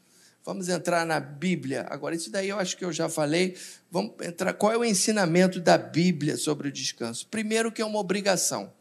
vamos 0.44 0.68
entrar 0.68 1.04
na 1.04 1.18
Bíblia. 1.18 1.84
Agora, 1.90 2.14
isso 2.14 2.30
daí 2.30 2.50
eu 2.50 2.58
acho 2.58 2.76
que 2.76 2.84
eu 2.84 2.92
já 2.92 3.08
falei. 3.08 3.56
Vamos 3.90 4.14
entrar. 4.22 4.52
Qual 4.52 4.72
é 4.72 4.78
o 4.78 4.84
ensinamento 4.84 5.58
da 5.58 5.76
Bíblia 5.76 6.36
sobre 6.36 6.68
o 6.68 6.72
descanso? 6.72 7.26
Primeiro, 7.26 7.72
que 7.72 7.82
é 7.82 7.84
uma 7.84 7.98
obrigação. 7.98 8.72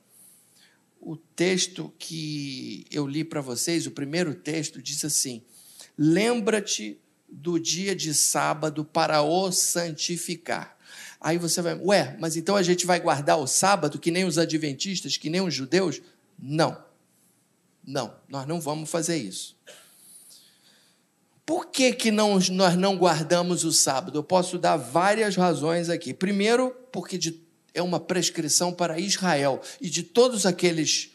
O 1.01 1.17
texto 1.17 1.91
que 1.97 2.85
eu 2.91 3.07
li 3.07 3.23
para 3.23 3.41
vocês, 3.41 3.87
o 3.87 3.91
primeiro 3.91 4.35
texto, 4.35 4.79
diz 4.79 5.03
assim: 5.03 5.41
Lembra-te 5.97 6.99
do 7.27 7.59
dia 7.59 7.95
de 7.95 8.13
sábado 8.13 8.85
para 8.85 9.23
o 9.23 9.51
santificar. 9.51 10.77
Aí 11.21 11.37
você 11.37 11.61
vai, 11.61 11.75
ué, 11.75 12.15
mas 12.19 12.37
então 12.37 12.55
a 12.55 12.63
gente 12.63 12.85
vai 12.85 12.99
guardar 12.99 13.37
o 13.37 13.47
sábado 13.47 13.99
que 13.99 14.11
nem 14.11 14.23
os 14.23 14.37
adventistas, 14.37 15.17
que 15.17 15.29
nem 15.29 15.41
os 15.41 15.53
judeus? 15.53 16.01
Não. 16.37 16.77
Não, 17.85 18.13
nós 18.27 18.47
não 18.47 18.61
vamos 18.61 18.89
fazer 18.89 19.17
isso. 19.17 19.57
Por 21.45 21.65
que, 21.65 21.91
que 21.91 22.11
não, 22.11 22.37
nós 22.51 22.75
não 22.75 22.95
guardamos 22.95 23.63
o 23.63 23.73
sábado? 23.73 24.19
Eu 24.19 24.23
posso 24.23 24.59
dar 24.59 24.77
várias 24.77 25.35
razões 25.35 25.89
aqui. 25.89 26.13
Primeiro, 26.13 26.69
porque 26.91 27.17
de, 27.17 27.41
é 27.73 27.81
uma 27.81 27.99
prescrição 27.99 28.71
para 28.71 28.99
Israel 28.99 29.59
e 29.81 29.89
de 29.89 30.03
todos 30.03 30.45
aqueles 30.45 31.09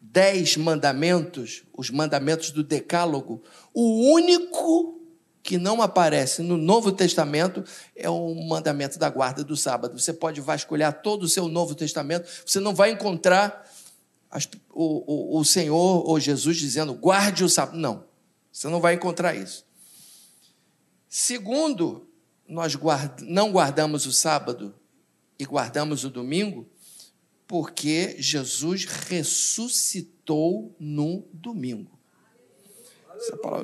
dez 0.00 0.56
mandamentos, 0.56 1.64
os 1.76 1.90
mandamentos 1.90 2.50
do 2.50 2.62
Decálogo, 2.62 3.42
o 3.74 4.12
único 4.12 5.01
que 5.42 5.58
não 5.58 5.82
aparece 5.82 6.40
no 6.42 6.56
Novo 6.56 6.92
Testamento 6.92 7.64
é 7.96 8.08
o 8.08 8.34
mandamento 8.46 8.98
da 8.98 9.10
guarda 9.10 9.42
do 9.42 9.56
sábado. 9.56 9.98
Você 9.98 10.12
pode 10.12 10.40
vasculhar 10.40 11.02
todo 11.02 11.24
o 11.24 11.28
seu 11.28 11.48
Novo 11.48 11.74
Testamento, 11.74 12.28
você 12.46 12.60
não 12.60 12.74
vai 12.74 12.90
encontrar 12.90 13.68
as, 14.30 14.48
o, 14.70 15.36
o, 15.36 15.40
o 15.40 15.44
Senhor 15.44 16.08
ou 16.08 16.20
Jesus 16.20 16.56
dizendo 16.56 16.94
guarde 16.94 17.42
o 17.42 17.48
sábado. 17.48 17.76
Não, 17.76 18.04
você 18.52 18.68
não 18.68 18.80
vai 18.80 18.94
encontrar 18.94 19.34
isso. 19.34 19.64
Segundo, 21.08 22.08
nós 22.48 22.74
não 23.22 23.50
guardamos 23.50 24.06
o 24.06 24.12
sábado 24.12 24.74
e 25.38 25.44
guardamos 25.44 26.04
o 26.04 26.10
domingo 26.10 26.66
porque 27.46 28.16
Jesus 28.18 28.84
ressuscitou 28.84 30.74
no 30.78 31.26
domingo. 31.32 31.98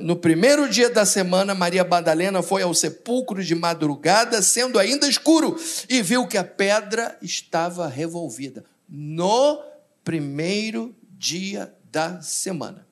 No 0.00 0.16
primeiro 0.16 0.68
dia 0.68 0.88
da 0.88 1.04
semana, 1.04 1.54
Maria 1.54 1.84
Madalena 1.84 2.42
foi 2.42 2.62
ao 2.62 2.74
sepulcro 2.74 3.42
de 3.42 3.54
madrugada, 3.54 4.40
sendo 4.40 4.78
ainda 4.78 5.08
escuro, 5.08 5.58
e 5.88 6.02
viu 6.02 6.26
que 6.26 6.38
a 6.38 6.44
pedra 6.44 7.18
estava 7.20 7.88
revolvida. 7.88 8.64
No 8.88 9.62
primeiro 10.04 10.94
dia 11.10 11.74
da 11.90 12.20
semana. 12.20 12.86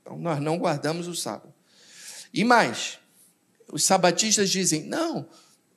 Então, 0.00 0.18
nós 0.18 0.40
não 0.40 0.58
guardamos 0.58 1.08
o 1.08 1.14
sábado. 1.14 1.52
E 2.32 2.44
mais, 2.44 2.98
os 3.72 3.84
sabatistas 3.84 4.50
dizem: 4.50 4.84
não, 4.84 5.26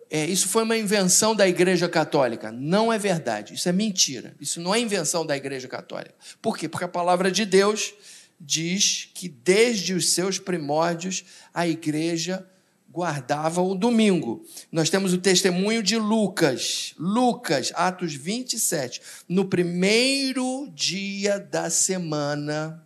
é, 0.10 0.26
isso 0.26 0.48
foi 0.48 0.64
uma 0.64 0.78
invenção 0.78 1.36
da 1.36 1.48
Igreja 1.48 1.90
Católica. 1.90 2.52
Não 2.52 2.92
é 2.92 2.98
verdade, 2.98 3.54
isso 3.54 3.68
é 3.68 3.72
mentira. 3.72 4.36
Isso 4.40 4.62
não 4.62 4.74
é 4.74 4.80
invenção 4.80 5.26
da 5.26 5.36
Igreja 5.36 5.68
Católica. 5.68 6.16
Por 6.42 6.58
quê? 6.58 6.70
Porque 6.70 6.86
a 6.86 6.90
palavra 6.90 7.32
de 7.32 7.46
Deus 7.46 7.94
diz 8.40 9.10
que 9.14 9.28
desde 9.28 9.94
os 9.94 10.14
seus 10.14 10.40
primórdios 10.40 11.24
a 11.54 11.68
igreja 11.68 12.48
guardava 12.90 13.62
o 13.62 13.76
domingo. 13.76 14.44
Nós 14.72 14.90
temos 14.90 15.14
o 15.14 15.18
testemunho 15.18 15.84
de 15.84 15.98
Lucas, 15.98 16.96
Lucas, 16.98 17.72
Atos 17.76 18.16
27. 18.16 19.02
No 19.28 19.46
primeiro 19.46 20.68
dia 20.74 21.40
da 21.40 21.70
semana, 21.70 22.84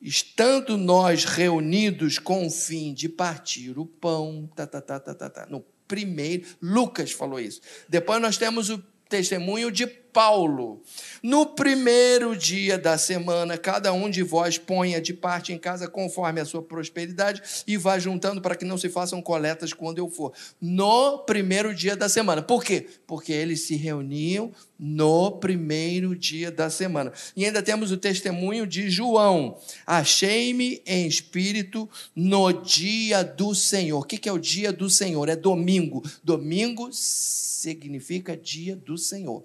estando 0.00 0.76
nós 0.76 1.24
reunidos 1.24 2.18
com 2.18 2.46
o 2.46 2.50
fim 2.50 2.94
de 2.94 3.08
partir 3.08 3.78
o 3.78 3.86
pão, 3.86 4.48
tá, 4.54 4.66
tá, 4.66 4.80
tá, 4.80 5.00
tá, 5.00 5.14
tá, 5.14 5.30
tá, 5.30 5.46
no 5.46 5.64
primeiro, 5.88 6.46
Lucas 6.62 7.10
falou 7.10 7.40
isso. 7.40 7.60
Depois 7.88 8.22
nós 8.22 8.38
temos 8.38 8.70
o 8.70 8.78
testemunho 9.08 9.72
de 9.72 9.88
Paulo. 10.12 10.82
No 11.22 11.46
primeiro 11.46 12.36
dia 12.36 12.78
da 12.78 12.98
semana, 12.98 13.56
cada 13.56 13.92
um 13.92 14.10
de 14.10 14.22
vós 14.22 14.58
ponha 14.58 15.00
de 15.00 15.12
parte 15.12 15.52
em 15.52 15.58
casa 15.58 15.88
conforme 15.88 16.40
a 16.40 16.44
sua 16.44 16.62
prosperidade 16.62 17.42
e 17.66 17.76
vá 17.76 17.98
juntando 17.98 18.40
para 18.40 18.54
que 18.54 18.64
não 18.64 18.78
se 18.78 18.88
façam 18.88 19.22
coletas 19.22 19.72
quando 19.72 19.98
eu 19.98 20.08
for. 20.08 20.32
No 20.60 21.18
primeiro 21.18 21.74
dia 21.74 21.96
da 21.96 22.08
semana. 22.08 22.42
Por 22.42 22.64
quê? 22.64 22.86
Porque 23.06 23.32
eles 23.32 23.62
se 23.62 23.76
reuniam 23.76 24.52
no 24.78 25.32
primeiro 25.32 26.16
dia 26.16 26.50
da 26.50 26.70
semana. 26.70 27.12
E 27.36 27.44
ainda 27.44 27.62
temos 27.62 27.92
o 27.92 27.98
testemunho 27.98 28.66
de 28.66 28.88
João. 28.88 29.58
Achei-me 29.86 30.82
em 30.86 31.06
espírito 31.06 31.88
no 32.16 32.50
dia 32.50 33.22
do 33.22 33.54
Senhor. 33.54 34.00
O 34.00 34.04
que 34.04 34.28
é 34.28 34.32
o 34.32 34.38
dia 34.38 34.72
do 34.72 34.88
Senhor? 34.88 35.28
É 35.28 35.36
domingo. 35.36 36.02
Domingo 36.24 36.88
significa 36.92 38.34
dia 38.36 38.74
do 38.74 38.96
Senhor. 38.96 39.44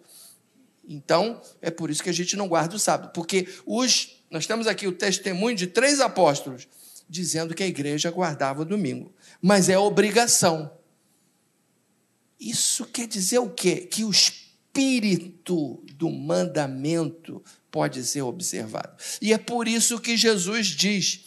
Então, 0.87 1.41
é 1.61 1.71
por 1.71 1.89
isso 1.89 2.03
que 2.03 2.09
a 2.09 2.13
gente 2.13 2.35
não 2.35 2.47
guarda 2.47 2.75
o 2.75 2.79
sábado, 2.79 3.11
porque 3.13 3.47
os, 3.65 4.21
nós 4.29 4.45
temos 4.45 4.67
aqui 4.67 4.87
o 4.87 4.91
testemunho 4.91 5.55
de 5.55 5.67
três 5.67 5.99
apóstolos 5.99 6.67
dizendo 7.07 7.53
que 7.53 7.63
a 7.63 7.67
igreja 7.67 8.09
guardava 8.09 8.63
o 8.63 8.65
domingo, 8.65 9.13
mas 9.41 9.69
é 9.69 9.77
obrigação. 9.77 10.71
Isso 12.39 12.85
quer 12.85 13.07
dizer 13.07 13.39
o 13.39 13.49
quê? 13.49 13.77
Que 13.77 14.03
o 14.03 14.11
espírito 14.11 15.83
do 15.93 16.09
mandamento 16.09 17.43
pode 17.71 18.03
ser 18.03 18.21
observado. 18.21 18.95
E 19.21 19.33
é 19.33 19.37
por 19.37 19.67
isso 19.67 19.99
que 19.99 20.17
Jesus 20.17 20.67
diz 20.67 21.25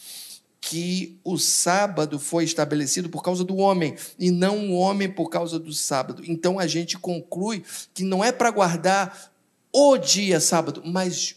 que 0.61 1.19
o 1.23 1.37
sábado 1.37 2.19
foi 2.19 2.43
estabelecido 2.43 3.09
por 3.09 3.23
causa 3.23 3.43
do 3.43 3.57
homem 3.57 3.95
e 4.19 4.29
não 4.29 4.69
o 4.69 4.73
homem 4.73 5.09
por 5.09 5.29
causa 5.29 5.57
do 5.57 5.73
sábado. 5.73 6.21
Então 6.25 6.59
a 6.59 6.67
gente 6.67 6.97
conclui 6.97 7.63
que 7.93 8.03
não 8.03 8.23
é 8.23 8.31
para 8.31 8.51
guardar 8.51 9.31
o 9.71 9.97
dia 9.97 10.39
sábado, 10.39 10.81
mas 10.85 11.35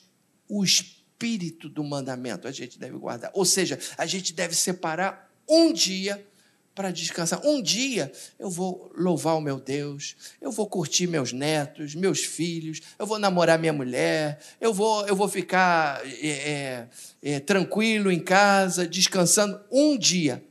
o 0.49 0.65
espírito 0.65 1.69
do 1.69 1.85
mandamento 1.85 2.49
a 2.49 2.53
gente 2.53 2.79
deve 2.79 2.97
guardar. 2.97 3.31
Ou 3.35 3.45
seja, 3.45 3.79
a 3.97 4.07
gente 4.07 4.33
deve 4.33 4.55
separar 4.55 5.31
um 5.49 5.73
dia 5.73 6.25
para 6.75 6.91
descansar. 6.91 7.45
Um 7.45 7.63
dia 7.63 8.11
eu 8.39 8.51
vou 8.51 8.91
louvar 8.97 9.37
o 9.37 9.41
meu 9.41 9.61
Deus, 9.61 10.17
eu 10.41 10.51
vou 10.51 10.67
curtir 10.67 11.07
meus 11.07 11.33
netos, 11.33 11.95
meus 11.95 12.21
filhos, 12.21 12.81
eu 12.99 13.07
vou 13.07 13.19
namorar 13.19 13.59
minha 13.59 13.73
mulher, 13.73 14.41
eu 14.61 14.73
vou, 14.73 15.07
eu 15.07 15.15
vou 15.15 15.29
ficar 15.29 16.01
é, 16.05 16.29
é, 16.29 16.89
é 17.23 17.41
tranquilo 17.41 18.11
em 18.11 18.21
casa, 18.21 18.87
descansando. 18.87 19.61
Um 19.71 19.99
dia 19.99 20.43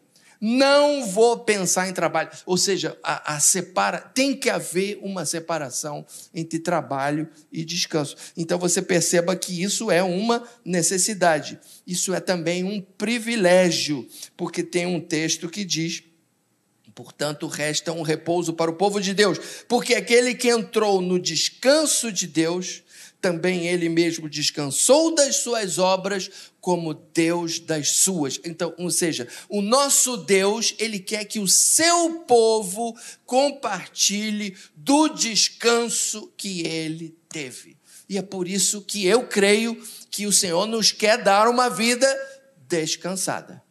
não 0.41 1.05
vou 1.05 1.37
pensar 1.39 1.87
em 1.87 1.93
trabalho. 1.93 2.31
Ou 2.47 2.57
seja, 2.57 2.97
a, 3.03 3.35
a, 3.35 3.39
separa, 3.39 3.99
tem 3.99 4.35
que 4.35 4.49
haver 4.49 4.97
uma 5.03 5.23
separação 5.23 6.03
entre 6.33 6.57
trabalho 6.57 7.29
e 7.51 7.63
descanso. 7.63 8.17
Então 8.35 8.57
você 8.57 8.81
perceba 8.81 9.35
que 9.35 9.61
isso 9.61 9.91
é 9.91 10.01
uma 10.01 10.43
necessidade. 10.65 11.59
Isso 11.85 12.11
é 12.11 12.19
também 12.19 12.63
um 12.63 12.81
privilégio, 12.81 14.07
porque 14.35 14.63
tem 14.63 14.87
um 14.87 14.99
texto 14.99 15.47
que 15.47 15.63
diz 15.63 16.03
Portanto, 16.93 17.47
resta 17.47 17.93
um 17.93 18.01
repouso 18.01 18.53
para 18.53 18.69
o 18.69 18.75
povo 18.75 18.99
de 18.99 19.13
Deus, 19.13 19.39
porque 19.67 19.95
aquele 19.95 20.35
que 20.35 20.49
entrou 20.49 21.01
no 21.01 21.17
descanso 21.17 22.11
de 22.11 22.27
Deus 22.27 22.83
também 23.21 23.67
ele 23.67 23.87
mesmo 23.87 24.27
descansou 24.27 25.13
das 25.13 25.37
suas 25.37 25.77
obras 25.77 26.29
como 26.59 26.93
Deus 26.93 27.59
das 27.59 27.91
suas. 27.97 28.39
Então, 28.43 28.73
ou 28.77 28.89
seja, 28.89 29.27
o 29.47 29.61
nosso 29.61 30.17
Deus, 30.17 30.73
ele 30.79 30.99
quer 30.99 31.25
que 31.25 31.39
o 31.39 31.47
seu 31.47 32.23
povo 32.27 32.97
compartilhe 33.25 34.57
do 34.75 35.07
descanso 35.09 36.33
que 36.35 36.65
ele 36.65 37.15
teve. 37.29 37.77
E 38.09 38.17
é 38.17 38.21
por 38.21 38.47
isso 38.47 38.81
que 38.81 39.05
eu 39.05 39.27
creio 39.27 39.81
que 40.09 40.25
o 40.25 40.33
Senhor 40.33 40.65
nos 40.65 40.91
quer 40.91 41.23
dar 41.23 41.47
uma 41.47 41.69
vida 41.69 42.07
descansada. 42.67 43.63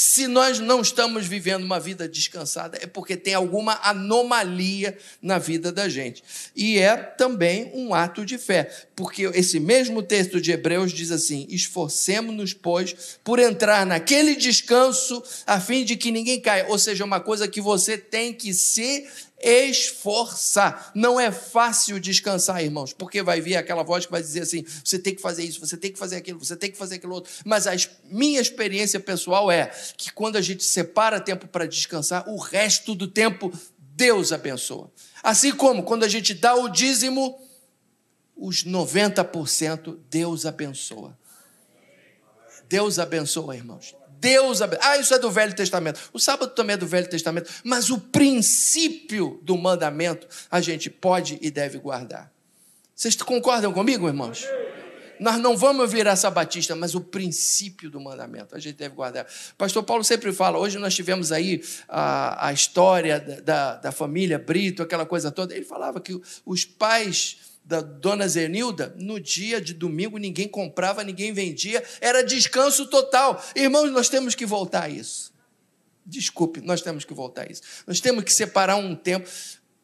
Se 0.00 0.28
nós 0.28 0.60
não 0.60 0.80
estamos 0.80 1.26
vivendo 1.26 1.64
uma 1.64 1.80
vida 1.80 2.08
descansada, 2.08 2.78
é 2.80 2.86
porque 2.86 3.16
tem 3.16 3.34
alguma 3.34 3.80
anomalia 3.82 4.96
na 5.20 5.38
vida 5.38 5.72
da 5.72 5.88
gente. 5.88 6.22
E 6.54 6.78
é 6.78 6.96
também 6.96 7.72
um 7.74 7.92
ato 7.92 8.24
de 8.24 8.38
fé, 8.38 8.70
porque 8.94 9.24
esse 9.34 9.58
mesmo 9.58 10.00
texto 10.00 10.40
de 10.40 10.52
Hebreus 10.52 10.92
diz 10.92 11.10
assim: 11.10 11.48
esforcemos-nos, 11.50 12.54
pois, 12.54 13.18
por 13.24 13.40
entrar 13.40 13.84
naquele 13.84 14.36
descanso, 14.36 15.20
a 15.44 15.58
fim 15.58 15.84
de 15.84 15.96
que 15.96 16.12
ninguém 16.12 16.40
caia. 16.40 16.66
Ou 16.68 16.78
seja, 16.78 17.04
uma 17.04 17.18
coisa 17.18 17.48
que 17.48 17.60
você 17.60 17.98
tem 17.98 18.32
que 18.32 18.54
se 18.54 19.04
esforçar. 19.40 20.90
Não 20.94 21.18
é 21.18 21.30
fácil 21.30 22.00
descansar, 22.00 22.62
irmãos, 22.62 22.92
porque 22.92 23.22
vai 23.22 23.40
vir 23.40 23.56
aquela 23.56 23.82
voz 23.82 24.06
que 24.06 24.12
vai 24.12 24.22
dizer 24.22 24.42
assim: 24.42 24.64
você 24.84 24.98
tem 24.98 25.14
que 25.14 25.20
fazer 25.20 25.44
isso, 25.44 25.60
você 25.60 25.76
tem 25.76 25.92
que 25.92 25.98
fazer 25.98 26.16
aquilo, 26.16 26.38
você 26.38 26.56
tem 26.56 26.70
que 26.70 26.78
fazer 26.78 26.96
aquilo 26.96 27.14
outro. 27.14 27.32
Mas 27.44 27.66
a 27.66 27.72
minha 28.04 28.40
experiência 28.40 28.98
pessoal 28.98 29.50
é 29.50 29.66
que 29.96 30.12
quando 30.12 30.36
a 30.36 30.40
gente 30.40 30.64
separa 30.64 31.20
tempo 31.20 31.46
para 31.46 31.66
descansar, 31.66 32.28
o 32.28 32.36
resto 32.36 32.94
do 32.94 33.06
tempo 33.06 33.52
Deus 33.78 34.32
abençoa. 34.32 34.90
Assim 35.22 35.52
como 35.52 35.82
quando 35.82 36.04
a 36.04 36.08
gente 36.08 36.34
dá 36.34 36.54
o 36.54 36.68
dízimo, 36.68 37.38
os 38.36 38.64
90% 38.64 39.98
Deus 40.08 40.46
abençoa. 40.46 41.18
Deus 42.68 42.98
abençoa, 42.98 43.56
irmãos. 43.56 43.97
Deus 44.20 44.62
abençoa. 44.62 44.86
Ah, 44.88 44.96
isso 44.98 45.14
é 45.14 45.18
do 45.18 45.30
Velho 45.30 45.54
Testamento. 45.54 46.00
O 46.12 46.18
sábado 46.18 46.52
também 46.52 46.74
é 46.74 46.76
do 46.76 46.86
Velho 46.86 47.08
Testamento. 47.08 47.50
Mas 47.64 47.90
o 47.90 47.98
princípio 47.98 49.38
do 49.42 49.56
mandamento 49.56 50.26
a 50.50 50.60
gente 50.60 50.90
pode 50.90 51.38
e 51.40 51.50
deve 51.50 51.78
guardar. 51.78 52.30
Vocês 52.94 53.14
concordam 53.16 53.72
comigo, 53.72 54.06
irmãos? 54.06 54.44
nós 55.20 55.38
não 55.38 55.56
vamos 55.56 55.90
virar 55.90 56.16
sabatista, 56.16 56.74
mas 56.74 56.94
o 56.94 57.00
princípio 57.00 57.90
do 57.90 58.00
mandamento 58.00 58.54
a 58.54 58.58
gente 58.58 58.76
deve 58.76 58.94
guardar. 58.94 59.26
Pastor 59.56 59.82
Paulo 59.82 60.04
sempre 60.04 60.32
fala, 60.32 60.58
hoje 60.58 60.78
nós 60.78 60.94
tivemos 60.94 61.32
aí 61.32 61.62
a, 61.88 62.48
a 62.48 62.52
história 62.52 63.20
da, 63.20 63.40
da, 63.40 63.76
da 63.76 63.92
família 63.92 64.38
Brito, 64.38 64.82
aquela 64.82 65.04
coisa 65.04 65.30
toda. 65.30 65.54
Ele 65.54 65.64
falava 65.64 66.00
que 66.00 66.20
os 66.44 66.64
pais 66.64 67.38
da 67.68 67.82
dona 67.82 68.26
Zenilda, 68.26 68.94
no 68.98 69.20
dia 69.20 69.60
de 69.60 69.74
domingo 69.74 70.16
ninguém 70.16 70.48
comprava, 70.48 71.04
ninguém 71.04 71.34
vendia, 71.34 71.84
era 72.00 72.24
descanso 72.24 72.86
total. 72.86 73.44
Irmãos, 73.54 73.92
nós 73.92 74.08
temos 74.08 74.34
que 74.34 74.46
voltar 74.46 74.84
a 74.84 74.88
isso. 74.88 75.34
Desculpe, 76.04 76.62
nós 76.62 76.80
temos 76.80 77.04
que 77.04 77.12
voltar 77.12 77.42
a 77.42 77.52
isso. 77.52 77.60
Nós 77.86 78.00
temos 78.00 78.24
que 78.24 78.32
separar 78.32 78.76
um 78.76 78.96
tempo 78.96 79.28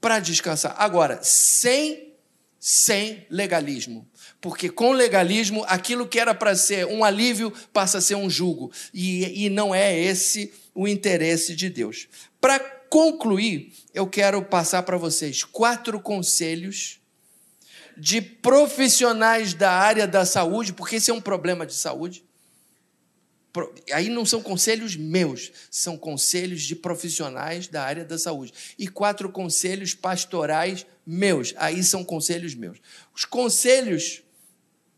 para 0.00 0.18
descansar. 0.18 0.74
Agora, 0.78 1.20
sem 1.22 2.14
sem 2.58 3.26
legalismo. 3.28 4.08
Porque 4.40 4.70
com 4.70 4.92
legalismo, 4.92 5.62
aquilo 5.68 6.08
que 6.08 6.18
era 6.18 6.34
para 6.34 6.56
ser 6.56 6.86
um 6.86 7.04
alívio 7.04 7.52
passa 7.74 7.98
a 7.98 8.00
ser 8.00 8.14
um 8.14 8.30
jugo. 8.30 8.72
E, 8.94 9.44
e 9.44 9.50
não 9.50 9.74
é 9.74 9.94
esse 9.94 10.50
o 10.74 10.88
interesse 10.88 11.54
de 11.54 11.68
Deus. 11.68 12.08
Para 12.40 12.58
concluir, 12.88 13.74
eu 13.92 14.06
quero 14.06 14.42
passar 14.42 14.82
para 14.84 14.96
vocês 14.96 15.44
quatro 15.44 16.00
conselhos 16.00 17.03
de 17.96 18.20
profissionais 18.20 19.54
da 19.54 19.70
área 19.70 20.06
da 20.06 20.24
saúde, 20.24 20.72
porque 20.72 20.96
esse 20.96 21.10
é 21.10 21.14
um 21.14 21.20
problema 21.20 21.66
de 21.66 21.74
saúde. 21.74 22.24
Aí 23.92 24.08
não 24.08 24.26
são 24.26 24.42
conselhos 24.42 24.96
meus, 24.96 25.52
são 25.70 25.96
conselhos 25.96 26.62
de 26.62 26.74
profissionais 26.74 27.68
da 27.68 27.84
área 27.84 28.04
da 28.04 28.18
saúde. 28.18 28.52
E 28.76 28.88
quatro 28.88 29.30
conselhos 29.30 29.94
pastorais 29.94 30.84
meus, 31.06 31.54
aí 31.56 31.84
são 31.84 32.02
conselhos 32.02 32.54
meus. 32.54 32.78
Os 33.14 33.24
conselhos 33.24 34.22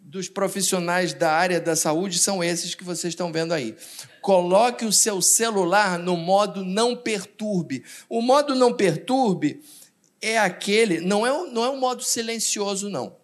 dos 0.01 0.29
profissionais 0.29 1.13
da 1.13 1.33
área 1.33 1.61
da 1.61 1.75
saúde 1.75 2.19
são 2.19 2.43
esses 2.43 2.75
que 2.75 2.85
vocês 2.85 3.13
estão 3.13 3.33
vendo 3.33 3.53
aí. 3.53 3.77
Coloque 4.23 4.85
o 4.85 4.93
seu 4.93 5.21
celular 5.21 5.99
no 5.99 6.17
modo 6.17 6.65
não 6.65 6.97
perturbe. 6.97 7.85
O 8.09 8.23
modo 8.23 8.55
não 8.55 8.73
perturbe 8.73 9.61
é 10.21 10.39
aquele, 10.39 11.01
não 11.01 11.27
é, 11.27 11.51
não 11.51 11.64
é 11.64 11.71
um 11.71 11.79
modo 11.79 12.03
silencioso, 12.03 12.89
não. 12.89 13.17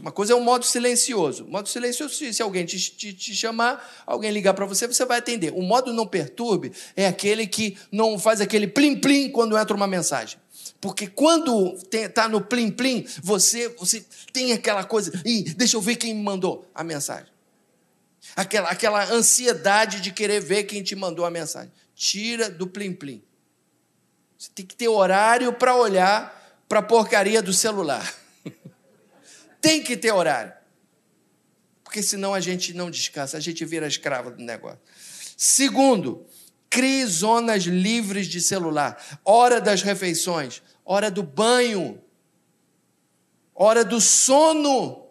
Uma 0.00 0.10
coisa 0.10 0.32
é 0.32 0.36
um 0.36 0.42
modo 0.42 0.64
silencioso. 0.64 1.44
O 1.44 1.50
modo 1.50 1.68
silencioso, 1.68 2.14
se 2.14 2.42
alguém 2.42 2.64
te, 2.64 2.78
te, 2.78 3.12
te 3.12 3.34
chamar, 3.34 4.02
alguém 4.06 4.30
ligar 4.30 4.54
para 4.54 4.64
você, 4.64 4.86
você 4.86 5.04
vai 5.04 5.18
atender. 5.18 5.52
O 5.52 5.60
modo 5.60 5.92
não 5.92 6.06
perturbe 6.06 6.72
é 6.96 7.06
aquele 7.06 7.46
que 7.46 7.76
não 7.90 8.18
faz 8.18 8.40
aquele 8.40 8.66
plim-plim 8.66 9.30
quando 9.30 9.58
entra 9.58 9.76
uma 9.76 9.86
mensagem. 9.86 10.38
Porque 10.80 11.06
quando 11.06 11.76
está 11.92 12.26
no 12.26 12.40
plim-plim, 12.40 13.06
você, 13.22 13.68
você 13.70 14.04
tem 14.32 14.52
aquela 14.52 14.82
coisa, 14.82 15.12
Ih, 15.26 15.42
deixa 15.54 15.76
eu 15.76 15.80
ver 15.80 15.96
quem 15.96 16.14
me 16.14 16.22
mandou 16.22 16.66
a 16.74 16.82
mensagem. 16.82 17.30
Aquela, 18.34 18.70
aquela 18.70 19.12
ansiedade 19.12 20.00
de 20.00 20.10
querer 20.10 20.40
ver 20.40 20.64
quem 20.64 20.82
te 20.82 20.96
mandou 20.96 21.24
a 21.24 21.30
mensagem. 21.30 21.70
Tira 21.94 22.48
do 22.48 22.66
plim-plim. 22.66 23.22
Você 24.42 24.50
tem 24.56 24.66
que 24.66 24.74
ter 24.74 24.88
horário 24.88 25.52
para 25.52 25.76
olhar 25.76 26.58
para 26.68 26.80
a 26.80 26.82
porcaria 26.82 27.40
do 27.40 27.52
celular. 27.52 28.12
tem 29.62 29.80
que 29.80 29.96
ter 29.96 30.10
horário. 30.10 30.52
Porque 31.84 32.02
senão 32.02 32.34
a 32.34 32.40
gente 32.40 32.74
não 32.74 32.90
descansa, 32.90 33.36
a 33.36 33.40
gente 33.40 33.64
vira 33.64 33.86
escravo 33.86 34.32
do 34.32 34.42
negócio. 34.42 34.80
Segundo, 35.36 36.26
crie 36.68 37.06
zonas 37.06 37.62
livres 37.62 38.26
de 38.26 38.40
celular. 38.40 39.00
Hora 39.24 39.60
das 39.60 39.80
refeições, 39.80 40.60
hora 40.84 41.08
do 41.08 41.22
banho, 41.22 42.02
hora 43.54 43.84
do 43.84 44.00
sono. 44.00 45.06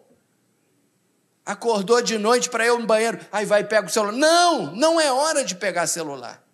Acordou 1.46 2.02
de 2.02 2.18
noite 2.18 2.50
para 2.50 2.66
ir 2.66 2.78
no 2.78 2.84
banheiro, 2.84 3.18
aí 3.32 3.46
vai 3.46 3.62
e 3.62 3.64
pega 3.64 3.86
o 3.86 3.90
celular. 3.90 4.12
Não, 4.12 4.76
não 4.76 5.00
é 5.00 5.10
hora 5.10 5.42
de 5.42 5.54
pegar 5.54 5.86
celular. 5.86 6.46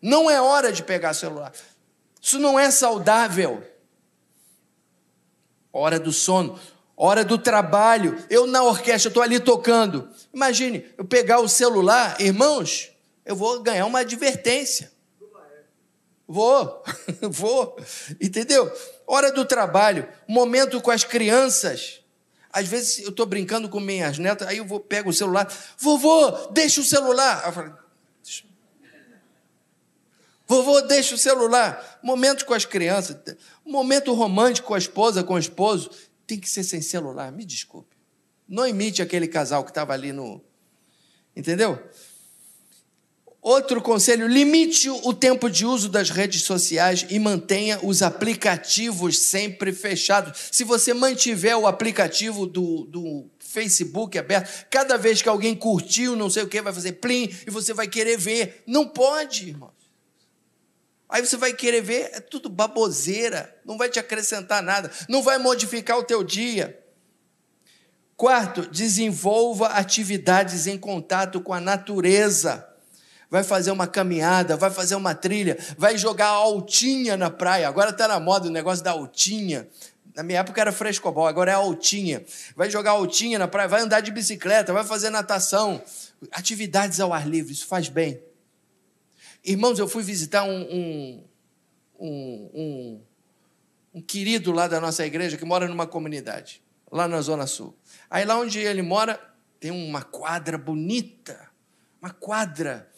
Não 0.00 0.30
é 0.30 0.40
hora 0.40 0.72
de 0.72 0.84
pegar 0.84 1.14
celular. 1.14 1.52
Isso 2.22 2.38
não 2.38 2.58
é 2.58 2.70
saudável. 2.70 3.66
Hora 5.72 5.98
do 5.98 6.12
sono, 6.12 6.58
hora 6.96 7.24
do 7.24 7.36
trabalho. 7.36 8.16
Eu 8.30 8.46
na 8.46 8.62
orquestra 8.62 9.08
estou 9.08 9.22
ali 9.22 9.40
tocando. 9.40 10.08
Imagine, 10.32 10.86
eu 10.96 11.04
pegar 11.04 11.40
o 11.40 11.48
celular, 11.48 12.20
irmãos, 12.20 12.92
eu 13.26 13.34
vou 13.34 13.60
ganhar 13.60 13.86
uma 13.86 13.98
advertência. 13.98 14.92
Vou, 16.28 16.84
vou, 17.28 17.76
entendeu? 18.20 18.72
Hora 19.04 19.32
do 19.32 19.44
trabalho, 19.44 20.08
momento 20.28 20.80
com 20.80 20.92
as 20.92 21.02
crianças. 21.02 22.00
Às 22.52 22.68
vezes 22.68 23.00
eu 23.00 23.10
estou 23.10 23.26
brincando 23.26 23.68
com 23.68 23.80
minhas 23.80 24.18
netas, 24.18 24.46
aí 24.46 24.58
eu 24.58 24.64
vou, 24.64 24.78
pego 24.78 25.10
o 25.10 25.12
celular, 25.12 25.52
vovô, 25.76 26.30
deixa 26.52 26.80
o 26.80 26.84
celular. 26.84 27.42
Eu 27.46 27.52
falo, 27.52 27.81
Vovô, 30.52 30.82
deixa 30.82 31.14
o 31.14 31.18
celular. 31.18 31.98
Momento 32.02 32.44
com 32.44 32.52
as 32.52 32.66
crianças, 32.66 33.16
momento 33.64 34.12
romântico 34.12 34.68
com 34.68 34.74
a 34.74 34.78
esposa, 34.78 35.24
com 35.24 35.32
o 35.32 35.38
esposo, 35.38 35.90
tem 36.26 36.38
que 36.38 36.46
ser 36.46 36.62
sem 36.62 36.82
celular. 36.82 37.32
Me 37.32 37.42
desculpe. 37.42 37.96
Não 38.46 38.66
imite 38.66 39.00
aquele 39.00 39.26
casal 39.26 39.64
que 39.64 39.70
estava 39.70 39.94
ali 39.94 40.12
no. 40.12 40.44
Entendeu? 41.34 41.82
Outro 43.40 43.80
conselho: 43.80 44.28
limite 44.28 44.90
o 44.90 45.14
tempo 45.14 45.48
de 45.48 45.64
uso 45.64 45.88
das 45.88 46.10
redes 46.10 46.42
sociais 46.42 47.06
e 47.08 47.18
mantenha 47.18 47.80
os 47.82 48.02
aplicativos 48.02 49.20
sempre 49.20 49.72
fechados. 49.72 50.50
Se 50.52 50.64
você 50.64 50.92
mantiver 50.92 51.56
o 51.56 51.66
aplicativo 51.66 52.46
do, 52.46 52.84
do 52.84 53.24
Facebook 53.38 54.18
aberto, 54.18 54.66
cada 54.68 54.98
vez 54.98 55.22
que 55.22 55.30
alguém 55.30 55.54
curtiu, 55.54 56.14
não 56.14 56.28
sei 56.28 56.42
o 56.42 56.48
que, 56.48 56.60
vai 56.60 56.74
fazer 56.74 56.92
plim 56.92 57.34
e 57.46 57.50
você 57.50 57.72
vai 57.72 57.88
querer 57.88 58.18
ver. 58.18 58.62
Não 58.66 58.86
pode, 58.86 59.48
irmão. 59.48 59.72
Aí 61.12 61.20
você 61.20 61.36
vai 61.36 61.52
querer 61.52 61.82
ver, 61.82 62.08
é 62.14 62.20
tudo 62.20 62.48
baboseira, 62.48 63.54
não 63.66 63.76
vai 63.76 63.90
te 63.90 63.98
acrescentar 63.98 64.62
nada, 64.62 64.90
não 65.10 65.22
vai 65.22 65.36
modificar 65.36 65.98
o 65.98 66.02
teu 66.02 66.24
dia. 66.24 66.82
Quarto, 68.16 68.66
desenvolva 68.70 69.66
atividades 69.66 70.66
em 70.66 70.78
contato 70.78 71.38
com 71.42 71.52
a 71.52 71.60
natureza. 71.60 72.66
Vai 73.28 73.44
fazer 73.44 73.70
uma 73.72 73.86
caminhada, 73.86 74.56
vai 74.56 74.70
fazer 74.70 74.94
uma 74.94 75.14
trilha, 75.14 75.58
vai 75.76 75.98
jogar 75.98 76.28
altinha 76.28 77.14
na 77.14 77.28
praia. 77.28 77.68
Agora 77.68 77.90
está 77.90 78.08
na 78.08 78.18
moda 78.18 78.48
o 78.48 78.50
negócio 78.50 78.82
da 78.82 78.92
altinha. 78.92 79.68
Na 80.14 80.22
minha 80.22 80.40
época 80.40 80.62
era 80.62 80.72
frescobol, 80.72 81.26
agora 81.26 81.50
é 81.50 81.54
altinha. 81.54 82.24
Vai 82.56 82.70
jogar 82.70 82.92
altinha 82.92 83.38
na 83.38 83.46
praia, 83.46 83.68
vai 83.68 83.82
andar 83.82 84.00
de 84.00 84.10
bicicleta, 84.10 84.72
vai 84.72 84.84
fazer 84.84 85.10
natação. 85.10 85.82
Atividades 86.30 87.00
ao 87.00 87.12
ar 87.12 87.28
livre, 87.28 87.52
isso 87.52 87.66
faz 87.66 87.90
bem. 87.90 88.31
Irmãos, 89.44 89.78
eu 89.78 89.88
fui 89.88 90.02
visitar 90.02 90.44
um, 90.44 90.62
um, 90.62 91.24
um, 91.98 93.00
um, 93.94 94.00
querido 94.00 94.52
lá 94.52 94.68
da 94.68 94.80
nossa 94.80 95.04
igreja 95.04 95.36
que 95.36 95.44
mora 95.44 95.66
numa 95.66 95.86
comunidade, 95.86 96.62
lá 96.90 97.08
na 97.08 97.20
Zona 97.20 97.46
Sul. 97.46 97.76
Aí 98.08 98.24
lá 98.24 98.38
onde 98.38 98.60
ele 98.60 98.82
mora, 98.82 99.20
tem 99.58 99.70
uma 99.72 100.02
quadra 100.02 100.56
bonita, 100.56 101.50
uma 102.00 102.10
quadra, 102.10 102.88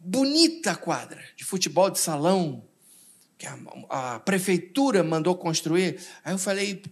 bonita 0.00 0.76
quadra 0.76 1.24
de 1.34 1.44
futebol 1.44 1.88
de 1.88 1.98
salão, 1.98 2.62
que 3.38 3.46
a, 3.46 3.58
a, 3.88 4.20
prefeitura 4.20 5.02
mandou 5.02 5.34
construir. 5.34 5.98
Aí 6.22 6.34
eu 6.34 6.38
falei, 6.38 6.82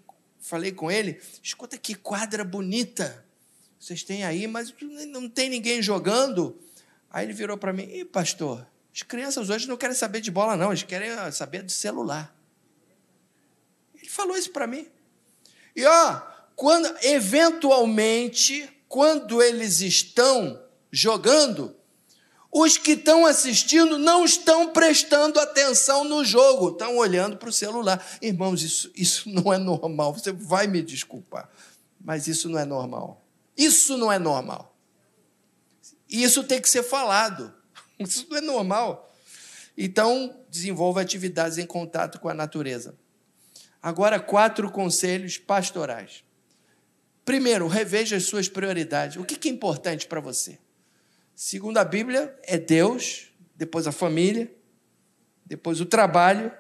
falei 0.41 0.73
com 0.73 0.91
ele, 0.91 1.21
escuta 1.43 1.77
que 1.77 1.95
quadra 1.95 2.43
bonita 2.43 3.23
vocês 3.83 4.05
têm 4.05 4.23
aí, 4.23 4.47
mas 4.47 4.73
não 5.09 5.29
tem 5.29 5.51
ninguém 5.51 5.83
jogando. 5.83 6.57
Aí 7.13 7.27
ele 7.27 7.35
virou 7.35 7.59
para 7.59 7.73
mim: 7.73 7.83
e 7.93 8.05
pastor, 8.05 8.67
as 8.93 9.03
crianças 9.03 9.51
hoje 9.51 9.69
não 9.69 9.77
querem 9.77 9.95
saber 9.95 10.21
de 10.21 10.31
bola, 10.31 10.57
não, 10.57 10.71
eles 10.71 10.83
querem 10.83 11.11
saber 11.31 11.63
do 11.63 11.71
celular. 11.71 12.35
Ele 13.95 14.09
falou 14.09 14.37
isso 14.37 14.51
para 14.51 14.67
mim. 14.67 14.87
E 15.77 15.85
ó, 15.85 16.21
quando 16.57 16.93
eventualmente, 17.03 18.69
quando 18.89 19.43
eles 19.43 19.81
estão 19.81 20.61
jogando, 20.91 21.77
os 22.51 22.77
que 22.77 22.93
estão 22.93 23.25
assistindo 23.25 23.99
não 23.99 24.25
estão 24.25 24.73
prestando 24.73 25.39
atenção 25.39 26.05
no 26.05 26.25
jogo, 26.25 26.71
estão 26.71 26.97
olhando 26.97 27.37
para 27.37 27.49
o 27.49 27.53
celular. 27.53 28.05
Irmãos, 28.21 28.63
isso, 28.63 28.91
isso 28.95 29.29
não 29.31 29.53
é 29.53 29.59
normal. 29.59 30.13
Você 30.15 30.33
vai 30.33 30.67
me 30.67 30.83
desculpar, 30.83 31.49
mas 32.01 32.27
isso 32.27 32.49
não 32.49 32.59
é 32.59 32.65
normal. 32.65 33.23
Isso 33.57 33.97
não 33.97 34.11
é 34.13 34.19
normal. 34.19 34.72
E 36.13 36.23
isso 36.23 36.45
tem 36.45 36.61
que 36.61 36.69
ser 36.69 36.83
falado. 36.83 37.55
Isso 37.99 38.27
não 38.29 38.37
é 38.37 38.41
normal. 38.41 39.17
Então, 39.79 40.45
desenvolva 40.51 41.01
atividades 41.01 41.57
em 41.57 41.67
contato 41.67 42.21
com 42.21 42.29
a 42.29 42.35
natureza. 42.35 42.99
Agora, 43.83 44.21
quatro 44.21 44.71
conselhos 44.71 45.39
pastorais. 45.39 46.23
Primeiro, 47.25 47.67
reveja 47.67 48.17
as 48.17 48.25
suas 48.25 48.49
prioridades. 48.49 49.17
O 49.17 49.25
que 49.25 49.49
é 49.49 49.51
importante 49.51 50.07
para 50.07 50.21
você? 50.21 50.59
Segundo 51.35 51.79
a 51.79 51.85
Bíblia, 51.85 52.39
é 52.43 52.59
Deus, 52.59 53.33
depois 53.57 53.87
a 53.87 53.93
família, 53.93 54.55
depois 55.47 55.81
o 55.81 55.87
trabalho 55.87 56.53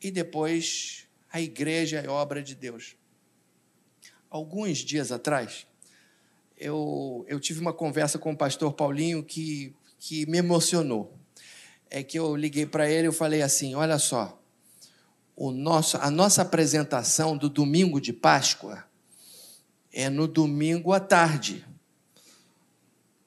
e 0.00 0.10
depois 0.10 1.06
a 1.30 1.40
igreja 1.40 2.02
e 2.02 2.08
obra 2.08 2.42
de 2.42 2.54
Deus. 2.54 2.96
alguns 4.30 4.78
dias 4.78 5.10
atrás, 5.10 5.66
eu, 6.60 7.24
eu 7.26 7.40
tive 7.40 7.58
uma 7.58 7.72
conversa 7.72 8.18
com 8.18 8.32
o 8.32 8.36
pastor 8.36 8.74
Paulinho 8.74 9.24
que, 9.24 9.74
que 9.98 10.26
me 10.26 10.36
emocionou. 10.36 11.18
É 11.88 12.02
que 12.02 12.18
eu 12.18 12.36
liguei 12.36 12.66
para 12.66 12.88
ele 12.88 13.08
e 13.08 13.12
falei 13.12 13.40
assim: 13.40 13.74
olha 13.74 13.98
só, 13.98 14.38
o 15.34 15.50
nosso, 15.50 15.96
a 15.96 16.10
nossa 16.10 16.42
apresentação 16.42 17.34
do 17.34 17.48
domingo 17.48 17.98
de 17.98 18.12
Páscoa 18.12 18.84
é 19.90 20.10
no 20.10 20.28
domingo 20.28 20.92
à 20.92 21.00
tarde. 21.00 21.66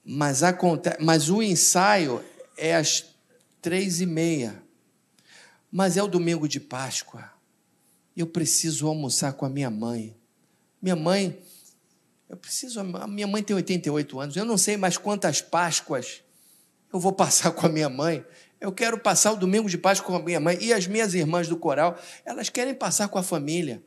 Mas, 0.06 0.44
acontece, 0.44 0.98
mas 1.02 1.30
o 1.30 1.42
ensaio 1.42 2.24
é 2.56 2.76
às 2.76 3.06
três 3.62 4.00
e 4.00 4.06
meia. 4.06 4.62
Mas 5.72 5.98
é 5.98 6.04
o 6.04 6.08
domingo 6.08 6.48
de 6.48 6.60
Páscoa. 6.60 7.32
Eu 8.16 8.28
preciso 8.28 8.88
almoçar 8.88 9.34
com 9.34 9.46
a 9.46 9.50
minha 9.50 9.72
mãe. 9.72 10.16
Minha 10.80 10.96
mãe, 10.96 11.42
eu 12.34 12.38
preciso. 12.38 12.80
A 12.80 13.08
minha 13.08 13.28
mãe 13.28 13.44
tem 13.44 13.56
88 13.56 14.20
anos. 14.20 14.36
Eu 14.36 14.44
não 14.44 14.58
sei 14.58 14.76
mais 14.76 14.98
quantas 14.98 15.40
Páscoas 15.40 16.24
eu 16.92 17.00
vou 17.00 17.14
passar 17.14 17.52
com 17.52 17.66
a 17.66 17.70
minha 17.70 17.90
mãe. 17.90 18.26
Eu 18.60 18.72
quero 18.72 18.98
passar 18.98 19.34
o 19.34 19.36
domingo 19.36 19.70
de 19.70 19.78
Páscoa 19.78 20.08
com 20.08 20.16
a 20.16 20.24
minha 20.24 20.40
mãe. 20.40 20.58
E 20.60 20.74
as 20.74 20.88
minhas 20.88 21.14
irmãs 21.14 21.48
do 21.48 21.56
coral, 21.58 22.00
elas 22.26 22.50
querem 22.50 22.74
passar 22.74 23.08
com 23.08 23.20
a 23.20 23.24
família. 23.24 23.84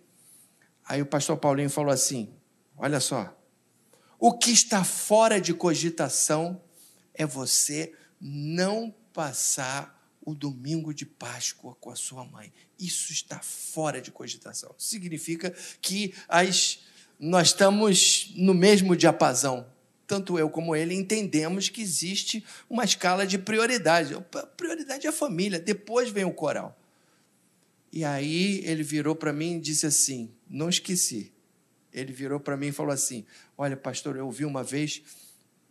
Aí 0.84 1.03
o 1.03 1.07
pastor 1.07 1.36
Paulinho 1.36 1.68
falou 1.68 1.90
assim: 1.90 2.32
Olha 2.76 3.01
só, 3.01 3.36
o 4.18 4.32
que 4.38 4.53
está 4.53 4.84
fora 4.84 5.40
de 5.40 5.53
cogitação 5.53 6.62
é 7.14 7.26
você 7.26 7.92
não 8.20 8.94
passar 9.12 9.97
o 10.24 10.34
domingo 10.34 10.94
de 10.94 11.05
Páscoa 11.05 11.74
com 11.80 11.90
a 11.90 11.97
sua 11.97 12.24
mãe. 12.24 12.53
Isso 12.78 13.12
está 13.12 13.40
fora 13.40 14.01
de 14.01 14.12
cogitação. 14.12 14.74
Significa 14.78 15.53
que 15.80 16.14
as, 16.28 16.80
nós 17.19 17.49
estamos 17.49 18.33
no 18.37 18.55
mesmo 18.55 18.97
diapasão. 18.97 19.67
Tanto 20.07 20.39
eu 20.39 20.49
como 20.49 20.77
ele 20.77 20.95
entendemos 20.95 21.69
que 21.69 21.83
existe 21.83 22.45
uma 22.71 22.85
escala 22.85 23.27
de 23.27 23.39
prioridade. 23.39 24.14
A 24.14 24.21
prioridade 24.21 25.07
é 25.07 25.11
a 25.11 25.12
família, 25.12 25.59
depois 25.59 26.11
vem 26.11 26.25
o 26.25 26.33
coral. 26.33 26.79
E 27.93 28.05
aí 28.05 28.61
ele 28.64 28.83
virou 28.83 29.17
para 29.17 29.33
mim 29.33 29.57
e 29.57 29.61
disse 29.61 29.87
assim: 29.87 30.31
Não 30.49 30.69
esqueci 30.69 31.33
ele 31.97 32.12
virou 32.12 32.39
para 32.39 32.59
mim 32.59 32.67
e 32.67 32.73
falou 32.73 32.93
assim: 32.93 33.25
Olha, 33.57 33.75
pastor, 33.75 34.17
eu 34.17 34.27
ouvi 34.27 34.45
uma 34.45 34.62
vez 34.62 35.03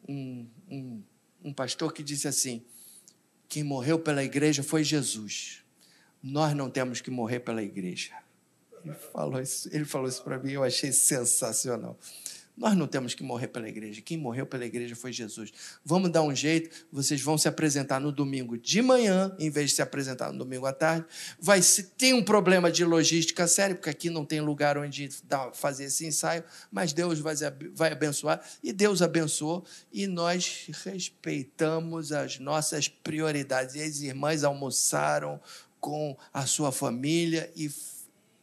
um, 0.10 0.48
um, 0.70 1.04
um 1.44 1.54
pastor 1.54 1.94
que 1.94 2.02
disse 2.02 2.28
assim: 2.28 2.64
Quem 3.48 3.64
morreu 3.64 4.00
pela 4.00 4.24
igreja 4.24 4.64
foi 4.64 4.84
Jesus. 4.84 5.64
Nós 6.22 6.56
não 6.56 6.68
temos 6.68 7.00
que 7.00 7.12
morrer 7.12 7.42
pela 7.42 7.62
igreja. 7.62 8.12
Ele 8.86 8.94
falou 8.94 9.42
isso, 9.42 9.70
ele 9.72 9.86
falou 9.86 10.08
isso 10.08 10.24
para 10.24 10.38
mim, 10.38 10.52
eu 10.52 10.64
achei 10.64 10.92
sensacional. 10.92 11.98
Nós 12.58 12.76
não 12.78 12.88
temos 12.88 13.14
que 13.14 13.22
morrer 13.22 13.50
pela 13.50 13.68
igreja. 13.68 14.02
Quem 14.02 14.18
morreu 14.18 14.46
pela 14.46 14.66
igreja 14.66 14.96
foi 14.96 15.12
Jesus. 15.12 15.52
Vamos 15.84 16.10
dar 16.10 16.22
um 16.22 16.34
jeito. 16.34 16.86
Vocês 16.90 17.22
vão 17.22 17.38
se 17.38 17.50
apresentar 17.50 18.00
no 18.00 18.14
domingo 18.14 18.58
de 18.58 18.82
manhã, 18.82 19.36
em 19.38 19.50
vez 19.50 19.72
de 19.72 19.76
se 19.76 19.82
apresentar 19.82 20.32
no 20.32 20.40
domingo 20.40 20.66
à 20.66 20.72
tarde. 20.72 21.06
Vai 21.38 21.62
se 21.62 21.84
tem 21.84 22.14
um 22.14 22.24
problema 22.24 22.72
de 22.72 22.86
logística 22.86 23.46
sério, 23.46 23.76
porque 23.76 23.90
aqui 23.90 24.10
não 24.10 24.24
tem 24.24 24.40
lugar 24.40 24.78
onde 24.78 25.10
dar, 25.26 25.52
fazer 25.54 25.86
esse 25.86 26.06
ensaio. 26.06 26.46
Mas 26.72 26.94
Deus 26.94 27.20
vai, 27.20 27.36
vai 27.74 27.92
abençoar 27.92 28.42
e 28.64 28.72
Deus 28.72 29.02
abençoou 29.02 29.66
e 29.92 30.08
nós 30.08 30.70
respeitamos 30.86 32.14
as 32.14 32.40
nossas 32.40 32.88
prioridades. 32.88 33.76
E 33.76 33.82
as 33.82 34.00
irmãs 34.00 34.46
almoçaram 34.46 35.42
com 35.82 36.18
a 36.34 36.46
sua 36.46 36.72
família 36.72 37.52
e 37.54 37.70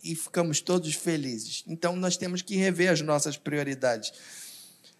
e 0.03 0.14
ficamos 0.14 0.61
todos 0.61 0.94
felizes. 0.94 1.62
Então, 1.66 1.94
nós 1.96 2.16
temos 2.16 2.42
que 2.42 2.57
rever 2.57 2.90
as 2.90 3.00
nossas 3.00 3.36
prioridades. 3.36 4.12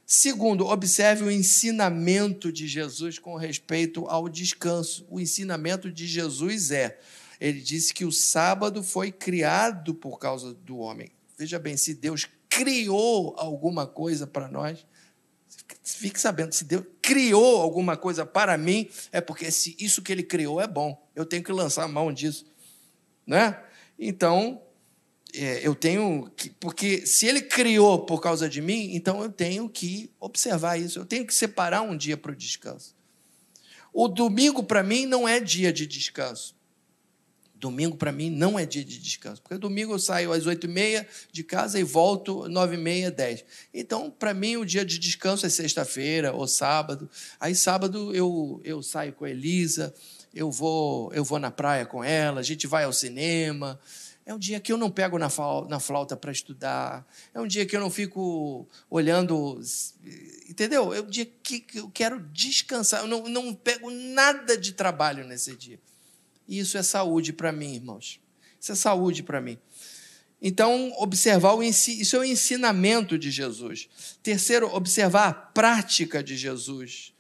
Segundo, 0.07 0.67
observe 0.67 1.25
o 1.25 1.31
ensinamento 1.31 2.53
de 2.53 2.69
Jesus 2.69 3.19
com 3.19 3.35
respeito 3.37 4.07
ao 4.07 4.29
descanso. 4.29 5.07
O 5.09 5.19
ensinamento 5.19 5.91
de 5.91 6.07
Jesus 6.07 6.71
é: 6.71 6.99
ele 7.41 7.61
disse 7.61 7.95
que 7.95 8.05
o 8.05 8.13
sábado 8.13 8.83
foi 8.83 9.11
criado 9.11 9.95
por 9.95 10.19
causa 10.19 10.53
do 10.55 10.79
homem. 10.79 11.11
Veja 11.39 11.59
bem, 11.59 11.77
se 11.77 11.95
Deus 11.95 12.29
criou 12.49 13.35
alguma 13.39 13.87
coisa 13.87 14.27
para 14.27 14.49
nós, 14.49 14.87
fique 15.83 16.21
sabendo, 16.21 16.53
se 16.53 16.65
Deus 16.65 16.85
criou 17.01 17.61
alguma 17.61 17.97
coisa 17.97 18.27
para 18.27 18.57
mim, 18.59 18.89
é 19.11 19.21
porque 19.21 19.51
se 19.51 19.75
isso 19.79 20.03
que 20.03 20.13
ele 20.13 20.23
criou 20.23 20.61
é 20.61 20.67
bom. 20.67 21.09
Eu 21.17 21.25
tenho 21.25 21.43
que 21.43 21.53
lançar 21.53 21.89
mão 21.89 22.13
disso. 22.13 22.45
Né? 23.27 23.59
Então, 23.99 24.63
eu 25.33 25.75
tenho 25.75 26.31
que, 26.37 26.51
porque 26.51 27.07
se 27.07 27.27
ele 27.27 27.41
criou 27.41 28.05
por 28.05 28.21
causa 28.21 28.49
de 28.49 28.61
mim, 28.61 28.95
então 28.95 29.23
eu 29.23 29.31
tenho 29.31 29.69
que 29.69 30.11
observar 30.21 30.79
isso, 30.79 30.99
eu 30.99 31.07
tenho 31.07 31.27
que 31.27 31.35
separar 31.35 31.83
um 31.83 31.97
dia 31.97 32.17
para 32.17 32.33
o 32.33 32.37
descanso. 32.37 32.95
O 33.93 34.09
domingo 34.09 34.63
para 34.63 34.83
mim 34.83 35.07
não 35.07 35.27
é 35.27 35.41
dia 35.41 35.73
de 35.73 35.87
descanso. 35.87 36.55
Domingo 37.55 37.97
para 37.97 38.11
mim 38.11 38.29
não 38.29 38.59
é 38.59 38.67
dia 38.67 38.85
de 38.85 38.99
descanso, 38.99 39.41
porque 39.41 39.57
domingo 39.57 39.93
eu 39.93 39.99
saio 39.99 40.33
às 40.33 40.47
oito 40.47 40.67
e 40.67 40.69
meia 40.69 41.07
de 41.31 41.45
casa 41.45 41.79
e 41.79 41.85
volto 41.85 42.49
nove 42.49 42.75
e 42.75 42.79
meia, 42.79 43.09
dez. 43.09 43.45
Então, 43.73 44.11
para 44.11 44.35
mim, 44.35 44.57
o 44.57 44.67
dia 44.67 44.85
de 44.85 44.99
descanso 44.99 45.47
é 45.47 45.49
sexta-feira 45.49 46.33
ou 46.33 46.49
sábado. 46.49 47.09
Aí, 47.39 47.55
sábado, 47.55 48.13
eu, 48.13 48.61
eu 48.65 48.83
saio 48.83 49.13
com 49.13 49.25
a 49.25 49.31
Elisa, 49.31 49.95
eu 50.35 50.51
vou, 50.51 51.13
eu 51.15 51.23
vou 51.23 51.39
na 51.39 51.53
praia 51.53 51.87
com 51.87 52.03
ela, 52.03 52.41
a 52.41 52.43
gente 52.43 52.67
vai 52.67 52.83
ao 52.83 52.93
cinema, 52.93 53.79
é 54.33 54.35
um 54.35 54.39
dia 54.39 54.61
que 54.61 54.73
eu 54.73 54.79
não 54.79 54.91
pego 54.91 55.19
na 55.19 55.29
flauta 55.81 56.17
para 56.17 56.33
estudar. 56.33 57.07
É 57.35 57.41
um 57.41 57.47
dia 57.47 57.67
que 57.67 57.77
eu 57.77 57.81
não 57.81 57.91
fico 57.91 58.67
olhando. 58.89 59.61
Entendeu? 60.49 60.93
É 60.93 61.01
um 61.01 61.07
dia 61.07 61.27
que 61.43 61.65
eu 61.75 61.91
quero 61.91 62.21
descansar. 62.33 63.03
Eu 63.03 63.07
não, 63.07 63.29
não 63.29 63.55
pego 63.55 63.91
nada 63.91 64.57
de 64.57 64.73
trabalho 64.73 65.27
nesse 65.27 65.55
dia. 65.55 65.79
Isso 66.49 66.77
é 66.79 66.83
saúde 66.83 67.33
para 67.33 67.53
mim, 67.53 67.75
irmãos. 67.75 68.21
Isso 68.59 68.73
é 68.73 68.75
saúde 68.75 69.23
para 69.23 69.41
mim. 69.41 69.59
Então, 70.41 70.93
observar 70.99 71.55
o 71.55 71.63
isso 71.63 72.17
é 72.17 72.19
o 72.19 72.25
ensinamento 72.25 73.17
de 73.17 73.31
Jesus. 73.31 73.89
Terceiro, 74.23 74.75
observar 74.75 75.29
a 75.29 75.33
prática 75.33 76.23
de 76.23 76.37
Jesus. 76.37 77.13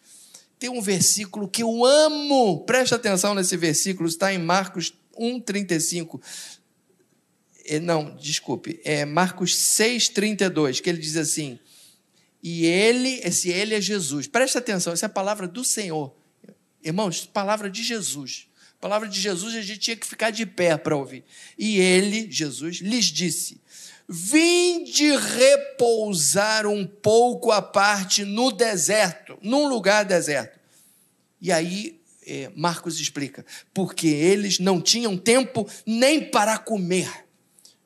Tem 0.59 0.71
um 0.71 0.81
versículo 0.81 1.49
que 1.49 1.63
eu 1.63 1.85
amo, 1.85 2.65
preste 2.65 2.95
atenção 2.95 3.35
nesse 3.35 3.57
versículo, 3.57 4.09
está 4.09 4.33
em 4.33 4.39
Marcos 4.39 4.93
1,35. 5.19 6.21
É, 7.65 7.79
não, 7.79 8.17
desculpe, 8.17 8.81
é 8.85 9.05
Marcos 9.05 9.55
6,32, 9.55 10.81
que 10.81 10.91
ele 10.91 10.99
diz 10.99 11.17
assim: 11.17 11.59
E 12.43 12.67
ele, 12.67 13.21
esse 13.23 13.51
ele 13.51 13.75
é 13.75 13.81
Jesus. 13.81 14.27
Presta 14.27 14.59
atenção, 14.59 14.93
essa 14.93 15.07
é 15.07 15.09
a 15.09 15.11
palavra 15.11 15.47
do 15.47 15.65
Senhor. 15.65 16.15
Irmãos, 16.83 17.25
palavra 17.27 17.71
de 17.71 17.83
Jesus. 17.83 18.49
palavra 18.81 19.09
de 19.09 19.21
Jesus, 19.21 19.55
a 19.55 19.61
gente 19.61 19.79
tinha 19.79 19.97
que 19.97 20.07
ficar 20.07 20.31
de 20.31 20.45
pé 20.45 20.77
para 20.77 20.97
ouvir. 20.97 21.25
E 21.57 21.79
ele, 21.79 22.31
Jesus, 22.31 22.79
lhes 22.79 23.07
disse: 23.07 23.61
Vinde 24.09 25.17
repousar 25.17 26.67
um 26.67 26.85
pouco 26.85 27.53
à 27.53 27.63
parte 27.63 28.25
no 28.25 28.51
deserto, 28.51 29.39
num 29.41 29.69
lugar 29.69 30.05
deserto. 30.05 30.59
E 31.41 31.53
aí 31.53 32.01
é, 32.27 32.51
Marcos 32.55 33.01
explica: 33.01 33.45
porque 33.73 34.07
eles 34.07 34.59
não 34.59 34.81
tinham 34.81 35.17
tempo 35.17 35.69
nem 35.87 36.31
para 36.31 36.59
comer 36.59 37.22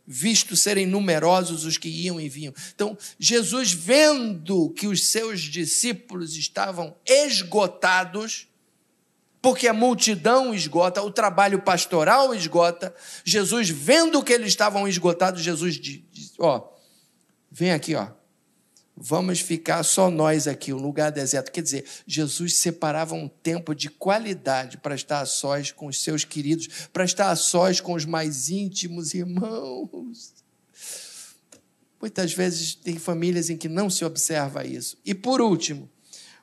visto 0.06 0.56
serem 0.56 0.86
numerosos 0.86 1.64
os 1.64 1.76
que 1.76 1.88
iam 1.88 2.20
e 2.20 2.28
vinham. 2.28 2.54
Então, 2.74 2.96
Jesus, 3.18 3.72
vendo 3.72 4.70
que 4.70 4.86
os 4.86 5.06
seus 5.06 5.40
discípulos 5.40 6.36
estavam 6.36 6.94
esgotados, 7.04 8.46
porque 9.42 9.66
a 9.66 9.72
multidão 9.72 10.54
esgota, 10.54 11.02
o 11.02 11.10
trabalho 11.10 11.60
pastoral 11.60 12.34
esgota, 12.34 12.94
Jesus, 13.24 13.68
vendo 13.68 14.22
que 14.22 14.32
eles 14.32 14.48
estavam 14.48 14.86
esgotados, 14.86 15.42
Jesus 15.42 15.76
diz: 15.76 16.32
Ó, 16.38 16.72
vem 17.50 17.72
aqui, 17.72 17.94
ó, 17.94 18.08
vamos 18.96 19.40
ficar 19.40 19.82
só 19.82 20.10
nós 20.10 20.48
aqui, 20.48 20.72
um 20.72 20.78
lugar 20.78 21.12
deserto. 21.12 21.52
Quer 21.52 21.62
dizer, 21.62 21.84
Jesus 22.06 22.54
separava 22.54 23.14
um 23.14 23.28
tempo 23.28 23.74
de 23.74 23.90
qualidade 23.90 24.78
para 24.78 24.94
estar 24.94 25.20
a 25.20 25.26
sós 25.26 25.70
com 25.70 25.86
os 25.86 26.02
seus 26.02 26.24
queridos, 26.24 26.88
para 26.92 27.04
estar 27.04 27.30
a 27.30 27.36
sós 27.36 27.80
com 27.80 27.92
os 27.92 28.06
mais 28.06 28.48
íntimos 28.48 29.12
irmãos. 29.12 30.34
Muitas 32.00 32.32
vezes 32.32 32.74
tem 32.74 32.98
famílias 32.98 33.50
em 33.50 33.56
que 33.56 33.68
não 33.68 33.90
se 33.90 34.04
observa 34.04 34.66
isso. 34.66 34.96
E 35.04 35.14
por 35.14 35.40
último, 35.40 35.90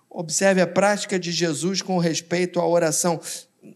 observe 0.10 0.62
a 0.62 0.68
prática 0.68 1.20
de 1.20 1.32
Jesus 1.32 1.82
com 1.82 1.98
respeito 1.98 2.60
à 2.60 2.68
oração. 2.68 3.20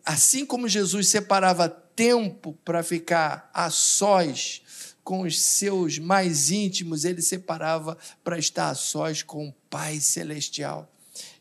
Assim 0.06 0.46
como 0.46 0.68
Jesus 0.68 1.08
separava 1.08 1.68
tempo 1.70 2.58
para 2.64 2.84
ficar 2.84 3.50
a 3.54 3.72
sós 3.72 4.62
com 5.08 5.22
os 5.22 5.42
seus 5.42 5.98
mais 5.98 6.52
íntimos, 6.52 7.06
ele 7.06 7.22
separava 7.22 7.98
para 8.26 8.38
estar 8.38 8.72
a 8.72 8.76
sós 8.76 9.24
com 9.24 9.48
o 9.48 9.54
Pai 9.70 10.02
Celestial. 10.02 10.92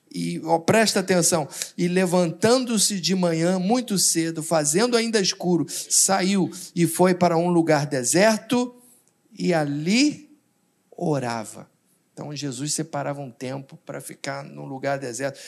E 0.08 0.40
presta 0.64 1.00
atenção, 1.00 1.48
e 1.76 1.88
levantando-se 1.88 3.00
de 3.00 3.12
manhã 3.16 3.58
muito 3.58 3.98
cedo, 3.98 4.40
fazendo 4.40 4.96
ainda 4.96 5.20
escuro, 5.20 5.66
saiu 5.68 6.48
e 6.76 6.86
foi 6.86 7.12
para 7.12 7.36
um 7.36 7.48
lugar 7.48 7.86
deserto, 7.86 8.72
e 9.36 9.52
ali 9.52 10.30
orava. 10.96 11.68
Então 12.12 12.34
Jesus 12.36 12.72
separava 12.72 13.20
um 13.20 13.32
tempo 13.32 13.76
para 13.84 14.00
ficar 14.00 14.44
num 14.44 14.64
lugar 14.64 14.96
deserto, 14.96 15.40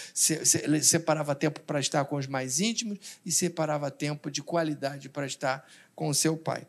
ele 0.64 0.82
separava 0.82 1.36
tempo 1.36 1.60
para 1.60 1.78
estar 1.78 2.04
com 2.04 2.16
os 2.16 2.26
mais 2.26 2.58
íntimos 2.58 2.98
e 3.24 3.30
separava 3.30 3.92
tempo 3.92 4.28
de 4.28 4.42
qualidade 4.42 5.08
para 5.08 5.24
estar 5.24 5.64
com 5.94 6.08
o 6.08 6.14
seu 6.14 6.36
pai. 6.36 6.66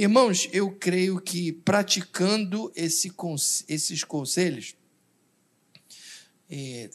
Irmãos, 0.00 0.48
eu 0.50 0.72
creio 0.72 1.20
que 1.20 1.52
praticando 1.52 2.72
esse, 2.74 3.12
esses 3.68 4.02
conselhos 4.02 4.74
eh, 6.50 6.88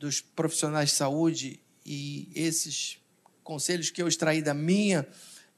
dos 0.00 0.20
profissionais 0.20 0.88
de 0.88 0.96
saúde 0.96 1.60
e 1.86 2.28
esses 2.34 2.98
conselhos 3.44 3.88
que 3.88 4.02
eu 4.02 4.08
extraí 4.08 4.42
da 4.42 4.52
minha 4.52 5.06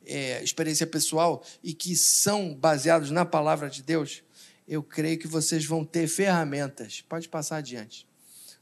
eh, 0.05 0.45
experiência 0.45 0.87
pessoal 0.87 1.43
e 1.64 1.72
que 1.72 1.97
são 1.97 2.55
baseados 2.55 3.11
na 3.11 3.24
palavra 3.24 3.70
de 3.70 3.83
Deus, 3.83 4.22
eu 4.68 4.83
creio 4.83 5.18
que 5.18 5.27
vocês 5.27 5.64
vão 5.64 5.83
ter 5.83 6.07
ferramentas. 6.07 7.01
Pode 7.09 7.27
passar 7.27 7.57
adiante. 7.57 8.07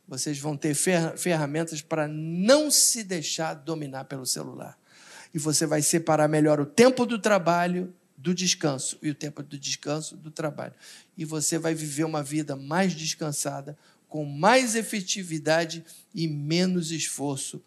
Vocês 0.07 0.39
vão 0.39 0.57
ter 0.57 0.77
ferramentas 1.17 1.83
para 1.83 2.07
não 2.07 2.71
se 2.71 3.03
deixar 3.03 3.55
dominar 3.55 4.05
pelo 4.05 4.25
celular. 4.25 4.79
E 5.35 5.39
você 5.41 5.67
vai 5.67 5.83
separar 5.83 6.29
melhor 6.29 6.61
o 6.61 6.67
tempo 6.67 7.05
do 7.05 7.19
trabalho 7.19 7.93
do 8.17 8.35
descanso 8.35 8.99
e 9.03 9.11
o 9.11 9.15
tempo 9.15 9.43
do 9.43 9.59
descanso 9.59 10.17
do 10.17 10.31
trabalho. 10.31 10.75
E 11.17 11.25
você 11.25 11.59
vai 11.59 11.75
viver 11.75 12.05
uma 12.05 12.23
vida 12.23 12.57
mais 12.57 12.95
descansada, 12.95 13.77
com 14.09 14.25
mais 14.25 14.75
efetividade 14.75 15.85
e 16.15 16.29
menos 16.29 16.91
esforço 16.91 17.63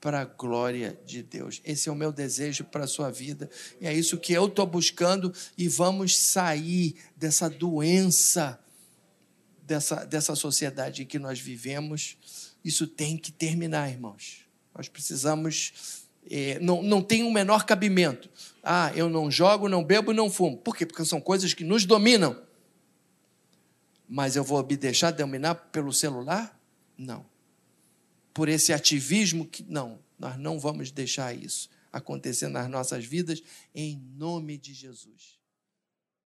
para 0.00 0.20
a 0.20 0.24
glória 0.24 0.98
de 1.04 1.22
Deus. 1.22 1.60
Esse 1.64 1.88
é 1.88 1.92
o 1.92 1.96
meu 1.96 2.12
desejo 2.12 2.64
para 2.64 2.84
a 2.84 2.88
sua 2.88 3.10
vida. 3.10 3.50
E 3.80 3.86
é 3.86 3.92
isso 3.92 4.16
que 4.18 4.32
eu 4.32 4.46
estou 4.46 4.66
buscando. 4.66 5.32
E 5.56 5.68
vamos 5.68 6.16
sair 6.16 6.94
dessa 7.16 7.50
doença, 7.50 8.60
dessa, 9.62 10.04
dessa 10.04 10.36
sociedade 10.36 11.02
em 11.02 11.06
que 11.06 11.18
nós 11.18 11.40
vivemos. 11.40 12.16
Isso 12.64 12.86
tem 12.86 13.16
que 13.16 13.32
terminar, 13.32 13.90
irmãos. 13.90 14.46
Nós 14.74 14.88
precisamos. 14.88 16.06
É, 16.30 16.58
não, 16.60 16.82
não 16.82 17.02
tem 17.02 17.22
o 17.22 17.26
um 17.26 17.32
menor 17.32 17.64
cabimento. 17.64 18.28
Ah, 18.62 18.92
eu 18.94 19.08
não 19.08 19.30
jogo, 19.30 19.68
não 19.68 19.82
bebo, 19.82 20.12
não 20.12 20.30
fumo. 20.30 20.58
Por 20.58 20.76
quê? 20.76 20.84
Porque 20.84 21.04
são 21.04 21.20
coisas 21.20 21.54
que 21.54 21.64
nos 21.64 21.84
dominam. 21.84 22.40
Mas 24.08 24.36
eu 24.36 24.44
vou 24.44 24.64
me 24.64 24.76
deixar 24.76 25.10
dominar 25.10 25.54
pelo 25.54 25.92
celular? 25.92 26.58
Não 26.96 27.24
por 28.38 28.48
esse 28.48 28.72
ativismo 28.72 29.44
que 29.44 29.64
não, 29.64 29.98
nós 30.16 30.38
não 30.38 30.60
vamos 30.60 30.92
deixar 30.92 31.36
isso 31.36 31.68
acontecer 31.92 32.46
nas 32.46 32.70
nossas 32.70 33.04
vidas 33.04 33.42
em 33.74 34.00
nome 34.16 34.56
de 34.56 34.72
Jesus. 34.72 35.37